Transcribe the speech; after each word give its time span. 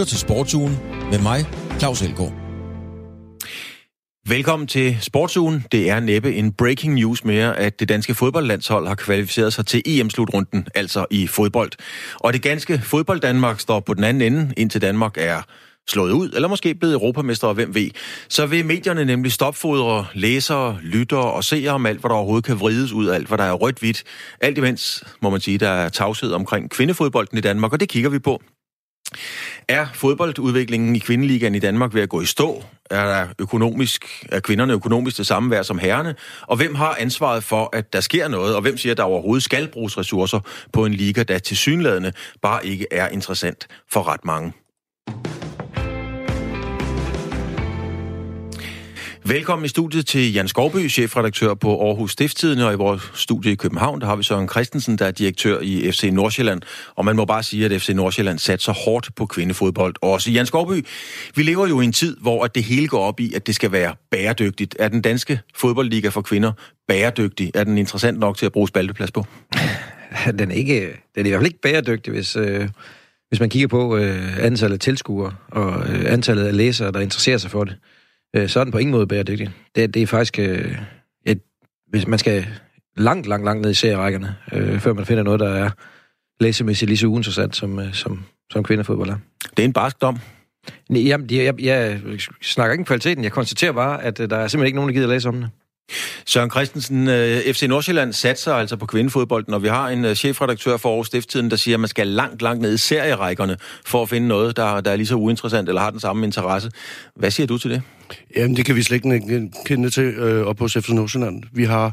lytter 0.00 0.10
til 0.10 0.18
Sportsugen 0.18 0.78
med 1.10 1.18
mig, 1.18 1.46
Claus 1.78 2.02
Elgaard. 2.02 2.32
Velkommen 4.28 4.68
til 4.68 4.96
Sportsugen. 5.00 5.64
Det 5.72 5.90
er 5.90 6.00
næppe 6.00 6.34
en 6.34 6.52
breaking 6.52 6.94
news 6.94 7.24
mere, 7.24 7.58
at 7.58 7.80
det 7.80 7.88
danske 7.88 8.14
fodboldlandshold 8.14 8.88
har 8.88 8.94
kvalificeret 8.94 9.52
sig 9.52 9.66
til 9.66 9.82
EM-slutrunden, 9.86 10.66
altså 10.74 11.06
i 11.10 11.26
fodbold. 11.26 11.70
Og 12.14 12.32
det 12.32 12.42
ganske 12.42 12.78
fodbold 12.78 13.20
Danmark 13.20 13.60
står 13.60 13.80
på 13.80 13.94
den 13.94 14.04
anden 14.04 14.32
ende, 14.32 14.54
indtil 14.56 14.82
Danmark 14.82 15.12
er 15.18 15.42
slået 15.88 16.12
ud, 16.12 16.30
eller 16.30 16.48
måske 16.48 16.74
blevet 16.74 16.94
europamester, 16.94 17.52
hvem 17.52 17.74
ved. 17.74 17.90
Så 18.28 18.46
vil 18.46 18.66
medierne 18.66 19.04
nemlig 19.04 19.32
stopfodre 19.32 20.06
læsere, 20.14 20.78
lyttere 20.82 21.30
og 21.32 21.44
seere 21.44 21.70
om 21.70 21.86
alt, 21.86 22.00
hvad 22.00 22.08
der 22.08 22.14
overhovedet 22.14 22.44
kan 22.44 22.60
vrides 22.60 22.92
ud, 22.92 23.08
alt 23.08 23.28
hvad 23.28 23.38
der 23.38 23.44
er 23.44 23.52
rødt-hvidt. 23.52 24.02
Alt 24.40 24.58
imens, 24.58 25.04
må 25.22 25.30
man 25.30 25.40
sige, 25.40 25.58
der 25.58 25.68
er 25.68 25.88
tavshed 25.88 26.32
omkring 26.32 26.70
kvindefodbolden 26.70 27.38
i 27.38 27.40
Danmark, 27.40 27.72
og 27.72 27.80
det 27.80 27.88
kigger 27.88 28.10
vi 28.10 28.18
på. 28.18 28.42
Er 29.68 29.86
fodboldudviklingen 29.94 30.96
i 30.96 30.98
kvindeligaen 30.98 31.54
i 31.54 31.58
Danmark 31.58 31.94
ved 31.94 32.02
at 32.02 32.08
gå 32.08 32.20
i 32.20 32.26
stå? 32.26 32.64
Er, 32.90 33.04
der 33.04 33.26
økonomisk, 33.38 34.24
er 34.32 34.40
kvinderne 34.40 34.72
økonomisk 34.72 35.16
det 35.16 35.26
samme 35.26 35.50
værd 35.50 35.64
som 35.64 35.78
herrene? 35.78 36.14
Og 36.42 36.56
hvem 36.56 36.74
har 36.74 36.96
ansvaret 37.00 37.44
for, 37.44 37.70
at 37.72 37.92
der 37.92 38.00
sker 38.00 38.28
noget? 38.28 38.54
Og 38.54 38.62
hvem 38.62 38.76
siger, 38.76 38.92
at 38.92 38.96
der 38.96 39.04
overhovedet 39.04 39.44
skal 39.44 39.68
bruges 39.68 39.98
ressourcer 39.98 40.40
på 40.72 40.84
en 40.84 40.94
liga, 40.94 41.22
der 41.22 41.38
til 41.38 41.56
synlædende 41.56 42.12
bare 42.42 42.66
ikke 42.66 42.86
er 42.90 43.08
interessant 43.08 43.66
for 43.88 44.08
ret 44.08 44.24
mange? 44.24 44.52
Velkommen 49.24 49.64
i 49.64 49.68
studiet 49.68 50.06
til 50.06 50.32
Jan 50.32 50.48
Skovby, 50.48 50.90
chefredaktør 50.90 51.54
på 51.54 51.86
Aarhus 51.86 52.12
Stifttidene, 52.12 52.66
og 52.66 52.72
i 52.72 52.76
vores 52.76 53.10
studie 53.14 53.52
i 53.52 53.54
København, 53.54 54.00
der 54.00 54.06
har 54.06 54.16
vi 54.16 54.22
Søren 54.22 54.48
Christensen, 54.48 54.98
der 54.98 55.06
er 55.06 55.10
direktør 55.10 55.60
i 55.60 55.92
FC 55.92 56.08
Nordsjælland. 56.12 56.62
Og 56.96 57.04
man 57.04 57.16
må 57.16 57.24
bare 57.24 57.42
sige, 57.42 57.64
at 57.64 57.82
FC 57.82 57.88
Nordsjælland 57.88 58.38
satte 58.38 58.64
så 58.64 58.72
hårdt 58.72 59.14
på 59.16 59.26
kvindefodbold. 59.26 59.94
Også 60.02 60.30
Jan 60.30 60.46
Skovby, 60.46 60.86
vi 61.34 61.42
lever 61.42 61.66
jo 61.66 61.80
i 61.80 61.84
en 61.84 61.92
tid, 61.92 62.16
hvor 62.20 62.46
det 62.46 62.64
hele 62.64 62.88
går 62.88 63.00
op 63.00 63.20
i, 63.20 63.32
at 63.34 63.46
det 63.46 63.54
skal 63.54 63.72
være 63.72 63.94
bæredygtigt. 64.10 64.76
Er 64.78 64.88
den 64.88 65.02
danske 65.02 65.40
fodboldliga 65.54 66.08
for 66.08 66.22
kvinder 66.22 66.52
bæredygtig? 66.88 67.50
Er 67.54 67.64
den 67.64 67.78
interessant 67.78 68.18
nok 68.18 68.36
til 68.36 68.46
at 68.46 68.52
bruge 68.52 68.68
spalteplads 68.68 69.10
på? 69.10 69.24
Den 70.38 70.50
er, 70.50 70.54
ikke, 70.54 70.80
den 71.14 71.22
er 71.22 71.26
i 71.26 71.28
hvert 71.28 71.38
fald 71.40 71.46
ikke 71.46 71.60
bæredygtig, 71.60 72.12
hvis, 72.12 72.36
øh, 72.36 72.68
hvis 73.28 73.40
man 73.40 73.50
kigger 73.50 73.68
på 73.68 73.96
øh, 73.96 74.44
antallet 74.44 74.74
af 74.74 74.80
tilskuere 74.80 75.32
og 75.48 75.88
øh, 75.88 76.12
antallet 76.12 76.44
af 76.44 76.56
læsere, 76.56 76.92
der 76.92 77.00
interesserer 77.00 77.38
sig 77.38 77.50
for 77.50 77.64
det 77.64 77.76
øh, 78.36 78.48
så 78.48 78.60
er 78.60 78.64
den 78.64 78.72
på 78.72 78.78
ingen 78.78 78.92
måde 78.92 79.06
bæredygtig. 79.06 79.50
Det, 79.76 79.94
det 79.94 80.02
er 80.02 80.06
faktisk 80.06 80.38
øh, 80.38 80.78
et, 81.26 81.40
hvis 81.88 82.06
man 82.06 82.18
skal 82.18 82.46
langt, 82.96 83.26
langt, 83.26 83.44
langt 83.44 83.62
ned 83.62 83.70
i 83.70 83.74
serierækkerne, 83.74 84.36
øh, 84.52 84.80
før 84.80 84.92
man 84.92 85.06
finder 85.06 85.22
noget, 85.22 85.40
der 85.40 85.48
er 85.48 85.70
læsemæssigt 86.40 86.88
lige 86.88 86.98
så 86.98 87.06
uinteressant, 87.06 87.56
som, 87.56 87.78
øh, 87.78 87.94
som, 87.94 88.24
som 88.52 88.62
kvindefodbold 88.62 89.10
er. 89.10 89.16
Det 89.56 89.62
er 89.62 89.64
en 89.64 89.72
barsk 89.72 90.00
dom. 90.00 90.18
Jamen, 90.90 91.30
jeg, 91.30 91.62
jeg, 91.62 91.64
jeg 91.64 92.00
snakker 92.42 92.72
ikke 92.72 92.82
om 92.82 92.86
kvaliteten. 92.86 93.24
Jeg 93.24 93.32
konstaterer 93.32 93.72
bare, 93.72 94.02
at 94.02 94.20
øh, 94.20 94.30
der 94.30 94.36
er 94.36 94.48
simpelthen 94.48 94.66
ikke 94.66 94.76
nogen, 94.76 94.88
der 94.88 94.94
gider 94.94 95.08
læse 95.08 95.28
om 95.28 95.40
det. 95.40 95.50
Søren 96.26 96.50
Christensen, 96.50 97.08
øh, 97.08 97.54
FC 97.54 97.62
Nordsjælland 97.68 98.12
satser 98.12 98.54
altså 98.54 98.76
på 98.76 98.86
kvindefodbolden, 98.86 99.54
og 99.54 99.62
vi 99.62 99.68
har 99.68 99.88
en 99.88 100.14
chefredaktør 100.14 100.76
for 100.76 100.88
Aarhus 100.88 101.06
Stifttiden, 101.06 101.50
der 101.50 101.56
siger, 101.56 101.76
at 101.76 101.80
man 101.80 101.88
skal 101.88 102.06
langt, 102.06 102.42
langt 102.42 102.62
ned 102.62 102.74
i 102.74 102.78
serierækkerne 102.78 103.56
for 103.86 104.02
at 104.02 104.08
finde 104.08 104.28
noget, 104.28 104.56
der, 104.56 104.80
der 104.80 104.90
er 104.90 104.96
lige 104.96 105.06
så 105.06 105.14
uinteressant 105.14 105.68
eller 105.68 105.80
har 105.80 105.90
den 105.90 106.00
samme 106.00 106.26
interesse. 106.26 106.70
Hvad 107.16 107.30
siger 107.30 107.46
du 107.46 107.58
til 107.58 107.70
det? 107.70 107.82
Jamen, 108.36 108.56
det 108.56 108.64
kan 108.64 108.76
vi 108.76 108.82
slet 108.82 109.04
ikke 109.04 109.50
kende 109.66 109.90
til 109.90 110.04
øh, 110.04 110.46
op 110.46 110.56
på 110.56 110.68
FC 110.68 110.88
Nordsjælland. 110.88 111.42
Vi 111.52 111.64
har 111.64 111.92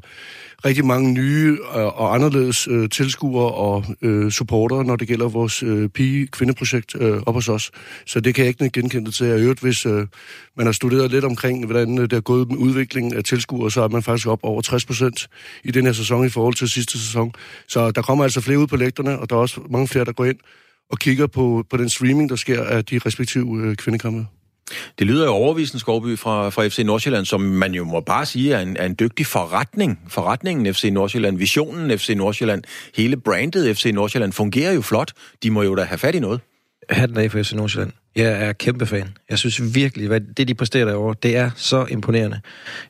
rigtig 0.65 0.85
mange 0.85 1.13
nye 1.13 1.57
øh, 1.75 1.85
og 1.85 2.15
anderledes 2.15 2.67
øh, 2.67 2.89
tilskuere 2.89 3.51
og 3.51 3.85
øh, 4.01 4.31
supportere, 4.31 4.85
når 4.85 4.95
det 4.95 5.07
gælder 5.07 5.29
vores 5.29 5.63
øh, 5.63 5.89
pige-kvindeprojekt 5.89 6.95
øh, 6.99 7.21
op 7.25 7.33
hos 7.33 7.49
os. 7.49 7.71
Så 8.05 8.19
det 8.19 8.35
kan 8.35 8.45
jeg 8.45 8.49
ikke 8.49 8.69
genkende 8.69 9.11
til. 9.11 9.27
Jeg 9.27 9.39
øvrigt, 9.39 9.59
hvis 9.59 9.85
øh, 9.85 10.07
man 10.57 10.65
har 10.65 10.73
studeret 10.73 11.11
lidt 11.11 11.25
omkring, 11.25 11.65
hvordan 11.65 11.97
øh, 11.97 12.03
det 12.03 12.13
er 12.13 12.21
gået 12.21 12.47
med 12.47 12.57
udviklingen 12.57 13.13
af 13.13 13.23
tilskuere, 13.23 13.71
så 13.71 13.81
er 13.81 13.87
man 13.87 14.03
faktisk 14.03 14.27
op 14.27 14.39
over 14.43 14.61
60 14.61 14.85
procent 14.85 15.27
i 15.63 15.71
den 15.71 15.85
her 15.85 15.93
sæson 15.93 16.25
i 16.25 16.29
forhold 16.29 16.53
til 16.53 16.69
sidste 16.69 16.99
sæson. 16.99 17.31
Så 17.67 17.91
der 17.91 18.01
kommer 18.01 18.23
altså 18.23 18.41
flere 18.41 18.59
ud 18.59 18.67
på 18.67 18.75
lægterne, 18.75 19.19
og 19.19 19.29
der 19.29 19.35
er 19.35 19.39
også 19.39 19.61
mange 19.69 19.87
flere, 19.87 20.05
der 20.05 20.11
går 20.11 20.25
ind 20.25 20.37
og 20.89 20.99
kigger 20.99 21.27
på, 21.27 21.65
på 21.69 21.77
den 21.77 21.89
streaming, 21.89 22.29
der 22.29 22.35
sker 22.35 22.63
af 22.63 22.85
de 22.85 22.99
respektive 23.05 23.61
øh, 23.61 23.75
kvindekampe. 23.75 24.25
Det 24.99 25.07
lyder 25.07 25.25
jo 25.25 25.31
overvisende, 25.31 25.79
Skovby, 25.79 26.17
fra, 26.17 26.49
fra 26.49 26.67
FC 26.67 26.79
Nordsjælland, 26.85 27.25
som 27.25 27.41
man 27.41 27.73
jo 27.73 27.83
må 27.83 27.99
bare 27.99 28.25
sige 28.25 28.53
er 28.53 28.59
en, 28.59 28.77
er 28.77 28.85
en 28.85 28.95
dygtig 28.99 29.25
forretning. 29.25 29.99
Forretningen 30.07 30.73
FC 30.73 30.89
Nordsjælland, 30.91 31.37
visionen 31.37 31.99
FC 31.99 32.13
Nordsjælland, 32.17 32.63
hele 32.95 33.17
brandet 33.17 33.77
FC 33.77 33.91
Nordsjælland 33.93 34.33
fungerer 34.33 34.73
jo 34.73 34.81
flot. 34.81 35.11
De 35.43 35.51
må 35.51 35.61
jo 35.61 35.75
da 35.75 35.83
have 35.83 35.97
fat 35.97 36.15
i 36.15 36.19
noget. 36.19 36.39
Hatten 36.89 37.17
af 37.17 37.31
for 37.31 37.43
FC 37.43 37.53
Nordsjælland. 37.53 37.91
Jeg 38.15 38.47
er 38.47 38.53
kæmpe 38.53 38.85
fan. 38.85 39.17
Jeg 39.29 39.37
synes 39.37 39.75
virkelig, 39.75 40.07
hvad 40.07 40.21
det 40.21 40.47
de 40.47 40.53
præsterer 40.53 40.85
derovre, 40.85 41.15
det 41.23 41.37
er 41.37 41.49
så 41.55 41.85
imponerende. 41.89 42.39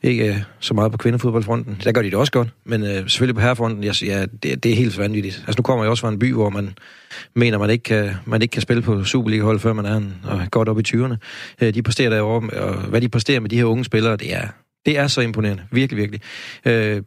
Ikke 0.02 0.30
uh, 0.30 0.36
så 0.60 0.74
meget 0.74 0.92
på 0.92 0.98
kvindefodboldfronten. 0.98 1.80
Der 1.84 1.92
gør 1.92 2.02
de 2.02 2.10
det 2.10 2.18
også 2.18 2.32
godt, 2.32 2.48
men 2.64 2.82
uh, 2.82 2.88
selvfølgelig 2.88 3.34
på 3.34 3.40
herrefronten, 3.40 3.84
jeg, 3.84 4.02
ja, 4.02 4.26
det, 4.42 4.64
det 4.64 4.72
er 4.72 4.76
helt 4.76 4.98
vanvittigt. 4.98 5.36
Altså 5.46 5.54
nu 5.58 5.62
kommer 5.62 5.84
jeg 5.84 5.90
også 5.90 6.00
fra 6.00 6.08
en 6.08 6.18
by, 6.18 6.32
hvor 6.32 6.50
man 6.50 6.78
mener, 7.34 7.58
man 7.58 7.70
ikke 7.70 7.82
kan, 7.82 8.14
man 8.26 8.42
ikke 8.42 8.52
kan 8.52 8.62
spille 8.62 8.82
på 8.82 9.04
Superliga-hold, 9.04 9.60
før 9.60 9.72
man 9.72 9.86
er 9.86 9.96
en, 9.96 10.14
og 10.24 10.40
godt 10.50 10.68
op 10.68 10.78
i 10.78 10.82
20'erne. 10.88 11.16
Uh, 11.62 11.68
de 11.68 11.82
præsterer 11.82 12.10
derovre, 12.10 12.60
og 12.60 12.74
hvad 12.74 13.00
de 13.00 13.08
præsterer 13.08 13.40
med 13.40 13.50
de 13.50 13.56
her 13.56 13.64
unge 13.64 13.84
spillere, 13.84 14.16
det 14.16 14.34
er, 14.34 14.48
det 14.86 14.98
er 14.98 15.06
så 15.06 15.20
imponerende. 15.20 15.62
Virkelig, 15.72 15.96
virkelig. 15.96 16.20
Uh, 16.96 17.02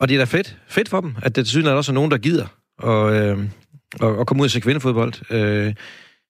og 0.00 0.08
det 0.08 0.14
er 0.14 0.18
da 0.18 0.24
fedt, 0.24 0.56
fedt 0.68 0.88
for 0.88 1.00
dem, 1.00 1.16
at 1.22 1.36
det 1.36 1.46
til 1.46 1.68
også 1.68 1.92
er 1.92 1.94
nogen, 1.94 2.10
der 2.10 2.18
gider 2.18 2.46
og, 2.78 3.32
uh, 3.32 3.44
og, 4.00 4.16
og 4.18 4.26
komme 4.26 4.40
ud 4.40 4.46
og 4.46 4.50
se 4.50 4.60
kvindefodbold. 4.60 5.12
Uh, 5.66 5.72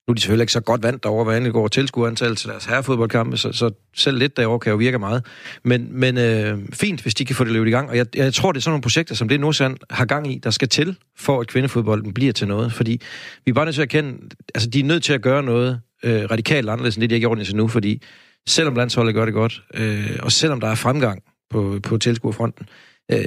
nu 0.08 0.12
er 0.12 0.14
de 0.14 0.20
selvfølgelig 0.20 0.42
ikke 0.42 0.52
så 0.52 0.60
godt 0.60 0.82
vant 0.82 1.02
derovre, 1.02 1.24
hvad 1.24 1.36
angår 1.36 1.68
tilskuerantal 1.68 2.36
til 2.36 2.48
deres 2.48 2.64
herrefodboldkampe, 2.64 3.36
så, 3.36 3.52
så 3.52 3.70
selv 3.96 4.18
lidt 4.18 4.36
derovre 4.36 4.58
kan 4.58 4.70
jo 4.70 4.76
virke 4.76 4.98
meget. 4.98 5.26
Men, 5.62 5.88
men 5.90 6.18
øh, 6.18 6.58
fint, 6.72 7.02
hvis 7.02 7.14
de 7.14 7.24
kan 7.24 7.36
få 7.36 7.44
det 7.44 7.52
løbet 7.52 7.68
i 7.68 7.70
gang. 7.70 7.90
Og 7.90 7.96
jeg, 7.96 8.16
jeg 8.16 8.34
tror, 8.34 8.52
det 8.52 8.58
er 8.58 8.62
sådan 8.62 8.72
nogle 8.72 8.82
projekter, 8.82 9.14
som 9.14 9.28
det 9.28 9.40
Nordsjælland 9.40 9.76
har 9.90 10.04
gang 10.04 10.32
i, 10.32 10.38
der 10.38 10.50
skal 10.50 10.68
til, 10.68 10.96
for 11.16 11.40
at 11.40 11.46
kvindefodbolden 11.46 12.14
bliver 12.14 12.32
til 12.32 12.48
noget. 12.48 12.72
Fordi 12.72 13.00
vi 13.44 13.50
er 13.50 13.54
bare 13.54 13.64
nødt 13.64 13.74
til 13.74 13.82
at 13.82 13.94
erkende, 13.94 14.18
altså 14.54 14.70
de 14.70 14.80
er 14.80 14.84
nødt 14.84 15.02
til 15.02 15.12
at 15.12 15.22
gøre 15.22 15.42
noget 15.42 15.80
øh, 16.02 16.22
radikalt 16.30 16.70
anderledes, 16.70 16.96
end 16.96 17.00
det, 17.00 17.10
de 17.10 17.14
har 17.14 17.20
gjort 17.20 17.38
indtil 17.38 17.56
nu, 17.56 17.68
fordi 17.68 18.02
selvom 18.46 18.74
landsholdet 18.74 19.14
gør 19.14 19.24
det 19.24 19.34
godt, 19.34 19.62
øh, 19.74 20.18
og 20.22 20.32
selvom 20.32 20.60
der 20.60 20.68
er 20.68 20.74
fremgang 20.74 21.22
på, 21.50 21.80
på 21.82 21.98
tilskuerfronten, 21.98 22.66
øh, 23.12 23.18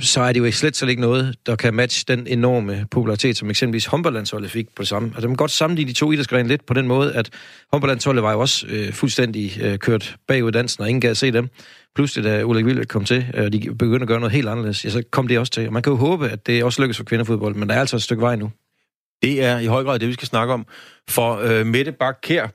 så 0.00 0.20
er 0.20 0.32
det 0.32 0.40
jo 0.40 0.50
slet 0.52 0.76
slet 0.76 0.88
ikke 0.88 1.00
noget, 1.00 1.34
der 1.46 1.56
kan 1.56 1.74
matche 1.74 2.04
den 2.08 2.26
enorme 2.26 2.86
popularitet, 2.90 3.36
som 3.36 3.50
eksempelvis 3.50 3.86
håndboldlandsholdet 3.86 4.50
fik 4.50 4.66
på 4.76 4.82
det 4.82 4.88
samme. 4.88 5.08
Altså 5.08 5.28
man 5.28 5.36
kan 5.36 5.36
godt 5.36 5.50
sammenligne 5.50 5.88
de 5.88 5.94
to 5.94 6.12
idrætsgrene 6.12 6.48
lidt 6.48 6.66
på 6.66 6.74
den 6.74 6.86
måde, 6.86 7.14
at 7.14 7.30
håndboldlandsholdet 7.72 8.22
var 8.22 8.32
jo 8.32 8.40
også 8.40 8.66
øh, 8.68 8.92
fuldstændig 8.92 9.58
øh, 9.62 9.78
kørt 9.78 10.16
bagud 10.28 10.52
dansen, 10.52 10.82
og 10.82 10.88
ingen 10.88 11.00
gad 11.00 11.14
se 11.14 11.32
dem. 11.32 11.48
Pludselig, 11.94 12.24
da 12.24 12.44
Ulrik 12.44 12.64
Vildt 12.64 12.88
kom 12.88 13.04
til, 13.04 13.26
og 13.34 13.44
øh, 13.44 13.52
de 13.52 13.74
begyndte 13.74 14.04
at 14.04 14.08
gøre 14.08 14.20
noget 14.20 14.32
helt 14.32 14.48
anderledes, 14.48 14.84
ja, 14.84 14.90
så 14.90 15.02
kom 15.10 15.28
det 15.28 15.38
også 15.38 15.52
til. 15.52 15.66
Og 15.66 15.72
man 15.72 15.82
kan 15.82 15.90
jo 15.90 15.96
håbe, 15.96 16.28
at 16.28 16.46
det 16.46 16.64
også 16.64 16.82
lykkes 16.82 16.96
for 16.96 17.04
kvindefodbold, 17.04 17.54
men 17.54 17.68
der 17.68 17.74
er 17.74 17.80
altså 17.80 17.96
et 17.96 18.02
stykke 18.02 18.22
vej 18.22 18.36
nu. 18.36 18.50
Det 19.22 19.44
er 19.44 19.58
i 19.58 19.66
høj 19.66 19.84
grad 19.84 19.98
det, 19.98 20.08
vi 20.08 20.12
skal 20.12 20.28
snakke 20.28 20.54
om. 20.54 20.66
For 21.08 21.36
øh, 21.36 21.66
Mette 21.66 21.92
Bak 21.92 22.16
Kær, 22.22 22.46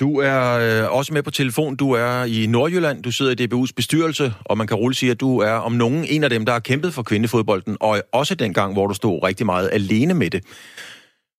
du 0.00 0.18
er 0.18 0.50
øh, 0.50 0.96
også 0.96 1.14
med 1.14 1.22
på 1.22 1.30
telefon. 1.30 1.76
Du 1.76 1.92
er 1.92 2.24
i 2.24 2.46
Nordjylland. 2.46 3.02
Du 3.02 3.12
sidder 3.12 3.32
i 3.32 3.46
DBU's 3.46 3.72
bestyrelse, 3.76 4.34
og 4.44 4.58
man 4.58 4.66
kan 4.66 4.76
roligt 4.76 4.98
sige, 4.98 5.10
at 5.10 5.20
du 5.20 5.38
er 5.38 5.52
om 5.52 5.72
nogen 5.72 6.04
en 6.08 6.24
af 6.24 6.30
dem, 6.30 6.44
der 6.44 6.52
har 6.52 6.60
kæmpet 6.60 6.94
for 6.94 7.02
kvindefodbolden, 7.02 7.76
og 7.80 8.02
også 8.12 8.34
dengang, 8.34 8.72
hvor 8.72 8.86
du 8.86 8.94
stod 8.94 9.22
rigtig 9.22 9.46
meget 9.46 9.70
alene 9.72 10.14
med 10.14 10.30
det. 10.30 10.44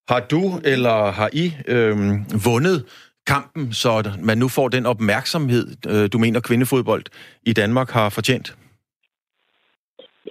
Har 0.09 0.19
du 0.19 0.59
eller 0.63 1.11
har 1.11 1.29
I 1.33 1.53
øh, 1.67 1.99
vundet 2.45 2.85
kampen, 3.27 3.73
så 3.73 4.11
man 4.19 4.37
nu 4.37 4.47
får 4.47 4.67
den 4.67 4.85
opmærksomhed, 4.85 5.75
øh, 5.87 6.09
du 6.13 6.17
mener 6.17 6.39
kvindefodbold 6.39 7.03
i 7.43 7.53
Danmark 7.53 7.89
har 7.91 8.09
fortjent? 8.09 8.55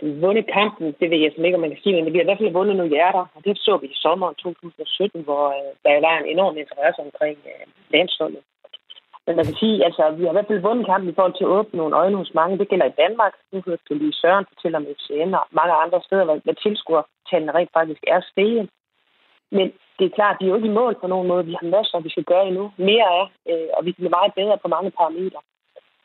Vundet 0.02 0.46
kampen, 0.58 0.86
det 1.00 1.10
ved 1.10 1.18
jeg 1.18 1.32
ikke, 1.44 1.58
om 1.58 1.60
man 1.60 1.74
kan 1.74 1.82
sige, 1.82 2.02
men 2.02 2.12
vi 2.12 2.18
har 2.18 2.24
i 2.24 2.30
hvert 2.30 2.42
fald 2.42 2.58
vundet 2.58 2.76
nogle 2.76 2.94
hjerter, 2.96 3.24
og 3.34 3.40
det 3.44 3.58
så 3.58 3.76
vi 3.76 3.86
i 3.86 4.02
sommeren 4.04 4.34
2017, 4.34 5.22
hvor 5.22 5.44
øh, 5.48 5.70
der 5.84 6.00
var 6.06 6.18
en 6.18 6.32
enorm 6.34 6.56
interesse 6.56 7.00
omkring 7.06 7.38
øh, 7.52 7.66
landsholdet. 7.94 8.42
Men 9.26 9.36
man 9.36 9.44
kan 9.44 9.60
sige, 9.62 9.84
altså, 9.88 10.02
vi 10.16 10.22
har 10.22 10.32
i 10.32 10.36
hvert 10.38 10.50
fald 10.50 10.66
vundet 10.68 10.86
kampen 10.86 11.10
i 11.10 11.16
forhold 11.16 11.36
til 11.36 11.48
at 11.48 11.54
åbne 11.58 11.76
nogle 11.80 11.96
øjne 11.96 12.16
hos 12.16 12.34
mange. 12.34 12.58
Det 12.58 12.68
gælder 12.68 12.86
i 12.90 12.98
Danmark. 13.02 13.34
Nu 13.52 13.62
hørte 13.66 13.82
du 13.88 13.94
lige 13.94 14.20
Søren 14.20 14.46
fortælle 14.52 14.76
om 14.76 14.86
FCN 14.98 15.34
og 15.40 15.44
mange 15.50 15.74
andre 15.84 16.00
steder, 16.06 16.24
hvor, 16.24 16.38
hvor 16.44 16.52
tilskuertallene 16.52 17.54
rent 17.54 17.72
faktisk 17.78 18.02
er 18.14 18.20
steget. 18.30 18.68
Men 19.50 19.66
det 19.98 20.04
er 20.06 20.16
klart, 20.18 20.34
at 20.34 20.40
de 20.40 20.44
er 20.44 20.48
jo 20.48 20.56
ikke 20.56 20.72
i 20.72 20.78
mål 20.80 20.94
på 21.00 21.06
nogen 21.06 21.28
måde. 21.28 21.46
Vi 21.46 21.56
har 21.60 21.66
masser, 21.76 22.00
vi 22.00 22.10
skal 22.10 22.24
gøre 22.24 22.46
endnu. 22.46 22.72
Mere 22.76 23.08
er, 23.20 23.26
øh, 23.50 23.68
og 23.76 23.84
vi 23.86 23.92
bliver 23.92 24.16
meget 24.18 24.32
bedre 24.34 24.58
på 24.58 24.68
mange 24.68 24.90
parametre. 24.90 25.40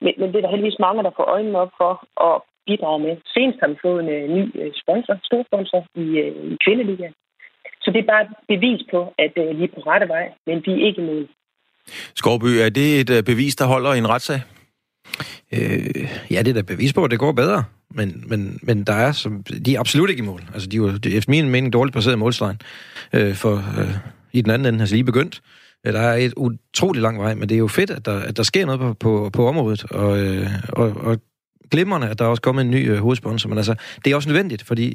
Men, 0.04 0.14
men 0.18 0.28
det 0.30 0.38
er 0.38 0.42
der 0.42 0.54
heldigvis 0.54 0.80
mange, 0.80 1.04
der 1.04 1.18
får 1.18 1.28
øjnene 1.36 1.60
op 1.60 1.72
for, 1.78 1.94
og 2.16 2.46
bidrage 2.68 3.00
med. 3.06 3.14
Senest 3.34 3.60
har 3.62 3.70
vi 3.72 3.78
fået 3.86 4.00
en 4.04 4.10
uh, 4.16 4.36
ny 4.38 4.44
uh, 4.62 4.72
sponsor, 4.82 5.16
stor 5.30 5.44
sponsor 5.50 5.82
i, 6.04 6.06
uh, 6.24 6.52
i 6.52 6.56
Kvindeligaen. 6.64 7.16
Så 7.84 7.92
det 7.94 8.00
er 8.02 8.12
bare 8.14 8.24
et 8.28 8.34
bevis 8.54 8.82
på, 8.94 9.00
at 9.26 9.34
vi 9.58 9.64
er 9.64 9.76
på 9.76 9.82
rette 9.90 10.08
vej, 10.08 10.26
men 10.48 10.64
vi 10.66 10.72
er 10.72 10.86
ikke 10.88 11.02
i 11.02 11.06
mål. 11.06 11.28
Skovby, 12.16 12.52
er 12.66 12.70
det 12.70 12.88
et 13.02 13.26
bevis, 13.26 13.56
der 13.56 13.66
holder 13.66 13.94
i 13.94 13.98
en 13.98 14.10
retssag? 14.10 14.40
Øh, 15.54 16.08
ja, 16.32 16.40
det 16.40 16.48
er 16.48 16.54
da 16.54 16.62
bevis 16.62 16.94
på, 16.94 17.04
at 17.04 17.12
det 17.12 17.20
går 17.20 17.32
bedre. 17.32 17.64
Men, 17.90 18.24
men, 18.28 18.60
men 18.64 18.84
der 18.84 18.94
er, 18.94 19.12
som, 19.12 19.44
de 19.66 19.76
er 19.76 19.80
absolut 19.80 20.10
ikke 20.10 20.24
i 20.24 20.26
mål. 20.26 20.42
Altså, 20.54 20.70
de 20.70 20.76
er 20.76 20.82
jo 20.82 20.88
efter 21.18 21.30
min 21.30 21.50
mening 21.50 21.74
dårligt 21.74 21.94
placeret 21.94 22.16
i 22.16 22.18
målstregen. 22.18 22.60
Øh, 23.14 23.34
for 23.34 23.56
øh, 23.56 23.96
i 24.34 24.42
den 24.42 24.52
anden 24.52 24.66
ende 24.66 24.78
har 24.78 24.84
altså 24.84 24.96
lige 24.96 25.04
begyndt. 25.04 25.42
Der 25.84 26.00
er 26.00 26.16
et 26.16 26.34
utrolig 26.38 27.02
lang 27.02 27.20
vej, 27.20 27.34
men 27.34 27.50
det 27.50 27.56
er 27.56 27.60
jo 27.60 27.68
fedt, 27.68 27.90
at 27.90 28.06
der, 28.06 28.20
at 28.20 28.38
der 28.38 28.44
sker 28.44 28.66
noget 28.66 28.82
på, 28.82 28.94
på, 28.94 29.30
på 29.34 29.48
området, 29.48 29.92
og, 29.92 30.20
øh, 30.24 30.48
og, 30.74 30.94
og 30.98 31.18
glimrende, 31.72 32.10
at 32.10 32.20
der 32.20 32.26
er 32.26 32.30
også 32.30 32.42
kommet 32.42 32.66
en 32.66 32.72
ny 32.72 32.90
øh, 32.90 32.98
hovedsponsor, 32.98 33.50
men 33.50 33.58
altså, 33.58 33.76
det 34.06 34.12
er 34.12 34.16
også 34.16 34.30
nødvendigt, 34.30 34.64
fordi 34.64 34.90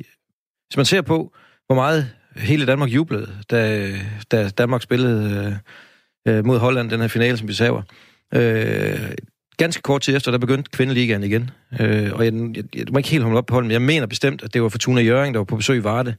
hvis 0.68 0.76
man 0.76 0.86
ser 0.86 1.02
på, 1.02 1.32
hvor 1.66 1.74
meget 1.74 2.10
hele 2.36 2.66
Danmark 2.66 2.88
jublede, 2.88 3.28
da, 3.50 3.88
da 4.30 4.48
Danmark 4.48 4.82
spillede 4.82 5.60
øh, 6.26 6.36
øh 6.36 6.44
mod 6.46 6.58
Holland, 6.58 6.90
den 6.90 7.00
her 7.00 7.08
finale, 7.08 7.36
som 7.36 7.48
vi 7.48 7.52
saver. 7.52 7.82
Øh, 8.34 9.10
ganske 9.56 9.82
kort 9.82 10.00
tid 10.00 10.16
efter, 10.16 10.30
der 10.30 10.38
begyndte 10.38 10.70
kvindeligaen 10.70 11.22
igen. 11.22 11.50
Øh, 11.80 12.12
og 12.12 12.24
jeg, 12.24 12.32
jeg, 12.34 12.64
jeg, 12.76 12.84
må 12.92 12.98
ikke 12.98 13.10
helt 13.10 13.24
holde 13.24 13.38
op 13.38 13.46
på 13.46 13.54
holdet, 13.54 13.66
men 13.66 13.72
jeg 13.72 13.82
mener 13.82 14.06
bestemt, 14.06 14.42
at 14.42 14.54
det 14.54 14.62
var 14.62 14.68
Fortuna 14.68 15.00
Jøring, 15.00 15.34
der 15.34 15.38
var 15.38 15.44
på 15.44 15.56
besøg 15.56 15.76
i 15.76 15.84
Varde. 15.84 16.14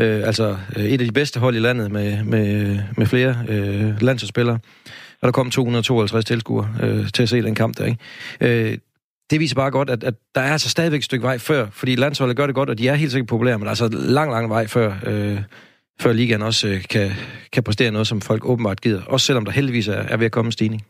Øh, 0.00 0.26
altså 0.26 0.56
øh, 0.76 0.84
et 0.84 1.00
af 1.00 1.06
de 1.06 1.12
bedste 1.12 1.40
hold 1.40 1.56
i 1.56 1.58
landet 1.58 1.90
med, 1.90 2.24
med, 2.24 2.78
med 2.96 3.06
flere 3.06 3.44
øh, 3.48 4.02
landsholdsspillere. 4.02 4.58
Og 5.20 5.26
der 5.26 5.32
kom 5.32 5.50
252 5.50 6.24
tilskuere 6.24 6.74
øh, 6.82 7.08
til 7.14 7.22
at 7.22 7.28
se 7.28 7.42
den 7.42 7.54
kamp 7.54 7.78
der, 7.78 7.84
ikke? 7.84 7.98
Øh, 8.40 8.78
det 9.30 9.40
viser 9.40 9.54
bare 9.54 9.70
godt, 9.70 9.90
at, 9.90 10.04
at 10.04 10.14
der 10.34 10.40
er 10.40 10.52
altså 10.52 10.68
stadigvæk 10.68 10.98
et 10.98 11.04
stykke 11.04 11.22
vej 11.22 11.38
før, 11.38 11.66
fordi 11.72 11.94
landsholdet 11.94 12.36
gør 12.36 12.46
det 12.46 12.54
godt, 12.54 12.70
og 12.70 12.78
de 12.78 12.88
er 12.88 12.94
helt 12.94 13.12
sikkert 13.12 13.28
populære, 13.28 13.58
men 13.58 13.62
der 13.62 13.66
er 13.66 13.82
altså 13.82 13.88
lang, 13.88 14.30
lang 14.30 14.50
vej 14.50 14.66
før, 14.66 14.94
øh, 15.06 15.38
før 16.00 16.12
ligaen 16.12 16.42
også 16.42 16.68
øh, 16.68 16.84
kan, 16.84 17.10
kan 17.52 17.62
præstere 17.62 17.90
noget, 17.90 18.06
som 18.06 18.20
folk 18.20 18.44
åbenbart 18.44 18.80
gider. 18.80 19.02
Også 19.02 19.26
selvom 19.26 19.44
der 19.44 19.52
heldigvis 19.52 19.88
er, 19.88 19.92
er 19.92 20.16
ved 20.16 20.26
at 20.26 20.32
komme 20.32 20.48
en 20.48 20.52
stigning. 20.52 20.82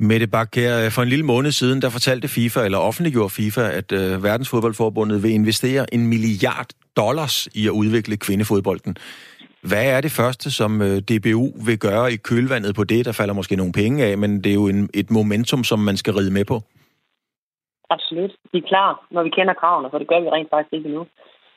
Mette 0.00 0.26
Bakker, 0.26 0.84
øh, 0.84 0.90
for 0.90 1.02
en 1.02 1.08
lille 1.08 1.24
måned 1.24 1.52
siden, 1.52 1.82
der 1.82 1.88
fortalte 1.88 2.28
FIFA, 2.28 2.64
eller 2.64 2.78
offentliggjorde 2.78 3.30
FIFA, 3.30 3.70
at 3.70 3.92
øh, 3.92 4.22
Verdensfodboldforbundet 4.22 5.22
vil 5.22 5.30
investere 5.30 5.94
en 5.94 6.06
milliard 6.06 6.68
dollars 6.96 7.48
i 7.54 7.66
at 7.66 7.70
udvikle 7.70 8.16
kvindefodbolden. 8.16 8.96
Hvad 9.62 9.84
er 9.84 10.00
det 10.00 10.12
første, 10.12 10.50
som 10.50 10.82
øh, 10.82 11.00
DBU 11.00 11.52
vil 11.64 11.78
gøre 11.78 12.12
i 12.12 12.16
kølvandet 12.16 12.74
på 12.74 12.84
det? 12.84 13.04
Der 13.04 13.12
falder 13.12 13.34
måske 13.34 13.56
nogle 13.56 13.72
penge 13.72 14.04
af, 14.04 14.18
men 14.18 14.44
det 14.44 14.50
er 14.50 14.54
jo 14.54 14.68
en, 14.68 14.88
et 14.94 15.10
momentum, 15.10 15.64
som 15.64 15.78
man 15.78 15.96
skal 15.96 16.14
ride 16.14 16.30
med 16.30 16.44
på. 16.44 16.62
Absolut. 17.90 18.32
Vi 18.52 18.58
er 18.58 18.68
klar, 18.72 19.06
når 19.10 19.22
vi 19.22 19.30
kender 19.30 19.54
kravene, 19.54 19.90
for 19.90 19.98
det 19.98 20.08
gør 20.08 20.20
vi 20.20 20.28
rent 20.28 20.50
faktisk 20.50 20.72
ikke 20.72 20.88
nu. 20.96 21.06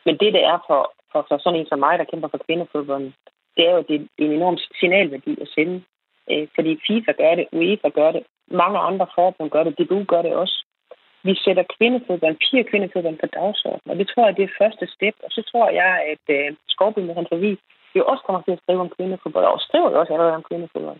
Men 0.05 0.17
det, 0.17 0.33
det 0.33 0.43
er 0.43 0.57
for, 0.67 0.81
for, 1.11 1.25
for 1.27 1.37
sådan 1.37 1.59
en 1.59 1.67
som 1.67 1.79
mig, 1.79 1.99
der 1.99 2.11
kæmper 2.11 2.27
for 2.27 2.41
kvindefodbolden, 2.45 3.13
det 3.57 3.63
er 3.67 3.71
jo 3.71 3.83
det, 3.89 3.97
det 4.17 4.21
er 4.25 4.29
en 4.29 4.37
enorm 4.41 4.57
signalværdi 4.79 5.41
at 5.41 5.47
sende 5.55 5.83
Øh, 6.31 6.47
fordi 6.55 6.71
FIFA 6.87 7.11
gør 7.11 7.35
det, 7.35 7.45
UEFA 7.51 7.89
gør 7.89 8.11
det, 8.11 8.23
mange 8.51 8.79
andre 8.79 9.07
forbund 9.15 9.49
gør 9.49 9.63
det, 9.63 9.77
DBU 9.79 10.03
gør 10.03 10.21
det 10.21 10.33
også. 10.33 10.65
Vi 11.23 11.35
sætter 11.35 11.63
kvindefodbold, 11.77 12.35
piger 12.43 12.63
kvindefodbold 12.69 13.17
på 13.19 13.25
dagsordenen, 13.25 13.91
og 13.91 13.95
det 13.99 14.07
tror 14.07 14.25
jeg, 14.25 14.37
det 14.37 14.43
er 14.43 14.57
første 14.61 14.85
step. 14.95 15.15
Og 15.25 15.29
så 15.31 15.41
tror 15.51 15.69
jeg, 15.69 15.91
at 16.11 16.25
øh, 16.37 16.55
Skovby 16.67 16.99
med 16.99 17.15
hans 17.15 17.31
avis 17.31 17.59
jo 17.95 18.03
også 18.05 18.23
kommer 18.25 18.41
til 18.41 18.51
at 18.51 18.61
skrive 18.63 18.81
om 18.81 18.93
kvindefodbold, 18.97 19.45
og 19.45 19.59
skriver 19.59 19.91
jo 19.91 19.99
også 19.99 20.13
allerede 20.13 20.35
om 20.39 20.47
kvindefodbold. 20.49 20.99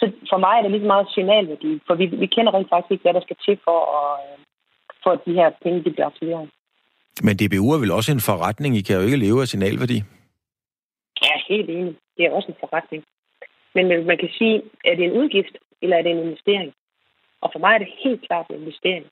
Så 0.00 0.04
for 0.30 0.38
mig 0.44 0.54
er 0.56 0.62
det 0.62 0.70
lige 0.70 0.92
meget 0.92 1.08
signalværdi, 1.14 1.80
for 1.86 1.94
vi, 1.94 2.06
vi 2.06 2.26
kender 2.26 2.54
rent 2.54 2.68
faktisk 2.68 2.90
ikke, 2.90 3.02
hvad 3.02 3.14
der 3.14 3.26
skal 3.26 3.36
til 3.44 3.58
for, 3.64 3.78
at, 4.00 4.10
øh, 4.26 4.38
for 5.04 5.10
at 5.10 5.20
de 5.26 5.32
her 5.40 5.50
penge 5.62 5.78
de 5.84 5.90
bliver 5.90 6.06
aktiveret. 6.06 6.48
Men 7.26 7.36
DBU 7.36 7.66
er 7.74 7.80
vel 7.84 7.96
også 7.98 8.12
en 8.12 8.26
forretning? 8.30 8.76
I 8.76 8.82
kan 8.82 8.96
jo 8.96 9.02
ikke 9.02 9.22
leve 9.24 9.40
af 9.40 9.48
signalværdi. 9.48 9.98
Ja, 11.24 11.34
helt 11.48 11.70
enig. 11.70 11.94
Det 12.16 12.26
er 12.26 12.30
også 12.30 12.48
en 12.48 12.60
forretning. 12.60 13.04
Men 13.74 14.06
man 14.06 14.18
kan 14.18 14.30
sige, 14.38 14.62
er 14.84 14.94
det 14.96 15.04
en 15.04 15.18
udgift, 15.20 15.54
eller 15.82 15.96
er 15.96 16.02
det 16.02 16.10
en 16.12 16.24
investering? 16.26 16.72
Og 17.42 17.48
for 17.52 17.58
mig 17.58 17.74
er 17.74 17.78
det 17.78 17.98
helt 18.04 18.22
klart 18.26 18.46
en 18.48 18.60
investering. 18.60 19.06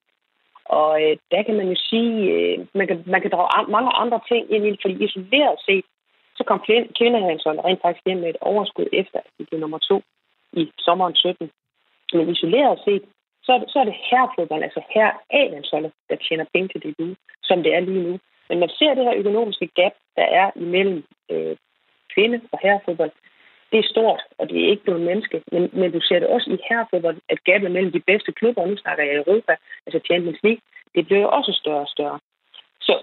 Og 0.65 1.03
øh, 1.03 1.17
der 1.31 1.43
kan 1.43 1.57
man 1.57 1.69
jo 1.69 1.77
sige, 1.91 2.13
øh, 2.33 2.67
man, 2.75 2.87
kan, 2.87 3.03
man 3.07 3.21
kan 3.23 3.31
drage 3.31 3.71
mange 3.77 3.93
andre 4.03 4.21
ting 4.29 4.43
ind 4.55 4.67
i 4.67 4.79
fordi 4.83 5.05
isoleret 5.05 5.57
set, 5.67 5.85
så 6.37 6.43
kom 6.45 6.61
kvindelandsholdet 6.99 7.65
rent 7.65 7.83
faktisk 7.83 8.07
hjem 8.07 8.19
med 8.19 8.31
et 8.31 8.41
overskud 8.41 8.89
efter, 8.93 9.19
at 9.19 9.31
de 9.39 9.45
blev 9.45 9.61
nummer 9.61 9.79
to 9.79 10.03
i 10.53 10.71
sommeren 10.79 11.15
17. 11.15 11.51
Men 12.13 12.29
isoleret 12.29 12.79
set, 12.85 13.05
så 13.45 13.53
er 13.53 13.59
det, 13.59 13.71
så 13.71 13.79
er 13.79 13.85
det 13.85 14.03
herrefodbold, 14.11 14.63
altså 14.63 14.83
her 14.95 15.09
A-landsholdet, 15.31 15.93
der 16.11 16.17
tjener 16.17 16.45
penge 16.55 16.69
til 16.69 16.83
det 16.83 16.95
nu, 16.99 17.15
som 17.43 17.63
det 17.63 17.75
er 17.75 17.81
lige 17.81 18.03
nu. 18.09 18.19
Men 18.49 18.59
man 18.59 18.69
ser 18.69 18.95
det 18.95 19.05
her 19.05 19.15
økonomiske 19.23 19.69
gap, 19.75 19.93
der 20.17 20.23
er 20.23 20.51
imellem 20.57 21.05
øh, 21.31 21.57
kvinde- 22.15 22.49
og 22.53 22.59
herrefodbold, 22.63 23.11
det 23.73 23.79
er 23.79 23.93
stort, 23.95 24.23
og 24.39 24.49
det 24.49 24.65
er 24.65 24.71
ikke 24.71 24.83
blevet 24.83 25.01
menneske. 25.01 25.43
Men, 25.53 25.71
men 25.73 25.93
du 25.93 26.01
ser 26.01 26.19
det 26.19 26.29
også 26.29 26.51
i 26.51 26.59
herrefodbold, 26.69 27.17
at 27.29 27.45
gabet 27.45 27.71
mellem 27.71 27.93
de 27.93 28.01
bedste 28.01 28.33
klubber, 28.33 28.67
nu 28.67 28.77
snakker 28.77 29.05
jeg 29.05 29.15
i 29.15 29.23
Europa, 29.25 29.57
altså 29.87 30.01
Champions 30.09 30.41
League, 30.43 30.63
det 30.95 31.07
bliver 31.07 31.21
jo 31.21 31.29
også 31.29 31.53
større 31.53 31.85
og 31.87 31.89
større. 31.89 32.19
Så 32.81 32.95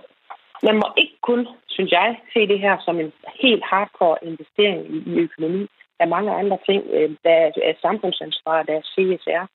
man 0.63 0.75
må 0.75 0.88
ikke 0.97 1.18
kun, 1.21 1.47
synes 1.68 1.92
jeg, 1.92 2.19
se 2.33 2.47
det 2.47 2.59
her 2.59 2.77
som 2.85 3.00
en 3.00 3.12
helt 3.42 3.63
hardcore 3.65 4.18
investering 4.21 4.81
i, 4.95 4.97
i 5.12 5.19
økonomi. 5.19 5.62
Der 5.97 6.03
er 6.06 6.15
mange 6.15 6.31
andre 6.31 6.57
ting. 6.65 6.83
Øh, 6.92 7.09
der 7.24 7.31
er 7.69 7.74
samfundsansvar, 7.81 8.63
der 8.63 8.74
er 8.74 8.81
CSR. 8.94 9.45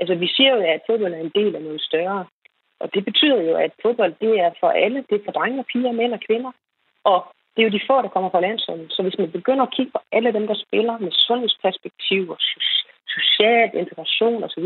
Altså, 0.00 0.14
vi 0.14 0.28
siger 0.36 0.52
jo, 0.56 0.62
at 0.74 0.82
fodbold 0.86 1.14
er 1.14 1.24
en 1.24 1.36
del 1.40 1.56
af 1.56 1.62
noget 1.62 1.82
større. 1.82 2.26
Og 2.80 2.94
det 2.94 3.04
betyder 3.04 3.40
jo, 3.48 3.54
at 3.56 3.72
fodbold, 3.82 4.14
det 4.20 4.40
er 4.40 4.50
for 4.60 4.70
alle. 4.84 5.04
Det 5.10 5.14
er 5.16 5.24
for 5.24 5.32
drenge 5.32 5.58
og 5.58 5.66
piger, 5.72 5.92
mænd 5.92 6.12
og 6.12 6.20
kvinder. 6.26 6.52
Og 7.04 7.18
det 7.52 7.60
er 7.60 7.68
jo 7.68 7.76
de 7.78 7.86
få, 7.88 8.02
der 8.02 8.08
kommer 8.14 8.30
fra 8.30 8.40
landsholdet. 8.40 8.92
Så 8.92 9.02
hvis 9.02 9.18
man 9.18 9.30
begynder 9.30 9.64
at 9.64 9.74
kigge 9.76 9.92
på 9.92 10.00
alle 10.12 10.32
dem, 10.32 10.46
der 10.46 10.54
spiller 10.64 10.98
med 10.98 11.12
sundhedsperspektiv 11.12 12.30
og 12.30 12.38
social 13.16 13.70
integration 13.74 14.44
osv., 14.44 14.64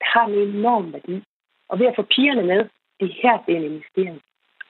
det 0.00 0.06
har 0.14 0.24
en 0.26 0.34
enorm 0.34 0.92
værdi. 0.92 1.22
Og 1.68 1.78
ved 1.78 1.86
at 1.86 1.96
få 1.96 2.02
pigerne 2.02 2.42
med, 2.42 2.60
det 3.00 3.10
her 3.22 3.38
det 3.46 3.52
er 3.54 3.58
en 3.58 3.70
investering. 3.72 4.22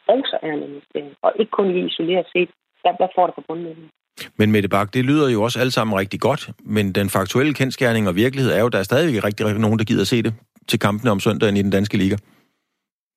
Også 0.07 0.39
er 0.43 0.53
en 0.53 0.63
investering. 0.63 1.17
Og 1.23 1.33
ikke 1.39 1.51
kun 1.51 1.73
lige 1.73 1.87
isoleret 1.87 2.27
set, 2.33 2.51
der, 2.85 2.93
der 2.93 3.09
får 3.15 3.27
det 3.27 3.35
på 3.35 3.41
bundlinjen. 3.49 3.91
Men 4.39 4.53
Mette 4.53 4.69
Bak, 4.69 4.95
det 4.95 5.05
lyder 5.05 5.29
jo 5.35 5.43
også 5.43 5.61
alt 5.61 5.73
sammen 5.73 5.99
rigtig 6.03 6.21
godt, 6.21 6.43
men 6.77 6.93
den 6.99 7.09
faktuelle 7.17 7.55
kendskærning 7.55 8.09
og 8.09 8.15
virkelighed 8.25 8.53
er 8.53 8.61
jo, 8.65 8.69
der 8.69 8.79
er 8.79 8.83
stadig 8.91 9.25
rigtig, 9.25 9.47
rigtig 9.47 9.61
nogen, 9.61 9.79
der 9.79 9.85
gider 9.85 10.05
se 10.05 10.23
det 10.23 10.33
til 10.71 10.79
kampene 10.87 11.11
om 11.11 11.21
søndagen 11.21 11.57
i 11.57 11.63
den 11.63 11.71
danske 11.71 11.97
liga. 11.97 12.17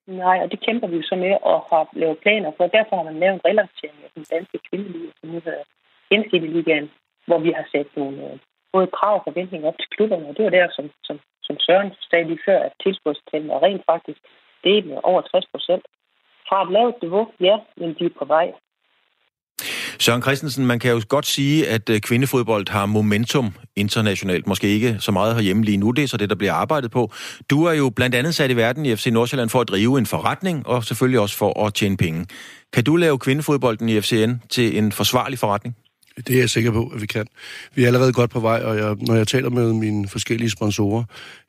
Nej, 0.08 0.38
og 0.44 0.52
det 0.52 0.60
kæmper 0.66 0.88
vi 0.88 0.96
jo 0.96 1.06
så 1.12 1.16
med 1.16 1.34
og 1.52 1.58
har 1.70 1.84
lavet 2.02 2.18
planer 2.24 2.52
for. 2.58 2.64
Derfor 2.78 2.96
har 2.96 3.06
man 3.10 3.20
lavet 3.20 3.36
en 3.36 3.46
relativering 3.50 4.00
af 4.08 4.12
den 4.16 4.26
danske 4.36 4.58
kvindeliga, 4.68 5.12
som 5.20 5.30
nu 5.30 5.40
hedder 5.48 5.64
Genskibeligaen, 6.10 6.88
hvor 7.28 7.40
vi 7.46 7.52
har 7.58 7.66
sat 7.74 7.88
nogle 7.98 8.18
øh, 8.28 8.38
både 8.74 8.88
krav 8.98 9.16
og 9.20 9.24
forventninger 9.28 9.68
op 9.68 9.78
til 9.80 9.90
klubberne. 9.96 10.28
Og 10.30 10.34
det 10.38 10.44
var 10.46 10.54
der, 10.60 10.68
som, 10.78 10.86
som, 11.08 11.16
som 11.48 11.56
Søren 11.66 11.92
sagde 12.10 12.28
lige 12.28 12.46
før, 12.48 12.60
at 12.68 12.74
tilskudstallet 12.84 13.52
er 13.52 13.64
rent 13.66 13.84
faktisk 13.92 14.22
det 14.64 14.78
er 14.78 14.84
med 14.90 15.00
over 15.04 15.22
60 15.22 15.46
procent. 15.54 15.84
Har 16.50 16.62
et 16.66 16.72
lavt 16.72 17.02
niveau, 17.02 17.24
ja, 17.40 17.56
men 17.78 17.90
de 18.00 18.06
er 18.06 18.18
på 18.20 18.26
vej. 18.26 18.48
Søren 20.02 20.22
Christensen, 20.22 20.66
man 20.66 20.80
kan 20.80 20.92
jo 20.92 21.02
godt 21.08 21.26
sige, 21.26 21.68
at 21.68 21.90
øh, 21.90 22.00
kvindefodbold 22.00 22.70
har 22.70 22.86
momentum 22.86 23.54
internationalt. 23.76 24.48
Måske 24.48 24.68
ikke 24.68 24.96
så 25.00 25.12
meget 25.12 25.36
herhjemme 25.36 25.64
lige 25.64 25.78
nu, 25.78 25.92
det 25.92 26.04
er 26.04 26.08
så 26.08 26.18
det, 26.18 26.30
der 26.30 26.36
bliver 26.36 26.54
arbejdet 26.54 26.92
på. 26.92 27.12
Du 27.50 27.64
er 27.66 27.74
jo 27.74 27.90
blandt 27.90 28.16
andet 28.16 28.36
sat 28.36 28.52
i 28.52 28.56
verden 28.56 28.86
i 28.86 28.96
FC 28.96 29.06
Nordsjælland 29.06 29.50
for 29.50 29.62
at 29.62 29.68
drive 29.68 29.98
en 29.98 30.06
forretning, 30.06 30.68
og 30.68 30.84
selvfølgelig 30.84 31.20
også 31.20 31.38
for 31.38 31.66
at 31.66 31.74
tjene 31.74 31.98
penge. 31.98 32.26
Kan 32.74 32.84
du 32.84 32.96
lave 32.96 33.20
kvindefodbolden 33.20 33.90
i 33.90 34.02
FCN 34.02 34.32
til 34.50 34.78
en 34.78 34.92
forsvarlig 34.92 35.40
forretning? 35.40 35.76
Det 36.28 36.36
er 36.36 36.40
jeg 36.40 36.50
sikker 36.50 36.72
på, 36.72 36.92
at 36.96 37.02
vi 37.02 37.06
kan. 37.06 37.28
Vi 37.76 37.84
er 37.84 37.88
allerede 37.88 38.14
godt 38.14 38.30
på 38.30 38.40
vej, 38.40 38.62
og 38.64 38.78
jeg, 38.78 38.96
når 39.00 39.16
jeg 39.16 39.28
taler 39.28 39.50
med 39.50 39.74
mine 39.74 40.08
forskellige 40.08 40.50
sponsorer, 40.50 41.04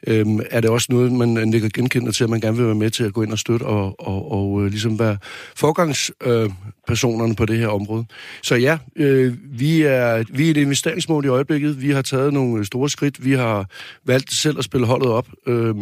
øhm, 0.06 0.40
er 0.50 0.60
det 0.60 0.70
også 0.70 0.86
noget, 0.90 1.12
man 1.12 1.50
ligger 1.50 1.68
genkendende 1.68 2.16
til, 2.16 2.24
at 2.24 2.30
man 2.30 2.40
gerne 2.40 2.56
vil 2.56 2.66
være 2.66 2.74
med 2.74 2.90
til 2.90 3.04
at 3.04 3.12
gå 3.12 3.22
ind 3.22 3.32
og 3.32 3.38
støtte 3.38 3.64
og, 3.64 4.00
og, 4.00 4.32
og 4.32 4.62
øh, 4.62 4.70
ligesom 4.70 4.98
være 4.98 5.18
forgangspersonerne 5.56 7.30
øh, 7.30 7.36
på 7.36 7.46
det 7.46 7.58
her 7.58 7.68
område. 7.68 8.04
Så 8.42 8.54
ja, 8.54 8.78
øh, 8.96 9.34
vi, 9.44 9.82
er, 9.82 10.24
vi 10.30 10.46
er 10.46 10.50
et 10.50 10.56
investeringsmål 10.56 11.24
i 11.24 11.28
øjeblikket. 11.28 11.82
Vi 11.82 11.90
har 11.90 12.02
taget 12.02 12.32
nogle 12.32 12.58
øh, 12.58 12.64
store 12.64 12.90
skridt. 12.90 13.24
Vi 13.24 13.32
har 13.32 13.66
valgt 14.04 14.32
selv 14.32 14.58
at 14.58 14.64
spille 14.64 14.86
holdet 14.86 15.08
op 15.08 15.28
øh, 15.46 15.74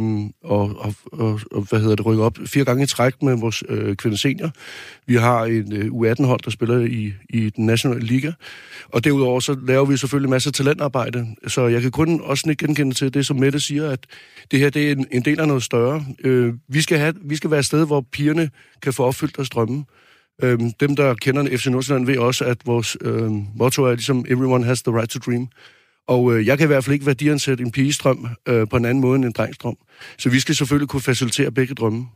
og, 0.45 0.77
og, 0.79 0.95
og, 1.13 1.41
og 1.53 1.63
hvad 1.63 1.81
hedder 1.81 1.97
det, 1.97 2.07
rykke 2.07 2.23
op 2.23 2.39
fire 2.47 2.65
gange 2.65 2.83
i 2.83 2.87
træk 2.87 3.23
med 3.23 3.41
vores 3.41 3.63
øh, 3.69 3.97
kvindesenior. 3.97 4.51
Vi 5.07 5.15
har 5.15 5.45
en 5.45 5.73
øh, 5.73 5.85
U18-hold, 5.85 6.41
der 6.45 6.51
spiller 6.51 6.79
i, 6.79 7.13
i 7.29 7.51
den 7.51 7.67
nationale 7.67 8.07
liga. 8.07 8.33
Og 8.89 9.05
derudover 9.05 9.41
så 9.41 9.57
laver 9.67 9.85
vi 9.85 9.97
selvfølgelig 9.97 10.27
en 10.27 10.31
masse 10.31 10.51
talentarbejde. 10.51 11.27
Så 11.47 11.67
jeg 11.67 11.83
kan 11.83 11.91
kun 11.91 12.21
også 12.25 12.51
ikke 12.51 12.67
genkende 12.67 12.95
til 12.95 13.15
det, 13.15 13.27
som 13.27 13.37
Mette 13.37 13.61
siger, 13.61 13.91
at 13.91 14.07
det 14.51 14.59
her 14.59 14.71
det 14.71 14.89
er 14.89 14.93
en, 14.93 15.07
en 15.13 15.25
del 15.25 15.41
af 15.41 15.49
noget 15.49 15.63
større. 15.63 16.05
Øh, 16.25 16.55
vi, 16.69 16.81
skal 16.81 16.99
have, 16.99 17.15
vi 17.25 17.37
skal 17.37 17.51
være 17.51 17.61
et 17.61 17.67
sted, 17.67 17.87
hvor 17.87 18.05
pigerne 18.13 18.51
kan 18.83 18.93
få 18.93 19.05
opfyldt 19.05 19.37
deres 19.37 19.51
drømme. 19.51 19.85
Øh, 20.43 20.59
dem, 20.81 20.97
der 20.97 21.15
kender 21.15 21.57
FC 21.57 21.67
Nordsjælland, 21.67 22.07
ved 22.07 22.19
også, 22.19 22.45
at 22.45 22.57
vores 22.67 22.97
øh, 23.01 23.31
motto 23.57 23.85
er 23.85 23.93
ligesom 23.93 24.25
Everyone 24.29 24.65
has 24.65 24.83
the 24.83 24.99
right 24.99 25.11
to 25.11 25.19
dream. 25.19 25.49
Og 26.09 26.35
øh, 26.35 26.47
jeg 26.47 26.59
kan 26.59 26.67
i 26.67 26.67
hvert 26.67 26.85
fald 26.85 26.95
ikke 26.95 27.07
værdiansætte 27.07 27.65
en 27.65 27.71
pigestrøm 27.71 28.29
øh, 28.49 28.69
på 28.69 28.77
en 28.77 28.85
anden 28.85 29.01
måde 29.01 29.17
end 29.17 29.25
en 29.25 29.33
drengstrøm. 29.33 29.77
Så 30.19 30.31
vi 30.31 30.41
skal 30.41 30.55
selvfølgelig 30.55 30.89
kunne 30.89 31.03
facilitere 31.03 31.51
begge 31.51 31.75
drømme. 31.75 32.07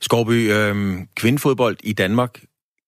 Skorby, 0.00 0.52
øh, 0.52 0.98
kvindefodbold 1.16 1.76
i 1.82 1.92
Danmark, 1.92 2.40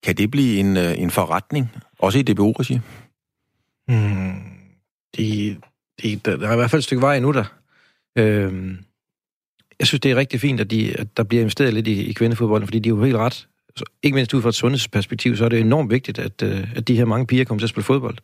kan 0.02 0.16
det 0.16 0.30
blive 0.30 0.60
en, 0.60 0.76
øh, 0.76 0.98
en 0.98 1.10
forretning, 1.10 1.68
også 1.98 2.18
i 2.18 2.22
DBU-regi? 2.22 2.80
Mm, 3.90 4.42
de, 5.16 5.56
de, 6.02 6.16
der 6.16 6.48
er 6.48 6.52
i 6.52 6.56
hvert 6.56 6.70
fald 6.70 6.80
et 6.80 6.84
stykke 6.84 7.02
vej 7.02 7.16
endnu 7.16 7.32
der. 7.32 7.44
Øhm, 8.18 8.78
jeg 9.78 9.86
synes, 9.86 10.00
det 10.00 10.10
er 10.10 10.16
rigtig 10.16 10.40
fint, 10.40 10.60
at, 10.60 10.70
de, 10.70 10.94
at 10.98 11.16
der 11.16 11.22
bliver 11.22 11.40
investeret 11.40 11.74
lidt 11.74 11.86
i, 11.86 12.04
i 12.04 12.12
kvindefodbolden, 12.12 12.66
fordi 12.66 12.78
de 12.78 12.88
er 12.88 12.94
jo 12.94 13.04
helt 13.04 13.16
ret. 13.16 13.48
Så, 13.76 13.84
ikke 14.02 14.14
mindst 14.14 14.34
ud 14.34 14.42
fra 14.42 14.48
et 14.48 14.54
sundhedsperspektiv, 14.54 15.36
så 15.36 15.44
er 15.44 15.48
det 15.48 15.60
enormt 15.60 15.90
vigtigt, 15.90 16.18
at, 16.18 16.42
øh, 16.42 16.76
at 16.76 16.88
de 16.88 16.96
her 16.96 17.04
mange 17.04 17.26
piger 17.26 17.44
kommer 17.44 17.60
til 17.60 17.66
at 17.66 17.70
spille 17.70 17.84
fodbold. 17.84 18.18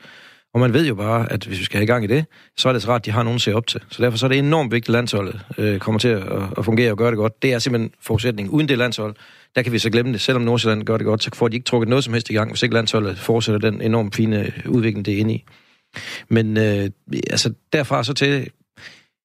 Og 0.54 0.60
man 0.60 0.72
ved 0.72 0.86
jo 0.86 0.94
bare, 0.94 1.32
at 1.32 1.44
hvis 1.44 1.58
vi 1.58 1.64
skal 1.64 1.76
have 1.76 1.84
i 1.84 1.86
gang 1.86 2.04
i 2.04 2.06
det, 2.06 2.24
så 2.56 2.68
er 2.68 2.72
det 2.72 2.82
så 2.82 2.88
rart, 2.88 3.00
at 3.00 3.06
de 3.06 3.10
har 3.10 3.22
nogen 3.22 3.34
at 3.34 3.40
se 3.40 3.54
op 3.54 3.66
til. 3.66 3.80
Så 3.90 4.02
derfor 4.02 4.18
så 4.18 4.26
er 4.26 4.28
det 4.28 4.38
enormt 4.38 4.72
vigtigt, 4.72 4.88
at 4.88 4.92
landsholdet 4.92 5.40
øh, 5.58 5.78
kommer 5.78 5.98
til 5.98 6.08
at, 6.08 6.22
at 6.58 6.64
fungere 6.64 6.90
og 6.90 6.98
gøre 6.98 7.10
det 7.10 7.16
godt. 7.16 7.42
Det 7.42 7.52
er 7.52 7.58
simpelthen 7.58 7.92
forudsætning. 8.00 8.50
Uden 8.50 8.68
det 8.68 8.78
landshold, 8.78 9.16
der 9.56 9.62
kan 9.62 9.72
vi 9.72 9.78
så 9.78 9.90
glemme 9.90 10.12
det. 10.12 10.20
Selvom 10.20 10.42
Nordsjælland 10.42 10.84
gør 10.84 10.96
det 10.96 11.06
godt, 11.06 11.22
så 11.22 11.30
får 11.34 11.48
de 11.48 11.56
ikke 11.56 11.64
trukket 11.64 11.88
noget 11.88 12.04
som 12.04 12.12
helst 12.12 12.30
i 12.30 12.32
gang, 12.32 12.50
hvis 12.50 12.62
ikke 12.62 12.74
landsholdet 12.74 13.18
fortsætter 13.18 13.70
den 13.70 13.80
enormt 13.80 14.14
fine 14.14 14.46
øh, 14.46 14.52
udvikling, 14.68 15.04
det 15.04 15.14
er 15.14 15.18
inde 15.18 15.34
i. 15.34 15.44
Men 16.28 16.56
øh, 16.56 16.90
altså 17.30 17.52
derfra 17.72 18.04
så 18.04 18.14
til, 18.14 18.50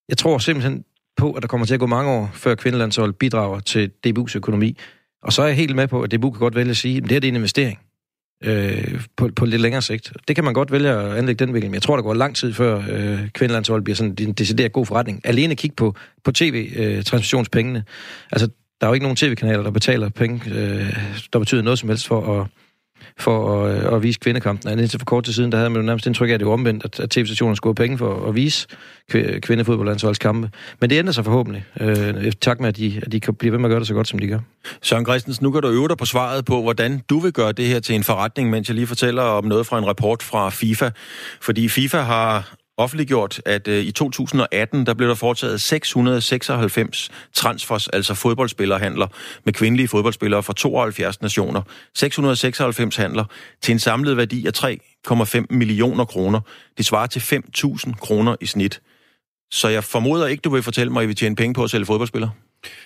jeg 0.10 0.18
tror 0.18 0.38
simpelthen 0.38 0.84
på, 1.18 1.32
at 1.32 1.42
der 1.42 1.48
kommer 1.48 1.68
til 1.68 1.74
at 1.74 1.80
gå 1.80 1.86
mange 1.86 2.12
år, 2.12 2.30
før 2.34 2.56
kvindelandsholdet 2.56 3.16
bidrager 3.16 3.60
til 3.60 3.92
DBU's 4.08 4.36
økonomi. 4.36 4.78
Og 5.24 5.34
så 5.34 5.42
er 5.42 5.48
jeg 5.48 5.56
helt 5.56 5.76
med 5.76 5.88
på, 5.88 6.02
at 6.02 6.12
DBU 6.12 6.32
kan 6.32 6.40
godt 6.40 6.56
vælge 6.56 6.70
at 6.70 6.78
sige, 6.78 6.98
at 6.98 7.04
det 7.04 7.12
her 7.12 7.20
det 7.20 7.28
er 7.28 7.32
en 7.32 7.36
investering 7.36 7.80
øh, 8.44 9.02
på, 9.18 9.30
på 9.36 9.46
lidt 9.46 9.62
længere 9.62 9.82
sigt. 9.82 10.14
Det 10.28 10.36
kan 10.36 10.46
man 10.46 10.54
godt 10.54 10.72
vælge 10.72 10.90
at 10.90 11.18
anlægge 11.18 11.46
den 11.46 11.54
vinkel, 11.54 11.70
men 11.70 11.74
jeg 11.74 11.82
tror, 11.82 11.96
der 11.96 12.04
går 12.04 12.14
lang 12.14 12.36
tid 12.36 12.54
før 12.54 12.84
øh, 12.90 13.30
kvindelandsholdet 13.30 13.84
bliver 13.84 13.96
sådan 13.96 14.16
en 14.20 14.34
decideret 14.34 14.72
god 14.72 14.86
forretning. 14.86 15.22
Alene 15.24 15.56
kig 15.56 15.74
på, 15.76 15.96
på 16.24 16.32
tv-transmissionspengene. 16.32 17.80
Øh, 17.80 17.84
altså, 18.32 18.50
der 18.82 18.88
er 18.88 18.90
jo 18.90 18.94
ikke 18.94 19.04
nogen 19.04 19.16
tv-kanaler, 19.16 19.64
der 19.64 19.72
betaler 19.72 20.10
penge, 20.10 20.42
øh, 20.56 20.98
der 21.34 21.40
betyder 21.40 21.62
noget 21.62 21.80
som 21.80 21.90
helst 21.90 22.08
for 22.08 22.42
at 22.42 22.48
for 23.18 23.66
at, 23.66 23.86
øh, 23.86 23.94
at 23.94 24.04
vise 24.04 24.20
kvindekampen. 24.20 24.70
Altså, 24.70 24.82
indtil 24.82 25.00
for 25.00 25.06
kort 25.06 25.24
tid 25.24 25.34
siden, 25.34 25.52
der 25.52 25.58
havde 25.58 25.70
man 25.70 25.82
jo 25.82 25.86
nærmest 25.86 26.06
indtryk 26.06 26.30
af, 26.30 26.34
at 26.34 26.40
det 26.40 26.48
var 26.48 26.54
omvendt, 26.54 26.86
at, 26.86 27.00
at 27.00 27.10
tv-stationerne 27.10 27.56
skulle 27.56 27.72
have 27.78 27.88
penge 27.88 27.98
for 27.98 28.28
at 28.28 28.36
vise 28.36 28.68
kvindefodboldlandsholdskampe. 29.42 30.50
Men 30.80 30.90
det 30.90 30.98
ændrer 31.00 31.12
sig 31.12 31.26
forhåbentlig, 31.26 31.66
øh, 31.80 32.32
tak 32.42 32.60
med, 32.60 32.68
at 32.68 32.78
de, 32.78 33.02
at 33.06 33.12
de 33.12 33.20
kan 33.20 33.36
blive 33.36 33.52
ved 33.52 33.60
med 33.60 33.66
at 33.66 33.72
gøre 33.72 33.80
det 33.80 33.88
så 33.88 33.94
godt, 33.94 34.08
som 34.08 34.20
de 34.20 34.28
gør. 34.28 34.40
Søren 34.82 35.06
Christensen, 35.06 35.44
nu 35.44 35.52
kan 35.52 35.62
du 35.62 35.68
øve 35.68 35.88
dig 35.88 35.98
på 35.98 36.06
svaret 36.06 36.46
på, 36.46 36.62
hvordan 36.62 37.02
du 37.10 37.20
vil 37.20 37.34
gøre 37.34 37.52
det 37.52 37.66
her 37.66 37.80
til 37.80 37.96
en 37.96 38.04
forretning, 38.04 38.50
mens 38.50 38.68
jeg 38.68 38.76
lige 38.76 38.88
fortæller 38.88 39.24
om 39.24 39.46
noget 39.46 39.66
fra 39.66 39.78
en 39.78 39.88
rapport 39.88 40.24
fra 40.24 40.50
FIFA. 40.50 40.90
Fordi 41.42 41.68
FIFA 41.68 41.98
har 41.98 42.54
offentliggjort, 42.78 43.42
at 43.46 43.68
øh, 43.68 43.84
i 43.84 43.92
2018, 43.92 44.86
der 44.86 44.94
blev 44.94 45.10
der 45.10 45.16
foretaget 45.16 45.62
696 45.62 47.12
transfers, 47.34 47.88
altså 47.88 48.14
fodboldspillerhandler, 48.14 49.08
med 49.46 49.54
kvindelige 49.54 49.88
fodboldspillere 49.88 50.44
fra 50.44 50.54
72 50.54 51.22
nationer. 51.22 51.62
696 51.96 52.96
handler 52.96 53.26
til 53.62 53.72
en 53.72 53.80
samlet 53.80 54.18
værdi 54.18 54.48
af 54.48 54.64
3,5 54.64 55.46
millioner 55.50 56.06
kroner. 56.06 56.42
Det 56.78 56.86
svarer 56.86 57.08
til 57.08 57.20
5.000 57.20 57.94
kroner 57.94 58.36
i 58.42 58.46
snit. 58.46 58.82
Så 59.52 59.68
jeg 59.68 59.84
formoder 59.84 60.28
ikke, 60.28 60.42
du 60.42 60.50
vil 60.50 60.64
fortælle 60.64 60.94
mig, 60.94 61.04
at 61.04 61.10
vi 61.10 61.14
tjener 61.14 61.36
penge 61.36 61.54
på 61.54 61.64
at 61.64 61.70
sælge 61.70 61.86
fodboldspillere? 61.86 62.32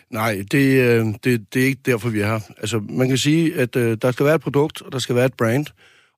Nej, 0.09 0.43
det, 0.51 0.81
øh, 0.81 1.05
det, 1.23 1.53
det 1.53 1.61
er 1.61 1.65
ikke 1.65 1.81
derfor, 1.85 2.09
vi 2.09 2.19
er 2.19 2.27
her. 2.27 2.39
Altså, 2.57 2.79
man 2.89 3.07
kan 3.07 3.17
sige, 3.17 3.55
at 3.55 3.75
øh, 3.75 3.97
der 4.01 4.11
skal 4.11 4.25
være 4.25 4.35
et 4.35 4.41
produkt, 4.41 4.81
og 4.81 4.91
der 4.91 4.99
skal 4.99 5.15
være 5.15 5.25
et 5.25 5.33
brand, 5.33 5.65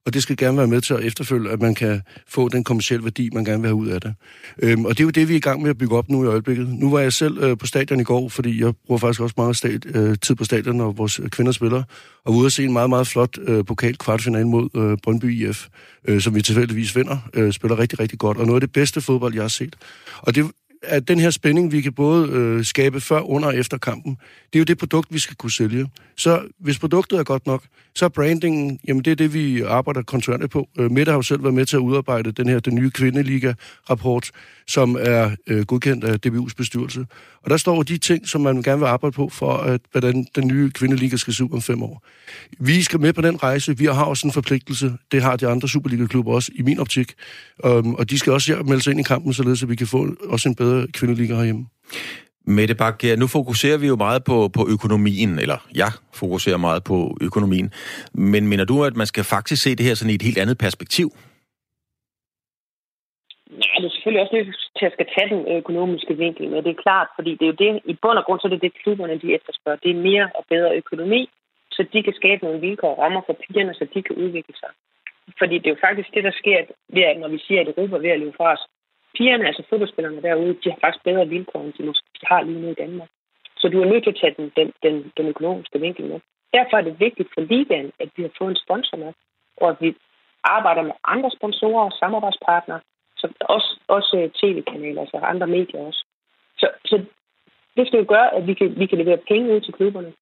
og 0.07 0.13
det 0.13 0.23
skal 0.23 0.37
gerne 0.37 0.57
være 0.57 0.67
med 0.67 0.81
til 0.81 0.93
at 0.93 1.03
efterfølge, 1.03 1.51
at 1.51 1.61
man 1.61 1.75
kan 1.75 2.01
få 2.27 2.49
den 2.49 2.63
kommersielle 2.63 3.03
værdi, 3.03 3.29
man 3.33 3.45
gerne 3.45 3.61
vil 3.61 3.67
have 3.67 3.75
ud 3.75 3.87
af 3.87 4.01
det. 4.01 4.13
Øhm, 4.59 4.85
og 4.85 4.91
det 4.91 4.99
er 4.99 5.03
jo 5.03 5.09
det, 5.09 5.27
vi 5.27 5.33
er 5.33 5.37
i 5.37 5.39
gang 5.39 5.61
med 5.61 5.69
at 5.69 5.77
bygge 5.77 5.97
op 5.97 6.09
nu 6.09 6.23
i 6.23 6.27
øjeblikket. 6.27 6.67
Nu 6.67 6.91
var 6.91 6.99
jeg 6.99 7.13
selv 7.13 7.37
øh, 7.43 7.57
på 7.57 7.67
stadion 7.67 7.99
i 7.99 8.03
går, 8.03 8.29
fordi 8.29 8.61
jeg 8.61 8.73
bruger 8.85 8.99
faktisk 8.99 9.21
også 9.21 9.33
meget 9.37 9.55
stat, 9.55 9.85
øh, 9.95 10.17
tid 10.21 10.35
på 10.35 10.43
stadion, 10.43 10.75
når 10.75 10.91
vores 10.91 11.19
kvinder 11.29 11.51
spiller, 11.51 11.83
og 12.25 12.33
var 12.33 12.39
ude 12.39 12.45
at 12.45 12.51
se 12.51 12.63
en 12.63 12.73
meget, 12.73 12.89
meget 12.89 13.07
flot 13.07 13.37
øh, 13.47 13.65
pokal 13.65 13.97
kvartfinale 13.97 14.47
mod 14.47 14.69
øh, 14.75 14.97
Brøndby 15.03 15.47
IF, 15.47 15.67
øh, 16.07 16.21
som 16.21 16.35
vi 16.35 16.41
tilfældigvis 16.41 16.95
vinder, 16.95 17.17
øh, 17.33 17.53
spiller 17.53 17.79
rigtig, 17.79 17.99
rigtig 17.99 18.19
godt, 18.19 18.37
og 18.37 18.45
noget 18.45 18.57
af 18.57 18.67
det 18.67 18.73
bedste 18.73 19.01
fodbold, 19.01 19.33
jeg 19.33 19.43
har 19.43 19.47
set. 19.47 19.75
Og 20.17 20.35
det, 20.35 20.51
at 20.84 21.07
den 21.07 21.19
her 21.19 21.29
spænding, 21.29 21.72
vi 21.72 21.81
kan 21.81 21.93
både 21.93 22.29
øh, 22.29 22.65
skabe 22.65 23.01
før, 23.01 23.19
under 23.22 23.48
og 23.48 23.57
efter 23.57 23.77
kampen, 23.77 24.17
det 24.53 24.55
er 24.55 24.60
jo 24.60 24.63
det 24.63 24.77
produkt, 24.77 25.13
vi 25.13 25.19
skal 25.19 25.36
kunne 25.36 25.51
sælge. 25.51 25.89
Så 26.17 26.41
hvis 26.60 26.79
produktet 26.79 27.19
er 27.19 27.24
godt 27.24 27.48
nok, 27.48 27.63
så 27.96 28.05
er 28.05 28.10
brandingen, 28.10 28.79
jamen 28.88 29.03
det 29.03 29.12
er 29.12 29.15
det, 29.15 29.34
vi 29.34 29.62
arbejder 29.62 30.01
kontinuerligt 30.01 30.51
på. 30.51 30.69
Øh, 30.79 30.91
Mette 30.91 31.12
har 31.12 31.17
jo 31.17 31.22
selv 31.22 31.43
været 31.43 31.53
med 31.53 31.65
til 31.65 31.75
at 31.75 31.79
udarbejde 31.79 32.31
den 32.31 32.50
her, 32.50 32.60
den 32.60 32.75
nye 32.75 32.91
Kvindeliga-rapport, 32.91 34.31
som 34.67 34.98
er 35.00 35.31
øh, 35.48 35.65
godkendt 35.65 36.03
af 36.03 36.19
DBU's 36.25 36.53
bestyrelse. 36.57 37.05
Og 37.41 37.50
der 37.50 37.57
står 37.57 37.84
de 37.84 37.98
ting, 37.98 38.27
som 38.27 38.41
man 38.41 38.62
gerne 38.62 38.79
vil 38.79 38.88
arbejde 38.88 39.13
på, 39.13 39.29
for 39.29 39.53
at, 39.53 39.81
hvordan 39.91 40.27
den 40.36 40.48
nye 40.48 40.72
Kvindeliga 40.72 41.17
skal 41.17 41.34
se 41.34 41.43
ud 41.43 41.50
om 41.51 41.62
fem 41.62 41.84
år. 41.84 42.03
Vi 42.60 42.84
skal 42.84 43.00
med 43.00 43.13
på 43.13 43.22
den 43.22 43.43
rejse. 43.43 43.77
Vi 43.77 43.86
har 43.86 44.03
også 44.03 44.27
en 44.27 44.34
forpligtelse. 44.34 44.93
Det 45.12 45.22
har 45.22 45.36
de 45.36 45.48
andre 45.48 45.67
Superliga-klubber 45.69 46.34
også, 46.34 46.51
i 46.55 46.62
min 46.62 46.79
optik. 46.79 47.13
Um, 47.63 47.96
og 47.96 48.10
de 48.10 48.19
skal 48.19 48.34
også 48.34 48.63
melde 48.65 48.84
sig 48.84 48.91
ind 48.91 49.00
i 49.00 49.03
kampen, 49.03 49.34
således 49.34 49.63
at 49.63 49.69
vi 49.69 49.75
kan 49.75 49.88
få 49.88 50.15
også 50.29 50.50
en 50.50 50.55
bedre 50.55 50.76
Kvindeliga 50.96 51.34
herhjemme. 51.39 51.65
Mette 52.57 52.75
Bak, 52.75 53.03
nu 53.22 53.27
fokuserer 53.27 53.77
vi 53.77 53.88
jo 53.88 53.96
meget 53.96 54.22
på, 54.29 54.38
på 54.57 54.62
økonomien, 54.75 55.31
eller 55.43 55.60
jeg 55.81 55.91
fokuserer 56.22 56.57
meget 56.67 56.81
på 56.84 56.98
økonomien. 57.27 57.67
Men 58.13 58.48
mener 58.51 58.65
du, 58.65 58.75
at 58.84 58.96
man 59.01 59.07
skal 59.12 59.24
faktisk 59.24 59.63
se 59.63 59.75
det 59.75 59.86
her 59.86 59.96
sådan 59.96 60.12
i 60.12 60.15
et 60.15 60.27
helt 60.27 60.38
andet 60.43 60.57
perspektiv? 60.65 61.07
Nej, 63.62 63.75
det 63.81 63.88
er 63.88 63.96
selvfølgelig 63.96 64.22
også 64.24 64.36
nødt 64.36 64.48
til 64.79 64.86
at 64.89 64.96
skal 64.98 65.07
tage 65.15 65.29
den 65.34 65.41
økonomiske 65.60 66.13
vinkel, 66.24 66.46
men 66.51 66.63
det 66.63 66.72
er 66.72 66.84
klart, 66.88 67.07
fordi 67.17 67.31
det 67.38 67.46
er 67.46 67.51
jo 67.53 67.62
det, 67.63 67.72
i 67.91 67.93
bund 68.01 68.17
og 68.22 68.25
grund, 68.25 68.39
så 68.39 68.48
er 68.48 68.53
det 68.53 68.65
det, 68.65 68.79
klubberne 68.84 69.22
de 69.24 69.36
efterspørger. 69.38 69.84
Det 69.84 69.91
er 69.91 70.05
mere 70.10 70.25
og 70.38 70.43
bedre 70.53 70.75
økonomi, 70.81 71.22
så 71.75 71.81
de 71.93 72.03
kan 72.03 72.13
skabe 72.19 72.46
nogle 72.46 72.60
vilkår 72.65 72.93
og 72.96 73.00
rammer 73.03 73.22
for 73.25 73.36
pigerne, 73.43 73.74
så 73.74 73.84
de 73.93 74.00
kan 74.03 74.15
udvikle 74.24 74.55
sig. 74.62 74.72
Fordi 75.39 75.55
det 75.57 75.67
er 75.67 75.75
jo 75.75 75.86
faktisk 75.88 76.10
det, 76.15 76.24
der 76.27 76.36
sker, 76.41 76.57
ved 76.96 77.03
at, 77.10 77.19
når 77.24 77.29
vi 77.36 77.39
siger, 77.46 77.60
at 77.62 77.67
Europa 77.67 77.96
er 77.96 78.03
ved 78.05 78.15
at 78.15 78.19
løbe 78.19 78.38
fra 78.38 78.53
os, 78.55 78.63
pigerne, 79.17 79.47
altså 79.47 79.63
fodboldspillerne 79.69 80.21
derude, 80.21 80.57
de 80.63 80.69
har 80.71 80.79
faktisk 80.81 81.03
bedre 81.03 81.27
vilkår, 81.27 81.62
end 81.63 81.74
de 81.74 81.83
måske 81.83 82.25
har 82.31 82.41
lige 82.41 82.62
nu 82.62 82.69
i 82.71 82.81
Danmark. 82.83 83.09
Så 83.59 83.65
du 83.67 83.81
er 83.81 83.91
nødt 83.91 84.03
til 84.03 84.13
at 84.13 84.19
tage 84.21 84.36
den, 84.38 84.51
den, 84.57 84.67
den, 84.83 84.95
den 85.17 85.25
økonomiske 85.33 85.79
vinkel 85.79 86.05
med. 86.12 86.19
Derfor 86.53 86.77
er 86.77 86.81
det 86.81 87.00
vigtigt 87.00 87.29
for 87.33 87.41
ligaen, 87.41 87.91
at 88.00 88.09
vi 88.15 88.21
har 88.24 88.33
fået 88.38 88.50
en 88.50 88.63
sponsor 88.65 88.97
med, 88.97 89.12
og 89.62 89.69
at 89.69 89.77
vi 89.81 89.89
arbejder 90.43 90.81
med 90.81 90.95
andre 91.13 91.31
sponsorer 91.38 91.86
og 91.86 91.97
samarbejdspartnere, 92.01 92.79
så 93.17 93.27
også, 93.39 93.79
også 93.88 94.29
tv-kanaler, 94.39 95.01
altså 95.01 95.17
andre 95.17 95.47
medier 95.47 95.79
også. 95.79 96.05
Så, 96.57 96.67
så 96.86 96.95
det 97.77 97.88
skal 97.88 98.00
jo 98.00 98.05
gøre, 98.07 98.36
at 98.36 98.47
vi 98.47 98.53
kan, 98.53 98.79
vi 98.79 98.86
kan 98.86 98.97
levere 98.97 99.19
penge 99.27 99.55
ud 99.55 99.62
til 99.62 99.74
klubberne. 99.74 100.13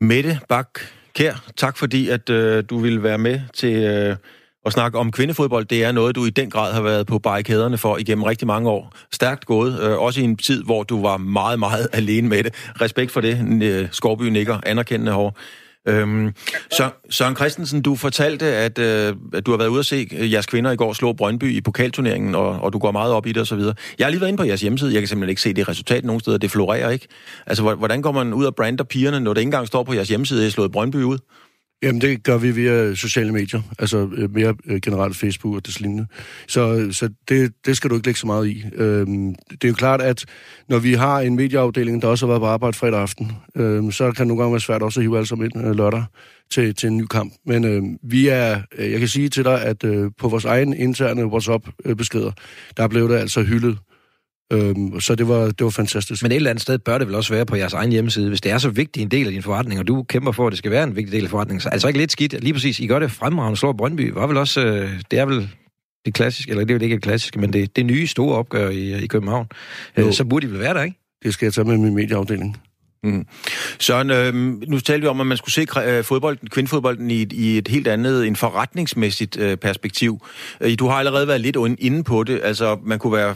Mette 0.00 0.32
Bak 0.48 0.70
Kær, 1.16 1.34
tak 1.56 1.76
fordi 1.78 2.08
at 2.16 2.30
øh, 2.30 2.64
du 2.70 2.76
ville 2.78 3.02
være 3.02 3.18
med 3.18 3.36
til 3.60 3.74
øh, 3.94 4.16
at 4.66 4.72
snakke 4.72 4.98
om 4.98 5.12
kvindefodbold, 5.12 5.64
det 5.64 5.84
er 5.84 5.92
noget, 5.92 6.16
du 6.16 6.24
i 6.24 6.30
den 6.30 6.50
grad 6.50 6.72
har 6.72 6.82
været 6.82 7.06
på 7.06 7.18
barrikaderne 7.18 7.78
for 7.78 7.96
igennem 7.96 8.24
rigtig 8.24 8.46
mange 8.46 8.70
år. 8.70 8.92
Stærkt 9.12 9.46
gået, 9.46 9.80
øh, 9.80 9.98
også 9.98 10.20
i 10.20 10.24
en 10.24 10.36
tid, 10.36 10.62
hvor 10.62 10.82
du 10.82 11.02
var 11.02 11.16
meget, 11.16 11.58
meget 11.58 11.88
alene 12.00 12.28
med 12.28 12.44
det. 12.44 12.54
Respekt 12.80 13.10
for 13.10 13.20
det, 13.20 13.62
øh, 13.62 13.88
Skorby 13.92 14.22
nikker, 14.22 14.58
anerkendende 14.66 15.12
hår. 15.12 15.38
Øhm, 15.88 16.34
så, 16.70 16.90
Søren 17.10 17.36
Christensen, 17.36 17.82
du 17.82 17.96
fortalte, 17.96 18.46
at, 18.46 18.78
øh, 18.78 19.14
at 19.34 19.46
du 19.46 19.50
har 19.50 19.58
været 19.58 19.68
ude 19.68 19.78
at 19.78 19.86
se 19.86 20.08
øh, 20.16 20.32
jeres 20.32 20.46
kvinder 20.46 20.70
i 20.70 20.76
går 20.76 20.92
slå 20.92 21.12
Brøndby 21.12 21.56
i 21.56 21.60
pokalturneringen, 21.60 22.34
og, 22.34 22.60
og 22.60 22.72
du 22.72 22.78
går 22.78 22.92
meget 22.92 23.12
op 23.12 23.26
i 23.26 23.32
det 23.32 23.42
osv. 23.42 23.60
Jeg 23.98 24.06
har 24.06 24.10
lige 24.10 24.20
været 24.20 24.28
inde 24.28 24.38
på 24.38 24.44
jeres 24.44 24.60
hjemmeside. 24.60 24.92
Jeg 24.92 25.00
kan 25.00 25.08
simpelthen 25.08 25.30
ikke 25.30 25.42
se 25.42 25.52
det 25.52 25.68
resultat 25.68 26.04
nogen 26.04 26.20
steder. 26.20 26.38
Det 26.38 26.50
florerer 26.50 26.90
ikke. 26.90 27.08
Altså, 27.46 27.74
hvordan 27.74 28.02
går 28.02 28.12
man 28.12 28.34
ud 28.34 28.44
og 28.44 28.54
brander 28.54 28.84
pigerne, 28.84 29.20
når 29.20 29.34
det 29.34 29.40
ikke 29.40 29.48
engang 29.48 29.66
står 29.66 29.82
på 29.82 29.94
jeres 29.94 30.08
hjemmeside, 30.08 30.42
at 30.42 30.48
I 30.48 30.50
slået 30.50 30.72
Brøndby 30.72 30.96
ud? 30.96 31.18
Jamen, 31.82 32.00
det 32.00 32.22
gør 32.22 32.38
vi 32.38 32.50
via 32.50 32.94
sociale 32.94 33.32
medier, 33.32 33.62
altså 33.78 34.08
øh, 34.16 34.34
mere 34.34 34.54
øh, 34.66 34.80
generelt 34.80 35.16
Facebook 35.16 35.54
og 35.54 35.66
det 35.66 35.80
lignende. 35.80 36.06
Så, 36.48 36.88
så 36.92 37.08
det, 37.28 37.52
det 37.66 37.76
skal 37.76 37.90
du 37.90 37.94
ikke 37.94 38.06
lægge 38.06 38.20
så 38.20 38.26
meget 38.26 38.48
i. 38.48 38.64
Øhm, 38.74 39.34
det 39.50 39.64
er 39.64 39.68
jo 39.68 39.74
klart, 39.74 40.02
at 40.02 40.24
når 40.68 40.78
vi 40.78 40.94
har 40.94 41.20
en 41.20 41.36
medieafdeling, 41.36 42.02
der 42.02 42.08
også 42.08 42.26
har 42.26 42.32
været 42.32 42.40
på 42.40 42.46
arbejde 42.46 42.76
fredag 42.76 43.00
aften, 43.00 43.32
øhm, 43.56 43.92
så 43.92 44.04
kan 44.04 44.14
det 44.14 44.26
nogle 44.26 44.42
gange 44.42 44.52
være 44.52 44.60
svært 44.60 44.82
også 44.82 45.00
at 45.00 45.04
hive 45.04 45.16
alle 45.16 45.26
sammen 45.26 45.50
ind 45.54 45.66
øh, 45.66 45.74
lørdag 45.74 46.04
til, 46.50 46.74
til 46.74 46.86
en 46.86 46.96
ny 46.96 47.06
kamp. 47.06 47.32
Men 47.46 47.64
øh, 47.64 47.82
vi 48.02 48.28
er, 48.28 48.60
øh, 48.78 48.92
jeg 48.92 48.98
kan 48.98 49.08
sige 49.08 49.28
til 49.28 49.44
dig, 49.44 49.62
at 49.62 49.84
øh, 49.84 50.10
på 50.18 50.28
vores 50.28 50.44
egen 50.44 50.74
interne 50.74 51.26
WhatsApp-beskeder, 51.26 52.32
der 52.76 52.88
blev 52.88 53.08
det 53.08 53.16
altså 53.16 53.42
hyldet 53.42 53.78
Øhm, 54.52 55.00
så 55.00 55.14
det 55.14 55.28
var, 55.28 55.44
det 55.44 55.64
var 55.64 55.70
fantastisk. 55.70 56.22
Men 56.22 56.32
et 56.32 56.36
eller 56.36 56.50
andet 56.50 56.62
sted 56.62 56.78
bør 56.78 56.98
det 56.98 57.06
vel 57.06 57.14
også 57.16 57.34
være 57.34 57.46
på 57.46 57.56
jeres 57.56 57.72
egen 57.72 57.92
hjemmeside, 57.92 58.28
hvis 58.28 58.40
det 58.40 58.52
er 58.52 58.58
så 58.58 58.68
vigtig 58.68 59.02
en 59.02 59.10
del 59.10 59.26
af 59.26 59.32
din 59.32 59.42
forretning, 59.42 59.80
og 59.80 59.88
du 59.88 60.02
kæmper 60.02 60.32
for, 60.32 60.46
at 60.46 60.50
det 60.50 60.58
skal 60.58 60.70
være 60.70 60.84
en 60.84 60.96
vigtig 60.96 61.12
del 61.12 61.24
af 61.24 61.30
forretningen. 61.30 61.60
Så 61.60 61.68
altså 61.68 61.88
ikke 61.88 61.98
lidt 61.98 62.12
skidt. 62.12 62.42
Lige 62.42 62.52
præcis, 62.52 62.80
I 62.80 62.86
gør 62.86 62.98
det 62.98 63.10
fremragende, 63.10 63.56
slår 63.56 63.72
Brøndby. 63.72 64.12
Var 64.12 64.26
vel 64.26 64.36
også, 64.36 64.66
øh, 64.66 64.90
det 65.10 65.18
er 65.18 65.24
vel 65.24 65.50
det 66.04 66.14
klassiske, 66.14 66.50
eller 66.50 66.64
det 66.64 66.70
er 66.70 66.74
vel 66.74 66.82
ikke 66.82 66.94
det 66.94 67.02
klassiske, 67.02 67.38
men 67.38 67.52
det, 67.52 67.76
det 67.76 67.86
nye 67.86 68.06
store 68.06 68.36
opgør 68.36 68.70
i, 68.70 69.04
i 69.04 69.06
København. 69.06 69.46
Øh, 69.96 70.12
så 70.12 70.24
burde 70.24 70.46
de 70.46 70.52
vel 70.52 70.60
være 70.60 70.74
der, 70.74 70.82
ikke? 70.82 70.98
Det 71.24 71.34
skal 71.34 71.46
jeg 71.46 71.52
tage 71.52 71.64
med 71.64 71.78
min 71.78 71.94
medieafdeling. 71.94 72.56
Mm. 73.04 73.26
Søren, 73.78 74.10
øh, 74.10 74.34
nu 74.68 74.80
talte 74.80 75.00
vi 75.00 75.06
om, 75.06 75.20
at 75.20 75.26
man 75.26 75.36
skulle 75.36 75.54
se 75.54 75.66
øh, 75.86 76.04
fodbolden, 76.04 76.48
kvindfodbolden 76.48 77.10
i, 77.10 77.26
i 77.32 77.58
et 77.58 77.68
helt 77.68 77.88
andet, 77.88 78.26
en 78.26 78.36
forretningsmæssigt 78.36 79.36
øh, 79.36 79.56
perspektiv. 79.56 80.26
Øh, 80.60 80.78
du 80.78 80.88
har 80.88 80.94
allerede 80.94 81.28
været 81.28 81.40
lidt 81.40 81.56
inde 81.78 82.04
på 82.04 82.24
det. 82.24 82.40
Altså, 82.42 82.78
man 82.84 82.98
kunne 82.98 83.12
være 83.12 83.34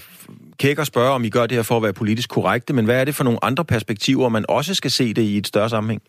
kæk 0.59 0.79
at 0.79 0.87
spørge, 0.87 1.11
om 1.11 1.25
I 1.25 1.29
gør 1.29 1.47
det 1.47 1.57
her 1.57 1.63
for 1.63 1.77
at 1.77 1.83
være 1.83 1.93
politisk 1.93 2.29
korrekte, 2.29 2.73
men 2.73 2.85
hvad 2.85 3.01
er 3.01 3.05
det 3.05 3.15
for 3.15 3.25
nogle 3.25 3.45
andre 3.45 3.65
perspektiver, 3.65 4.29
man 4.29 4.45
også 4.49 4.75
skal 4.75 4.91
se 4.91 5.15
det 5.15 5.23
i 5.23 5.37
et 5.37 5.47
større 5.47 5.69
sammenhæng? 5.69 6.03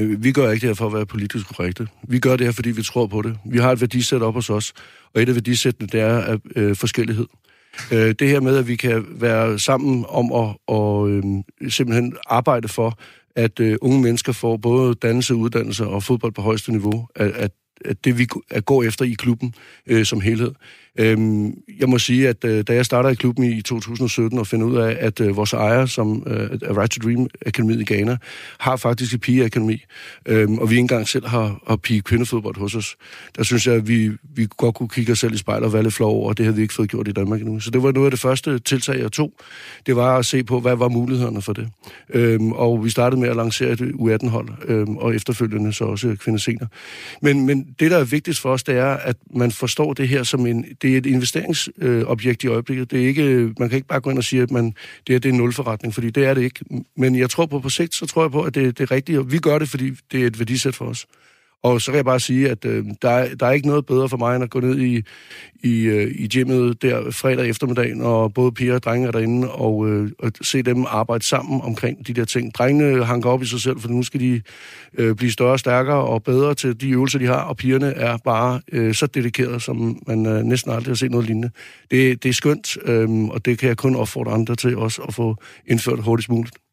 Øh, 0.00 0.24
vi 0.24 0.32
gør 0.32 0.50
ikke 0.50 0.60
det 0.60 0.68
her 0.68 0.74
for 0.74 0.86
at 0.86 0.94
være 0.94 1.06
politisk 1.06 1.46
korrekte. 1.46 1.88
Vi 2.08 2.18
gør 2.18 2.36
det 2.36 2.46
her, 2.46 2.52
fordi 2.52 2.70
vi 2.70 2.82
tror 2.82 3.06
på 3.06 3.22
det. 3.22 3.38
Vi 3.44 3.58
har 3.58 3.72
et 3.72 3.80
værdisæt 3.80 4.22
op 4.22 4.34
hos 4.34 4.50
os, 4.50 4.72
og 5.14 5.22
et 5.22 5.28
af 5.28 5.34
værdisættene, 5.34 5.88
det 5.92 6.00
er 6.00 6.38
øh, 6.56 6.76
forskellighed. 6.76 7.26
Øh, 7.32 7.53
Øh, 7.92 8.14
det 8.18 8.28
her 8.28 8.40
med, 8.40 8.56
at 8.56 8.68
vi 8.68 8.76
kan 8.76 9.04
være 9.08 9.58
sammen 9.58 10.04
om 10.08 10.32
at 10.32 10.56
og, 10.66 11.10
øh, 11.10 11.24
simpelthen 11.68 12.16
arbejde 12.26 12.68
for, 12.68 12.98
at 13.36 13.60
øh, 13.60 13.76
unge 13.80 14.02
mennesker 14.02 14.32
får 14.32 14.56
både 14.56 14.94
dannelse, 14.94 15.34
uddannelse 15.34 15.86
og 15.86 16.02
fodbold 16.02 16.32
på 16.32 16.42
højeste 16.42 16.72
niveau, 16.72 17.08
at, 17.14 17.30
at 17.30 17.50
at 17.84 18.04
det 18.04 18.18
vi 18.18 18.26
går 18.64 18.82
efter 18.82 19.04
i 19.04 19.12
klubben 19.12 19.54
øh, 19.86 20.04
som 20.04 20.20
helhed. 20.20 20.52
Øhm, 20.98 21.54
jeg 21.80 21.88
må 21.88 21.98
sige, 21.98 22.28
at 22.28 22.44
øh, 22.44 22.64
da 22.66 22.74
jeg 22.74 22.84
starter 22.84 23.10
i 23.10 23.14
klubben 23.14 23.44
i 23.44 23.62
2017 23.62 24.38
og 24.38 24.46
finder 24.46 24.66
ud 24.66 24.76
af, 24.76 24.96
at 25.00 25.20
øh, 25.20 25.36
vores 25.36 25.52
ejer, 25.52 25.86
som 25.86 26.22
øh, 26.26 26.58
er 26.62 26.78
Right 26.78 26.90
to 26.90 27.08
Dream 27.08 27.28
Akademiet 27.46 27.80
i 27.80 27.94
Ghana, 27.94 28.16
har 28.58 28.76
faktisk 28.76 29.14
et 29.14 29.20
pigeakademi, 29.20 29.84
øhm, 30.26 30.58
og 30.58 30.70
vi 30.70 30.74
ikke 30.74 30.80
engang 30.80 31.08
selv 31.08 31.26
har, 31.26 31.60
har 31.66 31.76
pige 31.76 32.02
kvindefodbold 32.02 32.58
hos 32.58 32.74
os, 32.74 32.96
der 33.36 33.42
synes 33.42 33.66
jeg, 33.66 33.74
at 33.74 33.88
vi, 33.88 34.10
vi 34.34 34.46
godt 34.56 34.74
kunne 34.74 34.88
kigge 34.88 35.12
os 35.12 35.18
selv 35.18 35.34
i 35.34 35.36
spejlet 35.36 35.66
og 35.66 35.72
være 35.72 35.82
lidt 35.82 35.94
flov 35.94 36.16
over, 36.16 36.28
og 36.28 36.38
det 36.38 36.46
havde 36.46 36.56
vi 36.56 36.62
ikke 36.62 36.74
fået 36.74 36.90
gjort 36.90 37.08
i 37.08 37.12
Danmark 37.12 37.40
endnu. 37.40 37.60
Så 37.60 37.70
det 37.70 37.82
var 37.82 37.92
noget 37.92 38.06
af 38.06 38.10
det 38.10 38.20
første 38.20 38.58
tiltag, 38.58 39.00
jeg 39.00 39.12
tog. 39.12 39.32
Det 39.86 39.96
var 39.96 40.18
at 40.18 40.26
se 40.26 40.44
på, 40.44 40.60
hvad 40.60 40.76
var 40.76 40.88
mulighederne 40.88 41.42
for 41.42 41.52
det. 41.52 41.68
Øhm, 42.10 42.52
og 42.52 42.84
vi 42.84 42.90
startede 42.90 43.20
med 43.20 43.28
at 43.28 43.36
lancere 43.36 43.70
et 43.70 43.80
U18-hold, 43.80 44.48
øhm, 44.68 44.96
og 44.96 45.14
efterfølgende 45.14 45.72
så 45.72 45.84
også 45.84 46.16
kvindesener. 46.20 46.66
Men, 47.22 47.46
men 47.46 47.66
det, 47.80 47.90
der 47.90 47.98
er 47.98 48.04
vigtigst 48.04 48.40
for 48.40 48.50
os, 48.52 48.62
det 48.62 48.76
er, 48.76 48.90
at 48.90 49.16
man 49.34 49.50
forstår 49.50 49.92
det 49.92 50.08
her 50.08 50.22
som 50.22 50.46
en 50.46 50.64
det 50.84 50.92
er 50.94 50.98
et 50.98 51.06
investeringsobjekt 51.06 52.44
i 52.44 52.46
øjeblikket. 52.46 52.90
Det 52.90 53.02
er 53.02 53.06
ikke, 53.06 53.52
man 53.58 53.68
kan 53.68 53.76
ikke 53.76 53.88
bare 53.88 54.00
gå 54.00 54.10
ind 54.10 54.18
og 54.18 54.24
sige, 54.24 54.42
at 54.42 54.50
man, 54.50 54.64
det 54.64 55.08
her 55.08 55.18
det 55.18 55.28
er 55.28 55.32
en 55.32 55.38
nulforretning, 55.38 55.94
fordi 55.94 56.10
det 56.10 56.24
er 56.24 56.34
det 56.34 56.42
ikke. 56.42 56.64
Men 56.96 57.18
jeg 57.18 57.30
tror 57.30 57.46
på 57.46 57.60
på 57.60 57.68
sigt, 57.68 57.94
så 57.94 58.06
tror 58.06 58.22
jeg 58.22 58.30
på, 58.30 58.42
at 58.42 58.54
det, 58.54 58.78
det 58.78 58.90
er 58.90 58.90
rigtigt, 58.90 59.18
og 59.18 59.32
vi 59.32 59.38
gør 59.38 59.58
det, 59.58 59.68
fordi 59.68 59.90
det 60.12 60.22
er 60.22 60.26
et 60.26 60.38
værdisæt 60.38 60.74
for 60.74 60.84
os. 60.84 61.06
Og 61.64 61.80
så 61.80 61.90
kan 61.90 61.96
jeg 61.96 62.04
bare 62.04 62.20
sige, 62.20 62.50
at 62.50 62.64
øh, 62.64 62.84
der, 63.02 63.10
er, 63.10 63.34
der 63.34 63.46
er 63.46 63.50
ikke 63.50 63.66
noget 63.66 63.86
bedre 63.86 64.08
for 64.08 64.16
mig, 64.16 64.34
end 64.34 64.44
at 64.44 64.50
gå 64.50 64.60
ned 64.60 64.78
i, 64.78 65.02
i, 65.62 65.82
øh, 65.82 66.14
i 66.18 66.28
gymmet 66.28 66.82
der 66.82 67.10
fredag 67.10 67.48
eftermiddag, 67.48 67.94
når 67.94 68.28
både 68.28 68.52
piger 68.52 68.74
og 68.74 68.82
drenge 68.82 69.06
er 69.08 69.12
derinde, 69.12 69.50
og, 69.50 69.88
øh, 69.88 70.10
og 70.18 70.32
se 70.42 70.62
dem 70.62 70.84
arbejde 70.88 71.24
sammen 71.24 71.60
omkring 71.60 72.06
de 72.06 72.12
der 72.12 72.24
ting. 72.24 72.54
Drengene 72.54 73.04
hanker 73.04 73.30
op 73.30 73.42
i 73.42 73.46
sig 73.46 73.60
selv, 73.60 73.80
for 73.80 73.88
nu 73.88 74.02
skal 74.02 74.20
de 74.20 74.42
øh, 74.98 75.14
blive 75.14 75.30
større, 75.30 75.58
stærkere 75.58 75.96
og 75.96 76.22
bedre 76.22 76.54
til 76.54 76.80
de 76.80 76.90
øvelser, 76.90 77.18
de 77.18 77.26
har, 77.26 77.40
og 77.40 77.56
pigerne 77.56 77.86
er 77.86 78.16
bare 78.24 78.60
øh, 78.72 78.94
så 78.94 79.06
dedikerede, 79.06 79.60
som 79.60 80.02
man 80.06 80.26
øh, 80.26 80.42
næsten 80.42 80.72
aldrig 80.72 80.90
har 80.90 80.94
set 80.94 81.10
noget 81.10 81.26
lignende. 81.26 81.50
Det, 81.90 82.22
det 82.22 82.28
er 82.28 82.32
skønt, 82.32 82.76
øh, 82.84 83.24
og 83.24 83.44
det 83.44 83.58
kan 83.58 83.68
jeg 83.68 83.76
kun 83.76 83.96
opfordre 83.96 84.32
andre 84.32 84.56
til 84.56 84.76
også 84.76 85.02
at 85.02 85.14
få 85.14 85.36
indført 85.66 85.98
hurtigst 85.98 86.30
muligt. 86.30 86.63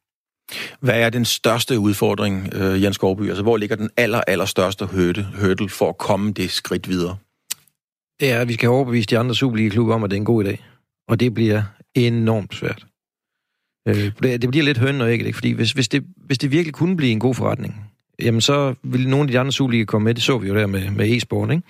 Hvad 0.80 1.02
er 1.02 1.10
den 1.10 1.26
største 1.26 1.80
udfordring, 1.80 2.54
øh, 2.54 2.84
Jens 2.84 2.98
Gårdby? 2.98 3.28
Altså, 3.28 3.44
hvor 3.44 3.58
ligger 3.58 3.76
den 3.76 3.90
aller, 3.98 4.22
aller 4.28 4.46
største 4.46 4.86
hurdle 4.86 5.70
for 5.70 5.90
at 5.90 5.98
komme 5.98 6.32
det 6.32 6.52
skridt 6.52 6.90
videre? 6.90 7.18
Det 8.20 8.32
er, 8.32 8.42
at 8.42 8.48
vi 8.48 8.54
skal 8.54 8.70
overbevise 8.70 9.08
de 9.08 9.18
andre 9.18 9.36
Superliga-klubber 9.36 9.96
om, 9.96 10.04
at 10.04 10.12
det 10.12 10.18
er 10.18 10.22
en 10.22 10.26
god 10.26 10.46
idé. 10.46 10.58
Og 11.08 11.20
det 11.20 11.34
bliver 11.34 11.64
enormt 11.96 12.56
svært. 12.56 12.86
Øh, 13.88 14.12
det 14.24 14.50
bliver 14.50 14.64
lidt 14.64 14.78
høn 14.78 15.02
og 15.02 15.12
ikke, 15.12 15.34
fordi 15.34 15.52
hvis, 15.52 15.72
hvis, 15.72 15.88
det, 15.88 16.04
hvis 16.26 16.38
det 16.38 16.52
virkelig 16.52 16.74
kunne 16.74 16.98
blive 16.98 17.12
en 17.12 17.20
god 17.20 17.36
forretning, 17.36 17.91
jamen 18.22 18.42
så 18.42 18.74
ville 18.84 19.10
nogle 19.10 19.24
af 19.24 19.28
de 19.28 19.40
andre 19.40 19.52
Superliga 19.52 19.86
komme 19.86 20.06
med. 20.06 20.14
Det 20.14 20.24
så 20.24 20.38
vi 20.38 20.48
jo 20.48 20.56
der 20.56 20.68
med, 20.68 20.90
med 20.90 21.18
e-sport, 21.18 21.52
ikke? 21.52 21.64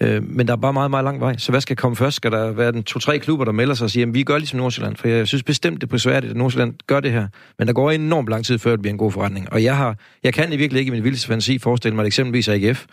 Øh, 0.00 0.22
men 0.22 0.46
der 0.46 0.52
er 0.52 0.56
bare 0.56 0.72
meget, 0.72 0.90
meget 0.90 1.04
lang 1.04 1.20
vej. 1.20 1.36
Så 1.36 1.52
hvad 1.52 1.60
skal 1.60 1.76
komme 1.76 1.96
først? 1.96 2.16
Skal 2.16 2.32
der 2.32 2.52
være 2.52 2.72
den 2.72 2.82
to-tre 2.82 3.18
klubber, 3.18 3.44
der 3.44 3.52
melder 3.52 3.74
sig 3.74 3.84
og 3.84 3.90
siger, 3.90 4.02
jamen 4.02 4.14
vi 4.14 4.22
gør 4.22 4.38
ligesom 4.38 4.58
Nordsjælland? 4.58 4.96
For 4.96 5.08
jeg 5.08 5.28
synes 5.28 5.42
bestemt, 5.42 5.80
det 5.80 5.86
er 5.86 5.90
prisværdigt, 5.90 6.30
at 6.30 6.36
Nordsjælland 6.36 6.74
gør 6.86 7.00
det 7.00 7.10
her. 7.12 7.28
Men 7.58 7.66
der 7.66 7.72
går 7.72 7.90
enormt 7.90 8.28
lang 8.28 8.44
tid, 8.44 8.58
før 8.58 8.70
det 8.70 8.80
bliver 8.80 8.92
en 8.92 8.98
god 8.98 9.12
forretning. 9.12 9.52
Og 9.52 9.64
jeg, 9.64 9.76
har, 9.76 9.96
jeg 10.24 10.34
kan 10.34 10.52
i 10.52 10.56
virkelig 10.56 10.80
ikke 10.80 10.90
i 10.90 10.92
min 10.92 11.04
vildeste 11.04 11.28
fantasi 11.28 11.58
forestille 11.58 11.94
mig, 11.94 12.02
at 12.02 12.06
eksempelvis 12.06 12.48
AGF 12.48 12.86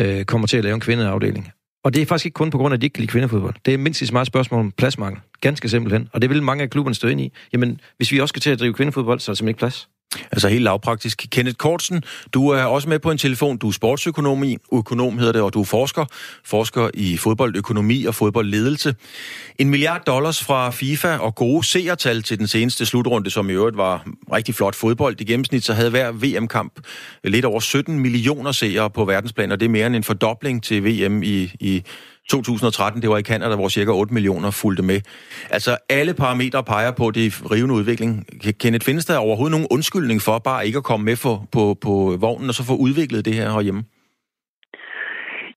øh, 0.00 0.24
kommer 0.24 0.46
til 0.46 0.56
at 0.56 0.64
lave 0.64 0.74
en 0.74 0.80
kvindeafdeling. 0.80 1.52
Og 1.84 1.94
det 1.94 2.02
er 2.02 2.06
faktisk 2.06 2.26
ikke 2.26 2.34
kun 2.34 2.50
på 2.50 2.58
grund 2.58 2.72
af, 2.72 2.76
at 2.76 2.80
de 2.80 2.86
ikke 2.86 2.94
kan 2.94 3.00
lide 3.00 3.10
kvindefodbold. 3.10 3.54
Det 3.64 3.74
er 3.74 3.78
mindst 3.78 4.00
lige 4.00 4.08
så 4.08 4.12
meget 4.12 4.26
spørgsmål 4.26 4.60
om 4.60 4.70
pladsmangel. 4.70 5.20
Ganske 5.40 5.68
simpelthen. 5.68 6.08
Og 6.12 6.22
det 6.22 6.30
vil 6.30 6.42
mange 6.42 6.62
af 6.62 6.70
klubberne 6.70 6.94
stå 6.94 7.08
ind 7.08 7.20
i. 7.20 7.32
Jamen, 7.52 7.80
hvis 7.96 8.12
vi 8.12 8.20
også 8.20 8.32
skal 8.32 8.42
til 8.42 8.50
at 8.50 8.60
drive 8.60 8.74
kvindefodbold, 8.74 9.20
så 9.20 9.30
er 9.30 9.32
der 9.32 9.36
simpelthen 9.36 9.48
ikke 9.48 9.58
plads. 9.58 9.88
Altså 10.32 10.48
helt 10.48 10.62
lavpraktisk. 10.62 11.26
Kenneth 11.30 11.56
Kortsen, 11.56 12.04
du 12.34 12.48
er 12.48 12.62
også 12.62 12.88
med 12.88 12.98
på 12.98 13.10
en 13.10 13.18
telefon. 13.18 13.56
Du 13.56 13.68
er 13.68 13.72
sportsøkonom, 13.72 14.44
økonom 14.72 15.18
hedder 15.18 15.32
det, 15.32 15.42
og 15.42 15.54
du 15.54 15.60
er 15.60 15.64
forsker. 15.64 16.04
Forsker 16.44 16.90
i 16.94 17.16
fodboldøkonomi 17.16 18.04
og 18.04 18.14
fodboldledelse. 18.14 18.94
En 19.58 19.70
milliard 19.70 20.04
dollars 20.04 20.44
fra 20.44 20.70
FIFA 20.70 21.16
og 21.16 21.34
gode 21.34 21.66
seertal 21.66 22.22
til 22.22 22.38
den 22.38 22.46
seneste 22.46 22.86
slutrunde, 22.86 23.30
som 23.30 23.50
i 23.50 23.52
øvrigt 23.52 23.76
var 23.76 24.06
rigtig 24.32 24.54
flot 24.54 24.74
fodbold. 24.74 25.20
I 25.20 25.24
gennemsnit 25.24 25.64
så 25.64 25.72
havde 25.72 25.90
hver 25.90 26.12
VM-kamp 26.12 26.72
lidt 27.24 27.44
over 27.44 27.60
17 27.60 27.98
millioner 27.98 28.52
seere 28.52 28.90
på 28.90 29.04
verdensplan, 29.04 29.52
og 29.52 29.60
det 29.60 29.66
er 29.66 29.70
mere 29.70 29.86
end 29.86 29.96
en 29.96 30.04
fordobling 30.04 30.62
til 30.62 30.84
VM 30.84 31.22
i, 31.22 31.52
i 31.60 31.84
2013, 32.30 33.02
det 33.02 33.10
var 33.10 33.18
i 33.18 33.22
Canada, 33.22 33.54
hvor 33.54 33.68
cirka 33.68 33.90
8 33.90 34.14
millioner 34.14 34.50
fulgte 34.50 34.82
med. 34.82 35.00
Altså, 35.50 35.76
alle 35.88 36.14
parametre 36.14 36.64
peger 36.64 36.90
på 36.90 37.10
det 37.10 37.50
rivende 37.50 37.74
udvikling. 37.74 38.26
Kenneth, 38.60 38.86
findes 38.86 39.04
der 39.04 39.16
overhovedet 39.16 39.50
nogen 39.50 39.66
undskyldning 39.70 40.22
for 40.22 40.38
bare 40.38 40.66
ikke 40.66 40.76
at 40.76 40.84
komme 40.84 41.04
med 41.04 41.16
for, 41.16 41.48
på, 41.52 41.76
på 41.80 42.16
vognen 42.20 42.48
og 42.48 42.54
så 42.54 42.64
få 42.64 42.76
udviklet 42.76 43.24
det 43.24 43.34
her 43.34 43.50
herhjemme? 43.50 43.84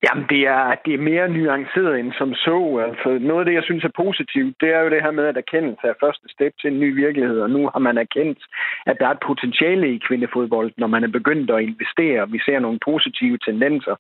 Jamen, 0.03 0.25
det 0.29 0.41
er, 0.47 0.75
det 0.86 0.93
er 0.93 1.07
mere 1.12 1.29
nuanceret 1.29 1.99
end 1.99 2.12
som 2.17 2.33
så. 2.33 2.57
Altså, 2.88 3.10
noget 3.29 3.41
af 3.41 3.45
det, 3.45 3.53
jeg 3.53 3.63
synes 3.63 3.83
er 3.83 3.99
positivt, 4.03 4.55
det 4.62 4.69
er 4.75 4.79
jo 4.79 4.89
det 4.89 5.01
her 5.01 5.12
med, 5.12 5.25
at 5.25 5.38
erkendelse 5.38 5.88
er 5.88 6.01
første 6.03 6.27
step 6.29 6.53
til 6.62 6.71
en 6.71 6.79
ny 6.79 6.89
virkelighed, 7.03 7.39
og 7.41 7.49
nu 7.49 7.69
har 7.73 7.79
man 7.79 7.97
erkendt, 7.97 8.39
at 8.86 8.97
der 8.99 9.07
er 9.07 9.12
et 9.12 9.25
potentiale 9.29 9.88
i 9.95 10.03
kvindefodbold, 10.07 10.71
når 10.77 10.88
man 10.88 11.03
er 11.03 11.07
begyndt 11.07 11.51
at 11.51 11.63
investere. 11.69 12.29
Vi 12.29 12.39
ser 12.45 12.60
nogle 12.60 12.79
positive 12.86 13.38
tendenser. 13.38 13.95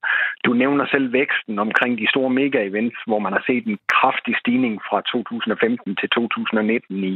Du 0.45 0.53
nævner 0.53 0.85
selv 0.85 1.13
væksten 1.13 1.59
omkring 1.59 1.97
de 1.97 2.09
store 2.09 2.29
mega-events, 2.29 2.99
hvor 3.07 3.19
man 3.19 3.33
har 3.33 3.43
set 3.47 3.65
en 3.65 3.79
kraftig 3.87 4.35
stigning 4.41 4.81
fra 4.89 5.01
2015 5.01 5.95
til 5.95 6.09
2019 6.09 7.03
i, 7.03 7.15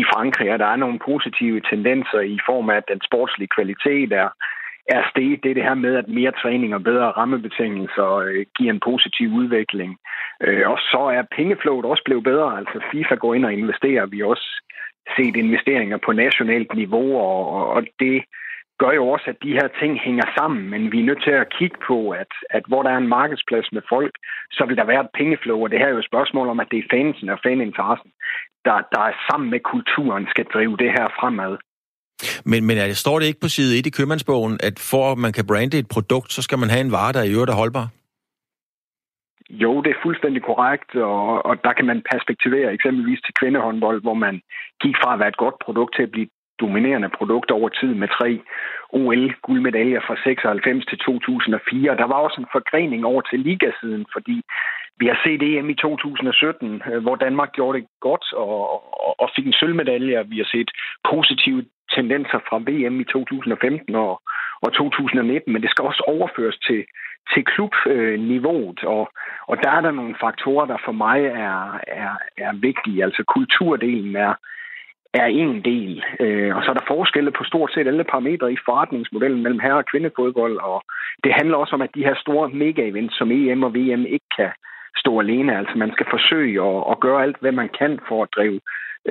i 0.00 0.02
Frankrig, 0.12 0.52
og 0.52 0.58
der 0.58 0.66
er 0.66 0.76
nogle 0.76 0.98
positive 0.98 1.60
tendenser 1.70 2.20
i 2.20 2.38
form 2.46 2.70
af, 2.70 2.76
at 2.76 2.88
den 2.88 3.00
sportslige 3.08 3.54
kvalitet 3.56 4.12
er 4.12 4.28
er 4.88 5.02
steget, 5.10 5.42
det 5.42 5.50
er 5.50 5.54
det 5.54 5.62
her 5.62 5.74
med, 5.74 5.94
at 5.96 6.08
mere 6.08 6.32
træning 6.42 6.74
og 6.74 6.82
bedre 6.82 7.10
rammebetingelser 7.10 8.10
øh, 8.16 8.46
giver 8.56 8.72
en 8.72 8.80
positiv 8.80 9.28
udvikling. 9.32 9.98
Øh, 10.40 10.70
og 10.70 10.78
så 10.78 11.02
er 11.18 11.34
pengeflowet 11.36 11.84
også 11.84 12.02
blevet 12.04 12.24
bedre. 12.24 12.58
Altså 12.58 12.80
FIFA 12.92 13.14
går 13.14 13.34
ind 13.34 13.44
og 13.44 13.52
investerer. 13.52 14.06
Vi 14.06 14.18
har 14.18 14.26
også 14.26 14.48
set 15.16 15.36
investeringer 15.36 15.98
på 16.06 16.12
nationalt 16.12 16.74
niveau, 16.74 17.16
og, 17.18 17.70
og 17.70 17.82
det 18.00 18.24
gør 18.78 18.92
jo 18.92 19.08
også, 19.08 19.26
at 19.30 19.42
de 19.42 19.52
her 19.52 19.68
ting 19.80 20.00
hænger 20.00 20.26
sammen, 20.38 20.70
men 20.70 20.92
vi 20.92 21.00
er 21.00 21.04
nødt 21.04 21.22
til 21.22 21.30
at 21.30 21.52
kigge 21.58 21.78
på, 21.86 22.10
at, 22.10 22.32
at 22.50 22.62
hvor 22.68 22.82
der 22.82 22.90
er 22.90 22.96
en 22.96 23.14
markedsplads 23.18 23.72
med 23.72 23.82
folk, 23.88 24.14
så 24.50 24.64
vil 24.64 24.76
der 24.76 24.84
være 24.84 25.00
et 25.00 25.14
pengeflow, 25.14 25.58
og 25.62 25.70
det 25.70 25.78
her 25.78 25.86
er 25.86 25.90
jo 25.90 25.98
et 25.98 26.10
spørgsmål 26.12 26.48
om, 26.48 26.60
at 26.60 26.70
det 26.70 26.78
er 26.78 26.90
fansen 26.90 27.28
og 27.28 27.38
faninteressen, 27.42 28.10
der, 28.64 28.76
der 28.94 29.02
er 29.10 29.14
sammen 29.30 29.50
med 29.50 29.60
kulturen 29.60 30.26
skal 30.30 30.46
drive 30.54 30.76
det 30.76 30.90
her 30.90 31.06
fremad. 31.20 31.56
Men, 32.44 32.66
men 32.66 32.78
er, 32.78 32.92
står 32.92 33.18
det 33.18 33.26
ikke 33.26 33.40
på 33.40 33.48
side 33.48 33.78
1 33.78 33.86
i 33.86 33.90
købmandsbogen, 33.90 34.58
at 34.62 34.76
for 34.90 35.12
at 35.12 35.18
man 35.18 35.32
kan 35.32 35.46
brande 35.46 35.78
et 35.78 35.88
produkt, 35.88 36.32
så 36.32 36.42
skal 36.42 36.58
man 36.58 36.70
have 36.70 36.80
en 36.80 36.92
vare, 36.92 37.12
der 37.12 37.22
i 37.22 37.32
øvrigt 37.32 37.50
er 37.50 37.60
holdbar? 37.62 37.88
Jo, 39.50 39.82
det 39.82 39.90
er 39.90 40.02
fuldstændig 40.02 40.42
korrekt, 40.42 40.94
og, 40.94 41.46
og 41.46 41.64
der 41.64 41.72
kan 41.72 41.86
man 41.86 42.02
perspektivere 42.12 42.72
eksempelvis 42.72 43.20
til 43.24 43.34
kvindehåndbold, 43.40 44.00
hvor 44.02 44.14
man 44.14 44.34
gik 44.82 44.96
fra 45.02 45.12
at 45.14 45.18
være 45.20 45.28
et 45.28 45.42
godt 45.44 45.54
produkt 45.64 45.94
til 45.96 46.02
at 46.02 46.10
blive 46.10 46.28
dominerende 46.60 47.10
produkt 47.18 47.50
over 47.50 47.68
tid 47.68 47.94
med 47.94 48.08
tre 48.18 48.40
OL-guldmedaljer 48.92 50.00
fra 50.06 50.16
96 50.24 50.86
til 50.86 50.98
2004. 50.98 51.96
Der 51.96 52.08
var 52.12 52.18
også 52.26 52.38
en 52.40 52.52
forgrening 52.56 53.06
over 53.06 53.22
til 53.30 53.38
ligasiden, 53.40 54.06
fordi 54.12 54.36
vi 55.00 55.06
har 55.06 55.18
set 55.24 55.42
EM 55.42 55.70
i 55.70 55.74
2017, 55.74 56.82
øh, 56.90 57.02
hvor 57.02 57.16
Danmark 57.16 57.50
gjorde 57.52 57.78
det 57.78 57.86
godt 58.00 58.26
og, 58.32 58.56
og, 59.06 59.20
og 59.22 59.28
fik 59.36 59.46
en 59.46 59.58
sølvmedalje. 59.60 60.26
Vi 60.32 60.38
har 60.42 60.48
set 60.54 60.70
positive 61.10 61.64
tendenser 61.98 62.40
fra 62.48 62.58
VM 62.68 62.96
i 63.00 63.04
2015 63.04 63.94
og, 63.94 64.12
og 64.64 64.70
2019, 64.72 65.52
men 65.52 65.62
det 65.62 65.70
skal 65.70 65.84
også 65.84 66.02
overføres 66.14 66.58
til, 66.66 66.80
til 67.32 67.42
klubniveauet, 67.52 68.80
og, 68.84 69.04
og 69.50 69.56
der 69.62 69.70
er 69.70 69.80
der 69.80 69.90
nogle 69.90 70.14
faktorer, 70.24 70.66
der 70.66 70.78
for 70.84 70.92
mig 70.92 71.18
er, 71.24 71.80
er, 72.02 72.12
er 72.46 72.52
vigtige. 72.68 73.04
Altså 73.04 73.22
kulturdelen 73.34 74.16
er, 74.16 74.34
er 75.14 75.26
en 75.26 75.64
del, 75.64 76.04
øh, 76.20 76.56
og 76.56 76.60
så 76.62 76.70
er 76.70 76.74
der 76.74 76.90
forskelle 76.94 77.30
på 77.30 77.44
stort 77.44 77.70
set 77.72 77.86
alle 77.86 78.04
parametre 78.04 78.52
i 78.52 78.64
forretningsmodellen 78.64 79.42
mellem 79.42 79.60
herre- 79.60 79.82
og 79.82 79.86
kvindefodbold, 79.90 80.56
og 80.58 80.82
det 81.24 81.32
handler 81.38 81.56
også 81.56 81.74
om, 81.74 81.82
at 81.82 81.94
de 81.94 82.04
her 82.04 82.16
store 82.24 82.48
mega-events 82.62 83.18
som 83.18 83.32
EM 83.32 83.62
og 83.62 83.74
VM 83.74 84.04
ikke 84.16 84.30
kan 84.36 84.50
stå 85.02 85.20
alene. 85.20 85.58
Altså 85.58 85.78
man 85.78 85.92
skal 85.92 86.06
forsøge 86.10 86.62
at, 86.70 86.84
at 86.90 87.00
gøre 87.00 87.22
alt, 87.22 87.36
hvad 87.40 87.52
man 87.52 87.70
kan 87.78 87.98
for 88.08 88.22
at 88.22 88.28
drive 88.36 88.60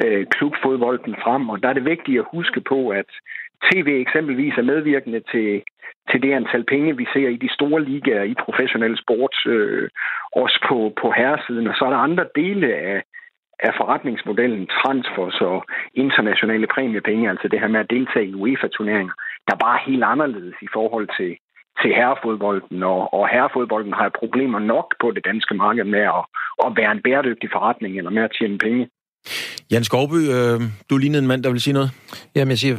øh, 0.01 0.25
klubfodbolden 0.25 1.15
frem, 1.23 1.49
og 1.49 1.63
der 1.63 1.69
er 1.69 1.73
det 1.73 1.85
vigtigt 1.85 2.19
at 2.19 2.31
huske 2.31 2.61
på, 2.61 2.89
at 2.89 3.09
TV 3.71 3.87
eksempelvis 4.05 4.53
er 4.57 4.69
medvirkende 4.71 5.21
til, 5.31 5.63
til 6.11 6.21
det 6.23 6.33
antal 6.33 6.63
penge, 6.63 6.97
vi 6.97 7.05
ser 7.13 7.29
i 7.29 7.37
de 7.45 7.53
store 7.53 7.83
ligaer 7.83 8.23
i 8.23 8.35
professionel 8.45 8.97
sport, 8.97 9.35
øh, 9.45 9.89
også 10.35 10.65
på, 10.69 10.93
på 11.01 11.11
herresiden. 11.11 11.67
Og 11.67 11.75
så 11.75 11.85
er 11.85 11.89
der 11.89 11.97
andre 11.97 12.25
dele 12.35 12.75
af, 12.75 13.03
af 13.59 13.73
forretningsmodellen, 13.77 14.67
transfers 14.67 15.41
og 15.41 15.65
internationale 15.93 16.67
præmiepenge, 16.67 17.29
altså 17.29 17.47
det 17.47 17.59
her 17.59 17.67
med 17.67 17.79
at 17.79 17.89
deltage 17.89 18.27
i 18.27 18.33
UEFA-turneringer, 18.33 19.13
der 19.47 19.53
er 19.53 19.65
bare 19.67 19.79
helt 19.87 20.03
anderledes 20.03 20.55
i 20.61 20.67
forhold 20.73 21.09
til, 21.17 21.37
til 21.81 21.91
herrefodbolden, 21.99 22.83
og, 22.83 23.13
og 23.13 23.23
herrefodbolden 23.33 23.93
har 23.93 24.17
problemer 24.19 24.59
nok 24.59 24.87
på 25.01 25.07
det 25.11 25.25
danske 25.29 25.53
marked 25.63 25.83
med 25.83 26.03
at, 26.17 26.23
at 26.65 26.71
være 26.79 26.91
en 26.91 27.01
bæredygtig 27.05 27.49
forretning 27.55 27.97
eller 27.97 28.11
med 28.11 28.23
at 28.23 28.35
tjene 28.39 28.57
penge. 28.57 28.83
Jan 29.71 29.83
Skovby, 29.83 30.21
øh, 30.37 30.61
du 30.89 30.97
lignede 30.97 31.21
en 31.21 31.27
mand, 31.27 31.43
der 31.43 31.51
vil 31.51 31.61
sige 31.61 31.73
noget. 31.73 31.91
Jamen, 32.35 32.49
jeg 32.49 32.57
siger, 32.57 32.77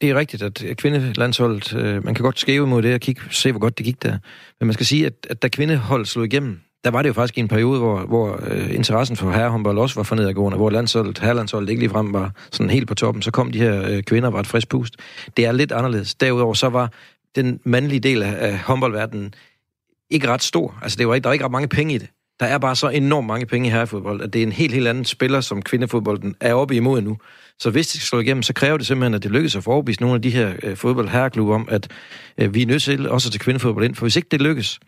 det 0.00 0.10
er 0.10 0.14
rigtigt, 0.14 0.42
at 0.42 0.76
kvindelandsholdet, 0.76 1.76
øh, 1.76 2.04
man 2.04 2.14
kan 2.14 2.24
godt 2.24 2.38
skæve 2.38 2.66
mod 2.66 2.82
det 2.82 2.94
og 2.94 3.00
kigge, 3.00 3.22
se, 3.30 3.50
hvor 3.52 3.60
godt 3.60 3.78
det 3.78 3.86
gik 3.86 4.02
der. 4.02 4.18
Men 4.60 4.66
man 4.66 4.72
skal 4.72 4.86
sige, 4.86 5.06
at, 5.06 5.26
at 5.30 5.42
da 5.42 5.48
kvindeholdet 5.48 6.08
slog 6.08 6.24
igennem, 6.24 6.60
der 6.84 6.90
var 6.90 7.02
det 7.02 7.08
jo 7.08 7.12
faktisk 7.14 7.38
i 7.38 7.40
en 7.40 7.48
periode, 7.48 7.78
hvor, 7.78 7.98
hvor 7.98 8.40
øh, 8.50 8.74
interessen 8.74 9.16
for 9.16 9.30
herrehåndbold 9.30 9.78
også 9.78 9.94
var 9.94 10.02
for 10.02 10.16
nedadgående, 10.16 10.56
hvor 10.56 10.70
landsholdet, 10.70 11.18
herrelandsholdet 11.18 11.70
ikke 11.70 11.80
ligefrem 11.80 12.12
var 12.12 12.30
sådan 12.52 12.70
helt 12.70 12.88
på 12.88 12.94
toppen. 12.94 13.22
Så 13.22 13.30
kom 13.30 13.52
de 13.52 13.58
her 13.58 13.90
øh, 13.90 14.02
kvinder 14.02 14.30
var 14.30 14.40
et 14.40 14.46
frisk 14.46 14.68
pust. 14.68 14.96
Det 15.36 15.46
er 15.46 15.52
lidt 15.52 15.72
anderledes. 15.72 16.14
Derudover 16.14 16.54
så 16.54 16.68
var 16.68 16.92
den 17.36 17.60
mandlige 17.64 18.00
del 18.00 18.22
af, 18.22 18.58
håndboldverdenen 18.58 19.34
ikke 20.10 20.28
ret 20.28 20.42
stor. 20.42 20.78
Altså, 20.82 20.96
det 20.96 21.08
var 21.08 21.14
ikke, 21.14 21.22
der 21.22 21.28
var 21.28 21.32
ikke 21.32 21.44
ret 21.44 21.52
mange 21.52 21.68
penge 21.68 21.94
i 21.94 21.98
det. 21.98 22.08
Der 22.40 22.46
er 22.46 22.58
bare 22.58 22.76
så 22.76 22.88
enormt 22.88 23.26
mange 23.26 23.46
penge 23.46 23.68
i 23.68 23.70
herrefodbold, 23.70 24.22
at 24.22 24.32
det 24.32 24.38
er 24.38 24.42
en 24.46 24.52
helt, 24.52 24.74
helt 24.74 24.88
anden 24.88 25.04
spiller, 25.04 25.40
som 25.40 25.62
kvindefodbolden 25.62 26.34
er 26.40 26.54
oppe 26.54 26.76
imod 26.76 27.00
nu. 27.00 27.18
Så 27.58 27.70
hvis 27.70 27.86
det 27.86 28.00
skal 28.00 28.06
slå 28.06 28.20
igennem, 28.20 28.42
så 28.42 28.52
kræver 28.52 28.76
det 28.76 28.86
simpelthen, 28.86 29.14
at 29.14 29.22
det 29.22 29.30
lykkes 29.30 29.56
at 29.56 29.64
forbevise 29.64 30.00
nogle 30.00 30.14
af 30.14 30.22
de 30.22 30.30
her 30.30 30.52
øh, 30.62 30.76
fodboldherreklubber 30.76 31.54
om, 31.54 31.68
at 31.70 31.88
øh, 32.38 32.54
vi 32.54 32.62
er 32.62 32.66
nødt 32.66 32.82
til 32.82 33.08
også 33.08 33.28
at 33.28 33.32
tage 33.32 33.38
kvindefodbold 33.38 33.84
ind. 33.84 33.94
For 33.94 34.04
hvis 34.04 34.16
ikke 34.16 34.28
det 34.30 34.42
lykkes, 34.42 34.80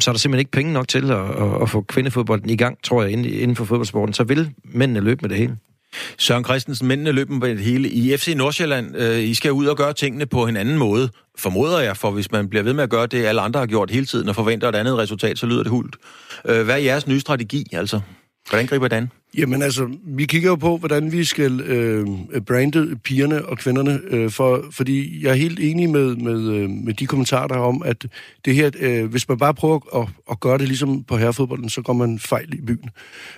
så 0.00 0.10
er 0.10 0.12
der 0.12 0.18
simpelthen 0.18 0.38
ikke 0.38 0.50
penge 0.50 0.72
nok 0.72 0.88
til 0.88 1.10
at, 1.10 1.30
at, 1.30 1.62
at 1.62 1.70
få 1.70 1.80
kvindefodbolden 1.80 2.50
i 2.50 2.56
gang, 2.56 2.82
tror 2.82 3.02
jeg, 3.02 3.12
inden 3.12 3.56
for 3.56 3.64
fodboldsporten. 3.64 4.14
Så 4.14 4.24
vil 4.24 4.50
mændene 4.64 5.00
løbe 5.00 5.22
med 5.22 5.28
det 5.28 5.38
hele. 5.38 5.56
Søren 6.18 6.44
Christensen, 6.44 6.88
mændene 6.88 7.12
løber 7.12 7.34
med 7.34 7.48
det 7.48 7.64
hele. 7.64 7.88
I 7.88 8.16
FC 8.16 8.34
Nordsjælland, 8.36 8.96
øh, 8.96 9.18
I 9.18 9.34
skal 9.34 9.52
ud 9.52 9.66
og 9.66 9.76
gøre 9.76 9.92
tingene 9.92 10.26
på 10.26 10.46
en 10.46 10.56
anden 10.56 10.78
måde, 10.78 11.10
formoder 11.38 11.80
jeg, 11.80 11.96
for 11.96 12.10
hvis 12.10 12.32
man 12.32 12.48
bliver 12.48 12.62
ved 12.62 12.72
med 12.72 12.84
at 12.84 12.90
gøre 12.90 13.06
det, 13.06 13.26
alle 13.26 13.40
andre 13.40 13.60
har 13.60 13.66
gjort 13.66 13.90
hele 13.90 14.06
tiden, 14.06 14.28
og 14.28 14.34
forventer 14.34 14.68
et 14.68 14.74
andet 14.74 14.98
resultat, 14.98 15.38
så 15.38 15.46
lyder 15.46 15.62
det 15.62 15.70
hult. 15.70 15.96
Øh, 16.44 16.64
hvad 16.64 16.74
er 16.74 16.78
jeres 16.78 17.06
nye 17.06 17.20
strategi, 17.20 17.66
altså? 17.72 18.00
Hvordan 18.48 18.66
griber 18.66 18.88
det 18.88 18.96
an? 18.96 19.10
Jamen 19.36 19.62
altså, 19.62 19.88
vi 20.06 20.24
kigger 20.26 20.48
jo 20.48 20.56
på, 20.56 20.76
hvordan 20.76 21.12
vi 21.12 21.24
skal 21.24 21.60
øh, 21.60 22.06
brande 22.46 22.96
pigerne 22.96 23.44
og 23.46 23.58
kvinderne, 23.58 24.00
øh, 24.10 24.30
for, 24.30 24.64
fordi 24.70 25.24
jeg 25.24 25.30
er 25.30 25.34
helt 25.34 25.60
enig 25.60 25.90
med, 25.90 26.16
med, 26.16 26.52
øh, 26.54 26.70
med 26.70 26.94
de 26.94 27.06
kommentarer, 27.06 27.46
der 27.46 27.56
om, 27.56 27.82
at 27.84 28.06
det 28.44 28.54
her, 28.54 28.70
øh, 28.80 29.04
hvis 29.04 29.28
man 29.28 29.38
bare 29.38 29.54
prøver 29.54 30.02
at, 30.02 30.08
at 30.30 30.40
gøre 30.40 30.58
det 30.58 30.68
ligesom 30.68 31.04
på 31.04 31.16
herrefodbolden, 31.16 31.68
så 31.68 31.82
går 31.82 31.92
man 31.92 32.18
fejl 32.18 32.54
i 32.54 32.60
byen. 32.60 32.90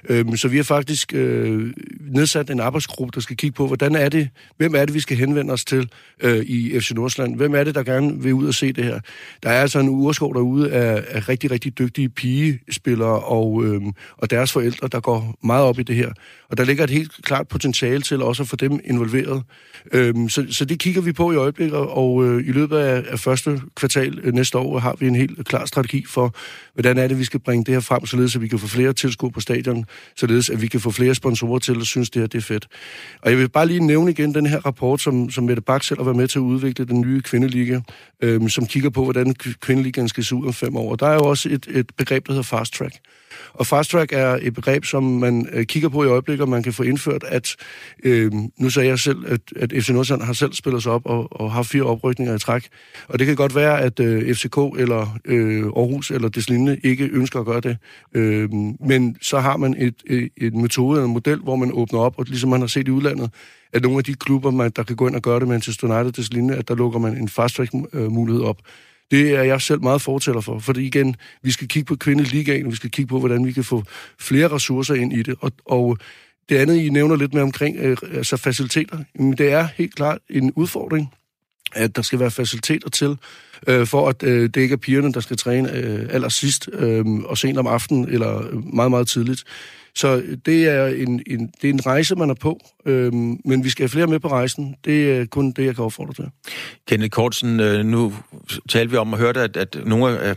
Øh, 0.09 0.37
så 0.37 0.49
vi 0.49 0.57
har 0.57 0.65
faktisk 0.65 1.15
øh, 1.15 1.73
nedsat 2.01 2.51
en 2.51 2.61
arbejdsgruppe, 2.61 3.13
der 3.15 3.21
skal 3.21 3.37
kigge 3.37 3.55
på, 3.55 3.67
hvordan 3.67 3.95
er 3.95 4.09
det, 4.09 4.29
hvem 4.57 4.75
er 4.75 4.85
det, 4.85 4.95
vi 4.95 5.01
skal 5.01 5.17
henvende 5.17 5.53
os 5.53 5.65
til 5.65 5.91
øh, 6.21 6.39
i 6.39 6.81
FC 6.81 6.91
Nordsjælland? 6.91 7.37
Hvem 7.37 7.55
er 7.55 7.65
det, 7.65 7.75
der 7.75 7.83
gerne 7.83 8.23
vil 8.23 8.33
ud 8.33 8.47
og 8.47 8.55
se 8.55 8.73
det 8.73 8.85
her? 8.85 9.01
Der 9.43 9.51
er 9.51 9.61
altså 9.61 9.79
en 9.79 9.89
urskov 9.89 10.35
derude 10.35 10.73
af, 10.73 11.05
af 11.09 11.29
rigtig, 11.29 11.51
rigtig 11.51 11.79
dygtige 11.79 12.09
pigespillere 12.09 13.21
og, 13.21 13.65
øh, 13.65 13.83
og 14.17 14.31
deres 14.31 14.53
forældre, 14.53 14.89
der 14.89 15.01
går 15.01 15.35
meget 15.45 15.65
op 15.65 15.79
i 15.79 15.83
det 15.87 15.97
her. 15.97 16.13
Og 16.49 16.57
der 16.57 16.65
ligger 16.65 16.85
et 16.85 16.91
helt 16.91 17.13
klart 17.23 17.49
potentiale 17.49 18.03
til 18.03 18.23
også 18.23 18.43
at 18.43 18.49
få 18.49 18.57
dem 18.57 18.81
involveret. 18.85 19.43
Øhm, 19.93 20.29
så, 20.29 20.47
så 20.51 20.65
det 20.65 20.79
kigger 20.79 21.01
vi 21.01 21.13
på 21.13 21.33
i 21.33 21.37
øjeblikket, 21.37 21.79
og 21.79 22.25
øh, 22.25 22.49
i 22.49 22.53
løbet 22.53 22.77
af, 22.77 23.05
af 23.09 23.19
første 23.21 23.61
kvartal 23.75 24.19
øh, 24.23 24.35
næste 24.35 24.59
år 24.59 24.79
har 24.79 24.97
vi 25.01 25.07
en 25.07 25.17
helt 25.17 25.49
klar 25.49 25.67
strategi 25.67 26.05
for, 26.09 26.35
hvordan 26.75 26.99
er 26.99 27.09
det, 27.09 27.19
vi 27.19 27.25
skal 27.25 27.41
bringe 27.41 27.65
det 27.65 27.75
her 27.75 27.81
frem, 27.81 28.07
således 28.07 28.37
at 28.37 28.43
vi 28.43 28.49
kan 28.49 28.59
få 28.59 28.67
flere 28.67 28.93
tilskuere 28.93 29.33
på 29.33 29.41
stadion, 29.41 29.85
således 30.17 30.51
at 30.51 30.63
vi 30.63 30.67
kan 30.67 30.81
få 30.81 30.91
flere 30.91 31.15
sponsorer 31.15 31.59
til 31.59 31.81
at 31.81 31.87
synes, 31.87 32.11
det 32.11 32.23
her 32.23 32.27
det 32.27 32.39
er 32.39 32.43
fedt. 32.43 32.69
Og 33.23 33.31
jeg 33.31 33.39
vil 33.39 33.49
bare 33.49 33.67
lige 33.67 33.87
nævne 33.87 34.11
igen 34.11 34.35
den 34.35 34.47
her 34.47 34.59
rapport, 34.59 35.01
som, 35.01 35.31
som 35.31 35.45
Mette 35.45 35.63
Bak 35.63 35.83
selv 35.83 35.99
har 35.99 36.05
været 36.05 36.17
med 36.17 36.29
til 36.29 36.39
at 36.39 36.43
udvikle, 36.43 36.85
den 36.85 37.01
nye 37.01 37.23
kvindeliga, 37.23 37.81
øhm, 38.23 38.49
som 38.49 38.67
kigger 38.67 38.91
på, 38.91 39.05
hvordan 39.05 39.35
kvindeligaen 39.35 40.09
skal 40.09 40.25
se 40.25 40.35
ud 40.35 40.47
om 40.47 40.53
fem 40.53 40.77
år. 40.77 40.91
Og 40.91 41.01
der 41.01 41.07
er 41.07 41.15
jo 41.15 41.25
også 41.25 41.49
et, 41.49 41.67
et 41.71 41.91
begreb, 41.97 42.27
der 42.27 42.33
hedder 42.33 42.43
fast 42.43 42.75
track. 42.75 42.95
Og 43.53 43.67
fast 43.67 43.91
track 43.91 44.13
er 44.13 44.39
et 44.43 44.55
begreb, 44.55 44.85
som 44.85 45.03
man 45.03 45.49
øh, 45.53 45.65
kigger 45.65 45.89
på 45.89 46.05
i 46.05 46.07
øjeblikket, 46.07 46.43
og 46.43 46.49
man 46.49 46.63
kan 46.63 46.73
få 46.73 46.83
indført, 46.83 47.25
at 47.29 47.57
øh, 48.05 48.33
nu 48.59 48.71
sagde 48.71 48.89
jeg 48.89 48.99
selv, 48.99 49.19
at, 49.27 49.41
at 49.57 49.73
FC 49.83 49.89
Nordsjælland 49.89 50.27
har 50.27 50.33
selv 50.33 50.53
spillet 50.53 50.83
sig 50.83 50.93
op 50.93 51.03
og, 51.05 51.41
og 51.41 51.53
har 51.53 51.63
fire 51.63 51.83
oprykninger 51.83 52.35
i 52.35 52.39
træk. 52.39 52.69
Og 53.09 53.19
det 53.19 53.27
kan 53.27 53.37
godt 53.37 53.55
være, 53.55 53.81
at 53.81 54.01
øh, 54.01 54.35
FCK 54.35 54.57
eller 54.79 55.19
øh, 55.25 55.65
Aarhus 55.65 56.11
eller 56.11 56.29
deslignende 56.29 56.79
ikke 56.85 57.05
ønsker 57.13 57.41
at 57.41 57.47
gøre 57.47 57.61
det. 57.61 57.77
Øh, 58.15 58.51
men 58.81 59.17
så 59.23 59.39
har 59.39 59.57
man 59.57 59.75
et, 59.79 59.95
et, 60.07 60.29
et 60.37 60.55
metode 60.55 60.97
eller 60.97 61.07
en 61.07 61.13
model, 61.13 61.39
hvor 61.39 61.57
man 61.57 61.71
åbner 61.73 62.01
op, 62.01 62.15
og 62.19 62.25
ligesom 62.25 62.51
man 62.51 62.61
har 62.61 62.67
set 62.67 62.89
i 62.89 62.91
udlandet, 62.91 63.31
at 63.73 63.83
nogle 63.83 63.99
af 63.99 64.05
de 64.05 64.15
klubber, 64.15 64.51
man, 64.51 64.71
der 64.77 64.83
kan 64.83 64.97
gå 64.97 65.09
ind 65.09 65.17
og 65.17 65.23
gøre 65.23 65.41
det, 65.41 65.49
Manchester 65.49 65.89
United, 65.89 66.13
des 66.13 66.59
at 66.59 66.69
der 66.69 66.75
lukker 66.75 66.99
man 66.99 67.17
en 67.17 67.29
fast 67.29 67.57
track 67.57 67.71
øh, 67.93 68.13
mulighed 68.13 68.43
op. 68.43 68.57
Det 69.11 69.35
er 69.35 69.43
jeg 69.43 69.61
selv 69.63 69.83
meget 69.83 70.03
fortæller 70.03 70.41
for, 70.41 70.59
fordi 70.59 70.87
igen, 70.87 71.17
vi 71.43 71.51
skal 71.51 71.69
kigge 71.69 71.87
på 71.87 71.97
kvindeligaen, 71.97 72.71
vi 72.71 72.77
skal 72.77 72.91
kigge 72.91 73.09
på, 73.09 73.19
hvordan 73.19 73.47
vi 73.47 73.53
kan 73.53 73.65
få 73.65 73.83
flere 74.21 74.49
ressourcer 74.49 74.95
ind 74.95 75.13
i 75.13 75.23
det, 75.23 75.35
og, 75.41 75.53
og 75.65 75.99
det 76.49 76.57
andet, 76.57 76.77
I 76.77 76.89
nævner 76.89 77.17
lidt 77.17 77.35
med 77.35 77.43
omkring 77.43 77.77
øh, 77.77 77.97
altså 78.13 78.37
faciliteter, 78.37 78.99
det 79.39 79.53
er 79.53 79.69
helt 79.77 79.95
klart 79.95 80.19
en 80.31 80.53
udfordring, 80.53 81.15
at 81.73 81.97
der 81.97 82.03
skal 82.03 82.19
være 82.19 82.31
faciliteter 82.31 82.91
til, 82.91 83.17
øh, 83.67 83.87
for 83.87 84.09
at 84.09 84.23
øh, 84.23 84.43
det 84.43 84.57
ikke 84.57 84.73
er 84.73 84.77
pigerne, 84.77 85.13
der 85.13 85.21
skal 85.21 85.37
træne 85.37 85.73
øh, 85.73 86.09
allersidst 86.11 86.69
øh, 86.73 87.07
og 87.07 87.39
sent 87.39 87.59
om 87.59 87.67
aftenen 87.67 88.09
eller 88.09 88.61
meget, 88.73 88.91
meget 88.91 89.09
tidligt. 89.09 89.45
Så 89.95 90.23
det 90.47 90.65
er 90.65 90.87
en, 90.87 91.23
en, 91.27 91.53
det 91.63 91.71
er 91.71 91.75
en 91.75 91.87
rejse, 91.87 92.15
man 92.15 92.31
er 92.31 92.35
på, 92.35 92.61
øhm, 92.87 93.41
men 93.45 93.65
vi 93.65 93.71
skal 93.71 93.83
have 93.83 93.89
flere 93.89 94.07
med 94.07 94.21
på 94.21 94.29
rejsen. 94.29 94.75
Det 94.85 95.13
er 95.13 95.27
kun 95.27 95.53
det, 95.53 95.65
jeg 95.65 95.75
kan 95.75 95.85
opfordre 95.85 96.15
til. 96.15 96.25
Kenneth 96.89 97.11
Kortsen, 97.11 97.61
øh, 97.61 97.85
nu 97.85 98.15
talte 98.69 98.91
vi 98.91 98.97
om 98.97 99.15
at 99.15 99.21
høre, 99.21 99.39
at, 99.39 99.57
at 99.57 99.77
nogle 99.87 100.19
af 100.19 100.37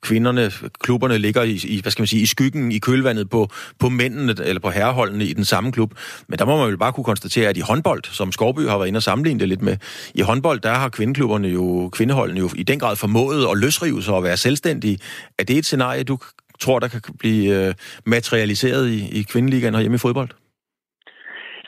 kvinderne, 0.00 0.52
klubberne 0.80 1.18
ligger 1.18 1.42
i, 1.42 1.60
i, 1.64 1.80
hvad 1.80 1.92
skal 1.92 2.02
man 2.02 2.06
sige, 2.06 2.22
i 2.22 2.26
skyggen, 2.26 2.72
i 2.72 2.78
kølvandet 2.78 3.30
på, 3.30 3.50
på 3.78 3.88
mændene, 3.88 4.34
eller 4.44 4.60
på 4.60 4.70
herreholdene 4.70 5.24
i 5.24 5.32
den 5.32 5.44
samme 5.44 5.72
klub. 5.72 5.94
Men 6.28 6.38
der 6.38 6.44
må 6.44 6.56
man 6.56 6.70
jo 6.70 6.76
bare 6.76 6.92
kunne 6.92 7.04
konstatere, 7.04 7.48
at 7.48 7.56
i 7.56 7.60
håndbold, 7.60 8.02
som 8.04 8.32
Skovby 8.32 8.68
har 8.68 8.78
været 8.78 8.88
inde 8.88 8.98
og 8.98 9.02
sammenligne 9.02 9.40
det 9.40 9.48
lidt 9.48 9.62
med, 9.62 9.76
i 10.14 10.20
håndbold, 10.20 10.60
der 10.60 10.74
har 10.74 10.88
kvindeklubberne 10.88 11.48
jo, 11.48 11.88
kvindeholdene 11.92 12.40
jo 12.40 12.50
i 12.54 12.62
den 12.62 12.78
grad 12.78 12.96
formået 12.96 13.46
at 13.52 13.58
løsrive 13.58 14.02
sig 14.02 14.14
og 14.14 14.22
være 14.22 14.36
selvstændige. 14.36 14.98
Er 15.38 15.44
det 15.44 15.58
et 15.58 15.66
scenarie, 15.66 16.04
du 16.04 16.18
tror, 16.60 16.78
der 16.78 16.88
kan 16.88 17.00
blive 17.18 17.66
øh, 17.66 17.74
materialiseret 18.06 18.88
i, 18.88 19.08
i 19.08 19.22
kvindeligaen 19.22 19.78
hjemme 19.78 19.94
i 19.94 19.98
fodbold? 19.98 20.28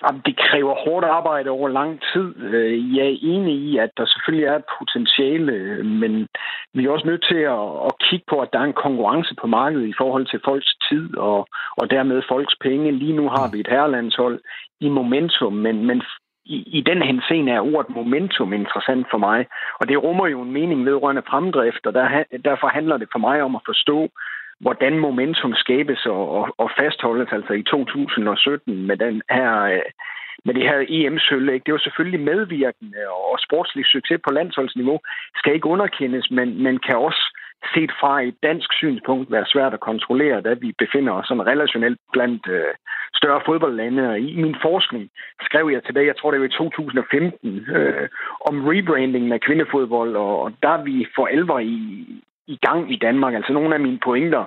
Jamen, 0.04 0.22
det 0.26 0.36
kræver 0.36 0.74
hårdt 0.84 1.04
arbejde 1.04 1.50
over 1.50 1.68
lang 1.68 2.00
tid. 2.12 2.36
Øh, 2.36 2.96
jeg 2.96 3.06
er 3.06 3.18
enig 3.22 3.54
i, 3.54 3.78
at 3.78 3.90
der 3.96 4.06
selvfølgelig 4.06 4.46
er 4.46 4.56
et 4.56 4.70
potentiale, 4.78 5.84
men 5.84 6.28
vi 6.74 6.84
er 6.84 6.90
også 6.90 7.06
nødt 7.06 7.24
til 7.30 7.42
at, 7.56 7.64
at 7.88 7.92
kigge 8.06 8.26
på, 8.28 8.40
at 8.40 8.52
der 8.52 8.58
er 8.58 8.64
en 8.64 8.82
konkurrence 8.86 9.34
på 9.40 9.46
markedet 9.46 9.86
i 9.88 9.98
forhold 9.98 10.26
til 10.26 10.40
folks 10.44 10.76
tid 10.88 11.16
og, 11.16 11.46
og 11.76 11.90
dermed 11.90 12.22
folks 12.28 12.56
penge. 12.60 12.92
Lige 12.92 13.16
nu 13.16 13.28
har 13.28 13.50
vi 13.52 13.60
et 13.60 13.68
herrelandshold 13.70 14.40
i 14.80 14.88
momentum, 14.88 15.52
men, 15.52 15.86
men 15.86 16.02
i, 16.44 16.56
i 16.78 16.80
den 16.80 17.02
henseende 17.02 17.52
er 17.52 17.74
ordet 17.74 17.96
momentum 17.96 18.52
interessant 18.52 19.06
for 19.10 19.18
mig, 19.18 19.46
og 19.80 19.88
det 19.88 20.02
rummer 20.02 20.26
jo 20.26 20.42
en 20.42 20.52
mening 20.52 20.86
vedrørende 20.86 21.22
fremdrift, 21.28 21.86
og 21.86 21.94
der, 21.94 22.24
derfor 22.44 22.68
handler 22.68 22.96
det 22.96 23.08
for 23.12 23.18
mig 23.18 23.42
om 23.42 23.54
at 23.56 23.66
forstå, 23.66 24.08
hvordan 24.60 24.98
momentum 24.98 25.54
skabes 25.54 26.06
og, 26.06 26.30
og, 26.30 26.54
og 26.58 26.70
fastholdes 26.78 27.28
altså 27.32 27.52
i 27.52 27.62
2017 27.62 28.86
med 28.86 28.96
den 28.96 29.22
her 29.30 29.62
øh, 29.62 29.90
med 30.44 30.54
det 30.54 30.62
her 30.62 30.84
EM-sølv. 30.88 31.60
Det 31.66 31.72
var 31.72 31.78
selvfølgelig 31.78 32.20
medvirkende, 32.20 32.98
og 33.30 33.38
sportslig 33.38 33.86
succes 33.86 34.20
på 34.24 34.32
landsholdsniveau 34.32 35.00
skal 35.36 35.54
ikke 35.54 35.66
underkendes, 35.66 36.30
men, 36.30 36.62
men 36.62 36.78
kan 36.78 36.96
også 36.96 37.22
set 37.74 37.92
fra 38.00 38.22
et 38.22 38.36
dansk 38.42 38.72
synspunkt 38.72 39.32
være 39.32 39.46
svært 39.46 39.74
at 39.74 39.80
kontrollere, 39.80 40.40
da 40.40 40.52
vi 40.54 40.72
befinder 40.78 41.12
os 41.12 41.26
sådan 41.26 41.46
relationelt 41.46 42.00
blandt 42.12 42.48
øh, 42.48 42.74
større 43.14 43.40
fodboldlande. 43.46 44.10
Og 44.10 44.18
i 44.20 44.42
min 44.42 44.56
forskning 44.62 45.10
skrev 45.42 45.70
jeg 45.72 45.84
tilbage, 45.84 46.06
jeg 46.06 46.16
tror 46.16 46.30
det 46.30 46.40
var 46.40 46.46
i 46.46 46.58
2015, 46.58 47.66
øh, 47.76 48.08
om 48.40 48.64
rebrandingen 48.68 49.32
af 49.32 49.40
kvindefodbold, 49.40 50.16
og, 50.16 50.42
og 50.42 50.52
der 50.62 50.68
er 50.68 50.82
vi 50.82 51.06
for 51.16 51.26
alvor 51.26 51.58
i, 51.58 51.78
i 52.46 52.56
gang 52.56 52.92
i 52.92 52.96
Danmark. 52.96 53.34
Altså 53.34 53.52
nogle 53.52 53.74
af 53.74 53.80
mine 53.80 53.98
pointer 54.04 54.44